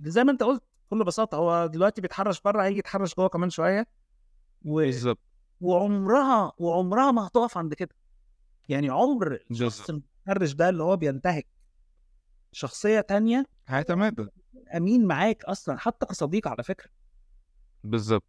زي 0.00 0.24
ما 0.24 0.32
أنت 0.32 0.42
قلت 0.42 0.62
بكل 0.86 1.04
بساطة 1.04 1.36
هو 1.36 1.66
دلوقتي 1.66 2.00
بيتحرش 2.00 2.40
بره 2.40 2.62
هيجي 2.62 2.78
يتحرش 2.78 3.14
جوه 3.14 3.28
كمان 3.28 3.50
شوية. 3.50 3.86
و... 4.64 4.74
بالظبط. 4.74 5.18
وعمرها 5.60 6.52
وعمرها 6.58 7.12
ما 7.12 7.26
هتقف 7.26 7.58
عند 7.58 7.74
كده. 7.74 7.94
يعني 8.68 8.88
عمر 8.88 9.38
الشخص. 9.50 9.90
المتحرش 9.90 10.52
ده 10.52 10.68
اللي 10.68 10.82
هو 10.82 10.96
بينتهك 10.96 11.46
شخصية 12.52 13.00
تانية 13.00 13.46
هيتمادى 13.66 14.26
أمين 14.76 15.06
معاك 15.06 15.44
أصلا 15.44 15.78
حتى 15.78 16.06
كصديق 16.06 16.48
على 16.48 16.62
فكرة. 16.62 16.90
بالظبط 17.84 18.24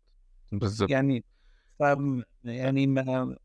بالظبط 0.52 0.90
يعني 0.90 1.24
ف 1.80 1.84
يعني 2.44 2.88
ما 2.88 3.38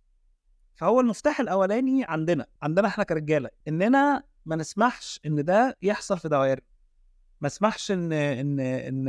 فهو 0.74 1.00
المفتاح 1.00 1.40
الأولاني 1.40 2.04
عندنا 2.04 2.46
عندنا 2.62 2.88
إحنا 2.88 3.04
كرجالة 3.04 3.50
إننا 3.68 4.22
ما 4.46 4.56
نسمحش 4.56 5.20
إن 5.26 5.44
ده 5.44 5.76
يحصل 5.82 6.18
في 6.18 6.28
دوائرنا 6.28 6.64
ما 7.40 7.46
اسمحش 7.46 7.90
إن 7.90 8.12
إن 8.12 8.60
إن 8.60 9.08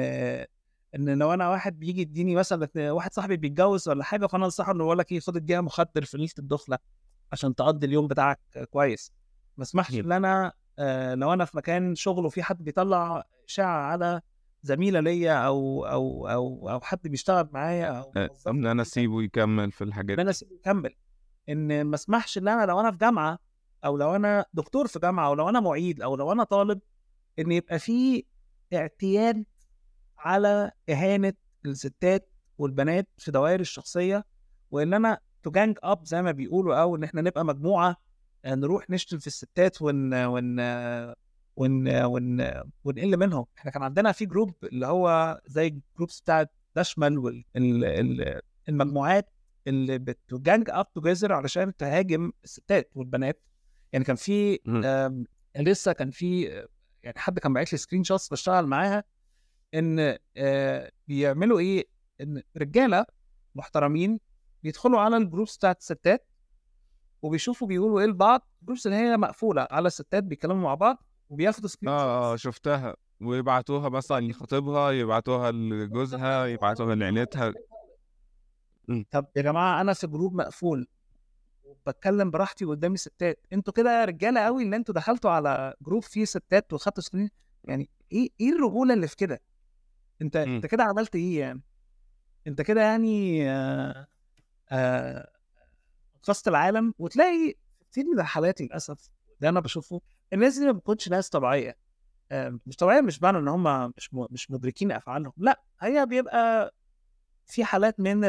إن 0.95 1.17
لو 1.19 1.33
أنا 1.33 1.49
واحد 1.49 1.79
بيجي 1.79 2.01
يديني 2.01 2.35
مثلا 2.35 2.69
واحد 2.91 3.13
صاحبي 3.13 3.37
بيتجوز 3.37 3.89
ولا 3.89 4.03
حاجة 4.03 4.25
فانا 4.27 4.45
أنصحه 4.45 4.71
إنه 4.71 4.83
بقول 4.83 4.97
لك 4.97 5.11
إيه 5.11 5.19
خد 5.19 5.35
اديها 5.37 5.61
مخدر 5.61 6.05
في 6.05 6.17
ليلة 6.17 6.31
الدخلة 6.39 6.77
عشان 7.31 7.55
تقضي 7.55 7.87
اليوم 7.87 8.07
بتاعك 8.07 8.39
كويس. 8.69 9.11
ما 9.57 9.63
اسمحش. 9.63 9.93
إن 9.95 10.11
أنا 10.11 10.53
آه، 10.79 11.15
لو 11.15 11.33
أنا 11.33 11.45
في 11.45 11.57
مكان 11.57 11.95
شغل 11.95 12.25
وفي 12.25 12.43
حد 12.43 12.63
بيطلع 12.63 13.23
إشاعة 13.47 13.81
على 13.91 14.21
زميلة 14.63 14.99
ليا 14.99 15.33
أو 15.33 15.85
أو 15.85 16.27
أو 16.27 16.69
أو 16.69 16.81
حد 16.81 16.99
بيشتغل 17.03 17.49
معايا 17.51 17.85
أو 17.85 18.11
آه، 18.17 18.29
ان 18.47 18.65
أنا 18.65 18.81
أسيبه 18.81 19.23
يكمل 19.23 19.71
في 19.71 19.83
الحاجات 19.83 20.17
إن 20.17 20.19
أنا. 20.19 20.29
أسيبه 20.29 20.55
يكمل 20.55 20.95
إن 21.49 21.83
ما 21.83 21.95
أسمحش 21.95 22.37
إن 22.37 22.47
أنا 22.47 22.65
لو 22.65 22.79
أنا 22.79 22.91
في 22.91 22.97
جامعة 22.97 23.39
أو 23.85 23.97
لو 23.97 24.15
أنا 24.15 24.45
دكتور 24.53 24.87
في 24.87 24.99
جامعة 24.99 25.27
أو 25.27 25.33
لو 25.33 25.49
أنا 25.49 25.59
معيد 25.59 26.01
أو 26.01 26.15
لو 26.15 26.31
أنا 26.31 26.43
طالب 26.43 26.79
إن 27.39 27.51
يبقى 27.51 27.79
في 27.79 28.23
اعتياد 28.73 29.45
على 30.17 30.71
إهانة 30.89 31.33
الستات 31.65 32.31
والبنات 32.57 33.07
في 33.17 33.31
دوائر 33.31 33.59
الشخصية 33.59 34.25
وإن 34.71 34.93
أنا 34.93 35.19
to 35.43 35.51
gang 35.51 35.77
up 35.83 36.05
زي 36.05 36.21
ما 36.21 36.31
بيقولوا 36.31 36.75
أو 36.81 36.95
إن 36.95 37.03
إحنا 37.03 37.21
نبقى 37.21 37.45
مجموعة 37.45 37.89
آه، 37.89 37.95
نروح 38.45 38.89
نشتم 38.89 39.19
في 39.19 39.27
الستات 39.27 39.81
ون 39.81 40.13
ون 40.13 40.59
ون 41.55 41.87
ون 42.05 42.41
ونقل 42.83 43.17
منهم. 43.17 43.45
إحنا 43.57 43.71
كان 43.71 43.83
عندنا 43.83 44.11
في 44.11 44.25
group 44.25 44.53
اللي 44.63 44.85
هو 44.87 45.41
زي 45.45 45.67
ال 45.67 45.75
groups 45.75 46.21
بتاعت 46.21 46.51
دشمل 46.75 47.43
والمجموعات 48.67 49.29
اللي 49.67 49.97
بت 49.97 50.21
gang 50.21 50.69
up 50.69 50.93
together 50.93 51.33
علشان 51.33 51.75
تهاجم 51.75 52.31
الستات 52.43 52.91
والبنات. 52.95 53.41
يعني 53.93 54.05
كان 54.05 54.15
في 54.15 54.59
لسه 55.57 55.93
كان 55.93 56.11
في 56.11 56.41
يعني 57.03 57.19
حد 57.19 57.39
كان 57.39 57.53
باعت 57.53 57.71
لي 57.71 57.77
screenshots 57.77 58.29
بشتغل 58.29 58.65
معاها 58.67 59.03
إن 59.73 60.17
آه، 60.37 60.91
بيعملوا 61.07 61.59
إيه؟ 61.59 61.87
إن 62.21 62.41
رجالة 62.57 63.05
محترمين 63.55 64.19
بيدخلوا 64.63 64.99
على 64.99 65.17
ال 65.17 65.23
groups 65.23 65.57
بتاعت 65.57 65.79
الستات 65.79 66.27
وبيشوفوا 67.21 67.67
بيقولوا 67.67 67.99
إيه 68.01 68.05
لبعض 68.05 68.47
ال 68.61 68.65
groups 68.65 68.85
اللي 68.87 68.97
هي 68.97 69.17
مقفولة 69.17 69.67
على 69.71 69.87
الستات 69.87 70.23
بيتكلموا 70.23 70.63
مع 70.63 70.73
بعض 70.75 71.03
وبياخدوا 71.29 71.69
screen 71.69 71.89
آه 71.93 72.33
آه 72.33 72.35
شفتها. 72.35 72.95
ويبعتوها 73.21 73.89
مثلا 73.89 74.27
لخطيبها 74.27 74.91
يبعتوها 74.91 75.51
لجوزها 75.51 76.45
يبعتوها 76.45 76.95
لعيلتها. 76.95 77.53
طب 79.11 79.25
يا 79.35 79.41
جماعة 79.41 79.81
أنا 79.81 79.93
في 79.93 80.07
جروب 80.07 80.33
مقفول 80.35 80.87
وبتكلم 81.63 82.31
براحتي 82.31 82.65
قدامي 82.65 82.97
ستات 82.97 83.45
أنتوا 83.53 83.73
كده 83.73 84.05
رجالة 84.05 84.39
قوي 84.41 84.63
إن 84.63 84.73
أنتوا 84.73 84.95
دخلتوا 84.95 85.31
على 85.31 85.73
جروب 85.81 86.03
فيه 86.03 86.25
ستات 86.25 86.73
وخدتوا 86.73 87.03
screen 87.03 87.29
يعني 87.63 87.89
إيه 88.11 88.29
إيه 88.39 88.51
الرجولة 88.51 88.93
اللي 88.93 89.07
في 89.07 89.15
كده؟ 89.15 89.41
أنت 90.21 90.37
مم. 90.37 90.55
أنت 90.55 90.65
كده 90.65 90.83
عملت 90.83 91.15
إيه 91.15 91.39
يعني؟ 91.39 91.61
أنت 92.47 92.61
كده 92.61 92.81
يعني 92.81 93.49
آه 93.49 94.07
آه 94.69 95.30
قصت 96.23 96.47
العالم 96.47 96.93
وتلاقي 96.99 97.55
كتير 97.91 98.05
من 98.13 98.19
الحالات 98.19 98.61
للأسف 98.61 99.09
اللي 99.39 99.49
أنا 99.49 99.59
بشوفه. 99.59 100.01
الناس 100.33 100.59
دي 100.59 100.65
ما 100.65 100.71
بتكونش 100.71 101.09
ناس 101.09 101.29
طبيعية. 101.29 101.77
مش 102.65 102.75
طبيعية 102.75 103.01
مش 103.01 103.21
معنى 103.21 103.37
إن 103.37 103.47
هم 103.47 103.93
مش 103.97 104.09
مش 104.13 104.51
مدركين 104.51 104.91
أفعالهم. 104.91 105.33
لا 105.37 105.61
هي 105.81 106.05
بيبقى 106.05 106.73
في 107.45 107.63
حالات 107.63 107.99
من 107.99 108.23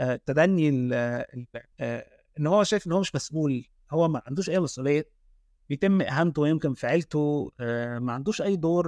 آه، 0.00 0.14
التدني 0.14 0.68
ال- 0.68 0.92
ال- 0.94 1.46
آه، 1.80 2.06
إن 2.38 2.46
هو 2.46 2.64
شايف 2.64 2.86
إن 2.86 2.92
هو 2.92 3.00
مش 3.00 3.14
مسؤول 3.14 3.64
هو 3.90 4.08
ما 4.08 4.22
عندوش 4.26 4.50
أي 4.50 4.60
مسؤولية 4.60 5.08
بيتم 5.68 6.00
إهانته 6.00 6.48
يمكن 6.48 6.74
في 6.74 6.86
عيلته 6.86 7.52
آه، 7.60 7.98
ما 7.98 8.12
عندوش 8.12 8.42
أي 8.42 8.56
دور 8.56 8.86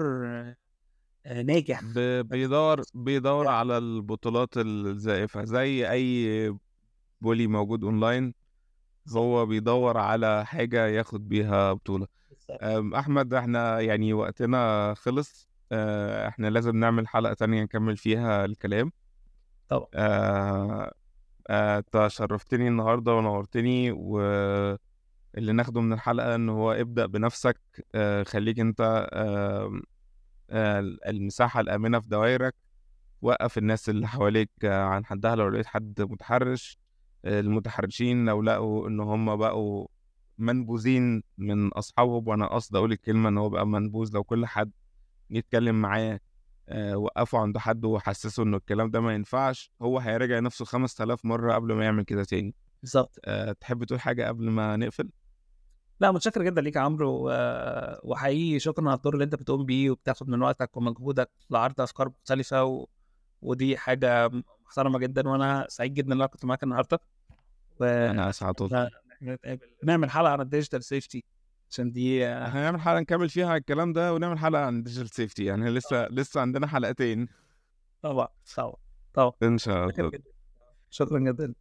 ناجح. 1.45 1.81
بيدور 2.23 2.83
بيدور 2.95 3.49
على 3.49 3.79
البطولات 3.79 4.49
الزائفة 4.57 5.45
زي 5.45 5.91
أي 5.91 6.59
بولي 7.21 7.47
موجود 7.47 7.85
أونلاين. 7.85 8.35
هو 9.09 9.47
بيدور 9.47 9.99
على 9.99 10.47
حاجة 10.47 10.87
ياخد 10.87 11.29
بيها 11.29 11.73
بطولة. 11.73 12.07
أم، 12.63 12.95
أحمد 12.95 13.35
إحنا 13.35 13.81
يعني 13.81 14.13
وقتنا 14.13 14.95
خلص. 14.99 15.49
أه، 15.73 16.29
إحنا 16.29 16.47
لازم 16.49 16.77
نعمل 16.77 17.09
حلقة 17.09 17.35
تانية 17.35 17.63
نكمل 17.63 17.97
فيها 17.97 18.45
الكلام. 18.45 18.93
طبعا. 19.69 19.89
أه، 19.95 20.93
أه، 21.51 21.79
أنت 21.79 22.07
شرفتني 22.09 22.69
النهاردة 22.69 23.15
ونورتني 23.15 23.93
واللي 23.93 24.79
ناخده 25.55 25.81
من 25.81 25.93
الحلقة 25.93 26.35
إن 26.35 26.49
هو 26.49 26.73
ابدأ 26.73 27.07
بنفسك. 27.07 27.61
أه، 27.95 28.23
خليك 28.23 28.61
أنت 28.61 29.09
أه، 29.15 29.81
أه، 30.51 30.81
المساحة 31.09 31.61
الآمنة 31.61 32.01
في 32.01 32.09
دوائرك. 32.09 32.55
وقف 33.23 33.59
الناس 33.59 33.89
اللي 33.89 34.09
حواليك 34.09 34.51
آه، 34.65 34.85
عن 34.85 35.05
حدها 35.07 35.37
لو 35.37 35.49
لقيت 35.49 35.67
حد 35.67 36.03
متحرش. 36.03 36.79
آه، 36.79 36.84
المتحرشين 37.25 38.25
لو 38.25 38.43
لقوا 38.43 38.89
إن 38.89 39.01
هم 39.01 39.37
بقوا 39.37 39.87
منبوذين 40.39 41.23
من 41.39 41.69
اصحابهم 41.69 42.29
وأنا 42.29 42.47
قصدي 42.55 42.79
أقول 42.79 42.93
الكلمة 42.93 43.29
إن 43.29 43.39
هو 43.39 43.49
بقى 43.49 43.67
منبوذ 43.67 44.11
لو 44.15 44.25
كل 44.25 44.47
حد 44.47 44.71
يتكلم 45.31 45.75
معاه 45.83 46.21
آه، 46.69 46.97
وقفوا 46.97 47.39
عند 47.39 47.59
حد 47.59 47.85
وحسسوا 47.85 48.45
إنه 48.45 48.57
الكلام 48.57 48.91
ده 48.91 49.01
ما 49.01 49.15
ينفعش 49.15 49.73
هو 49.83 49.99
هيراجع 49.99 50.39
نفسه 50.41 50.65
5000 50.65 51.25
مرة 51.25 51.55
قبل 51.55 51.73
ما 51.73 51.85
يعمل 51.85 52.03
كده 52.03 52.25
تاني. 52.25 52.55
بالظبط. 52.83 53.19
أه 53.25 53.53
تحب 53.53 53.85
تقول 53.85 54.01
حاجة 54.01 54.29
قبل 54.29 54.51
ما 54.51 54.77
نقفل؟ 54.77 55.11
لا 56.01 56.11
متشكر 56.13 56.43
جدا 56.43 56.61
ليك 56.63 56.77
يا 56.77 56.81
عمرو 56.81 57.31
وحقيقي 58.03 58.59
شكرا 58.59 58.89
على 58.89 58.97
الدور 58.97 59.15
اللي 59.15 59.25
أنت 59.25 59.35
بتقوم 59.35 59.65
بيه 59.65 59.91
وبتاخد 59.91 60.29
من 60.29 60.43
وقتك 60.43 60.77
ومجهودك 60.77 61.31
لعرض 61.51 61.81
أفكار 61.81 62.09
مختلفة 62.09 62.65
و... 62.65 62.87
ودي 63.43 63.77
حاجة 63.77 64.31
محترمة 64.67 64.99
جدا 64.99 65.29
وأنا 65.29 65.67
سعيد 65.69 65.95
جدا 65.95 66.07
إن 66.07 66.13
أنا 66.13 66.27
كنت 66.27 66.45
معاك 66.45 66.63
النهارده. 66.63 67.01
أنا 67.83 68.29
اسعد 68.31 68.63
والله. 68.63 68.91
نعمل 69.85 70.11
حلقة 70.11 70.33
عن 70.33 70.41
ال 70.41 70.46
digital 70.46 70.85
safety 70.85 71.25
عشان 71.71 71.93
دي 71.93 72.27
آه، 72.27 72.49
إحنا 72.49 72.61
هنعمل 72.61 72.81
حلقة 72.81 73.01
نكمل 73.01 73.29
فيها 73.29 73.57
الكلام 73.57 73.93
ده 73.93 74.15
ونعمل 74.15 74.39
حلقة 74.39 74.63
عن 74.65 74.79
ال 74.79 74.82
digital 74.82 75.09
safety 75.09 75.45
يعني 75.45 75.71
لسه 75.71 76.09
لسه 76.09 76.41
عندنا 76.41 76.67
حلقتين. 76.67 77.29
طبعا 78.03 78.29
طبعا 78.57 78.75
طبعا. 79.15 79.33
إن 79.43 79.59
شاء 79.59 79.89
الله. 79.89 80.11
شكرا 80.91 81.19
جدا. 81.19 81.55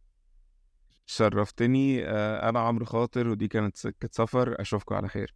شرفتني. 1.06 2.04
آه، 2.04 2.48
أنا 2.48 2.60
عمرو 2.60 2.84
خاطر 2.84 3.28
ودي 3.28 3.48
كانت 3.48 3.76
سكه 3.76 4.08
سفر. 4.12 4.60
أشوفكم 4.60 4.94
على 4.94 5.08
خير. 5.08 5.34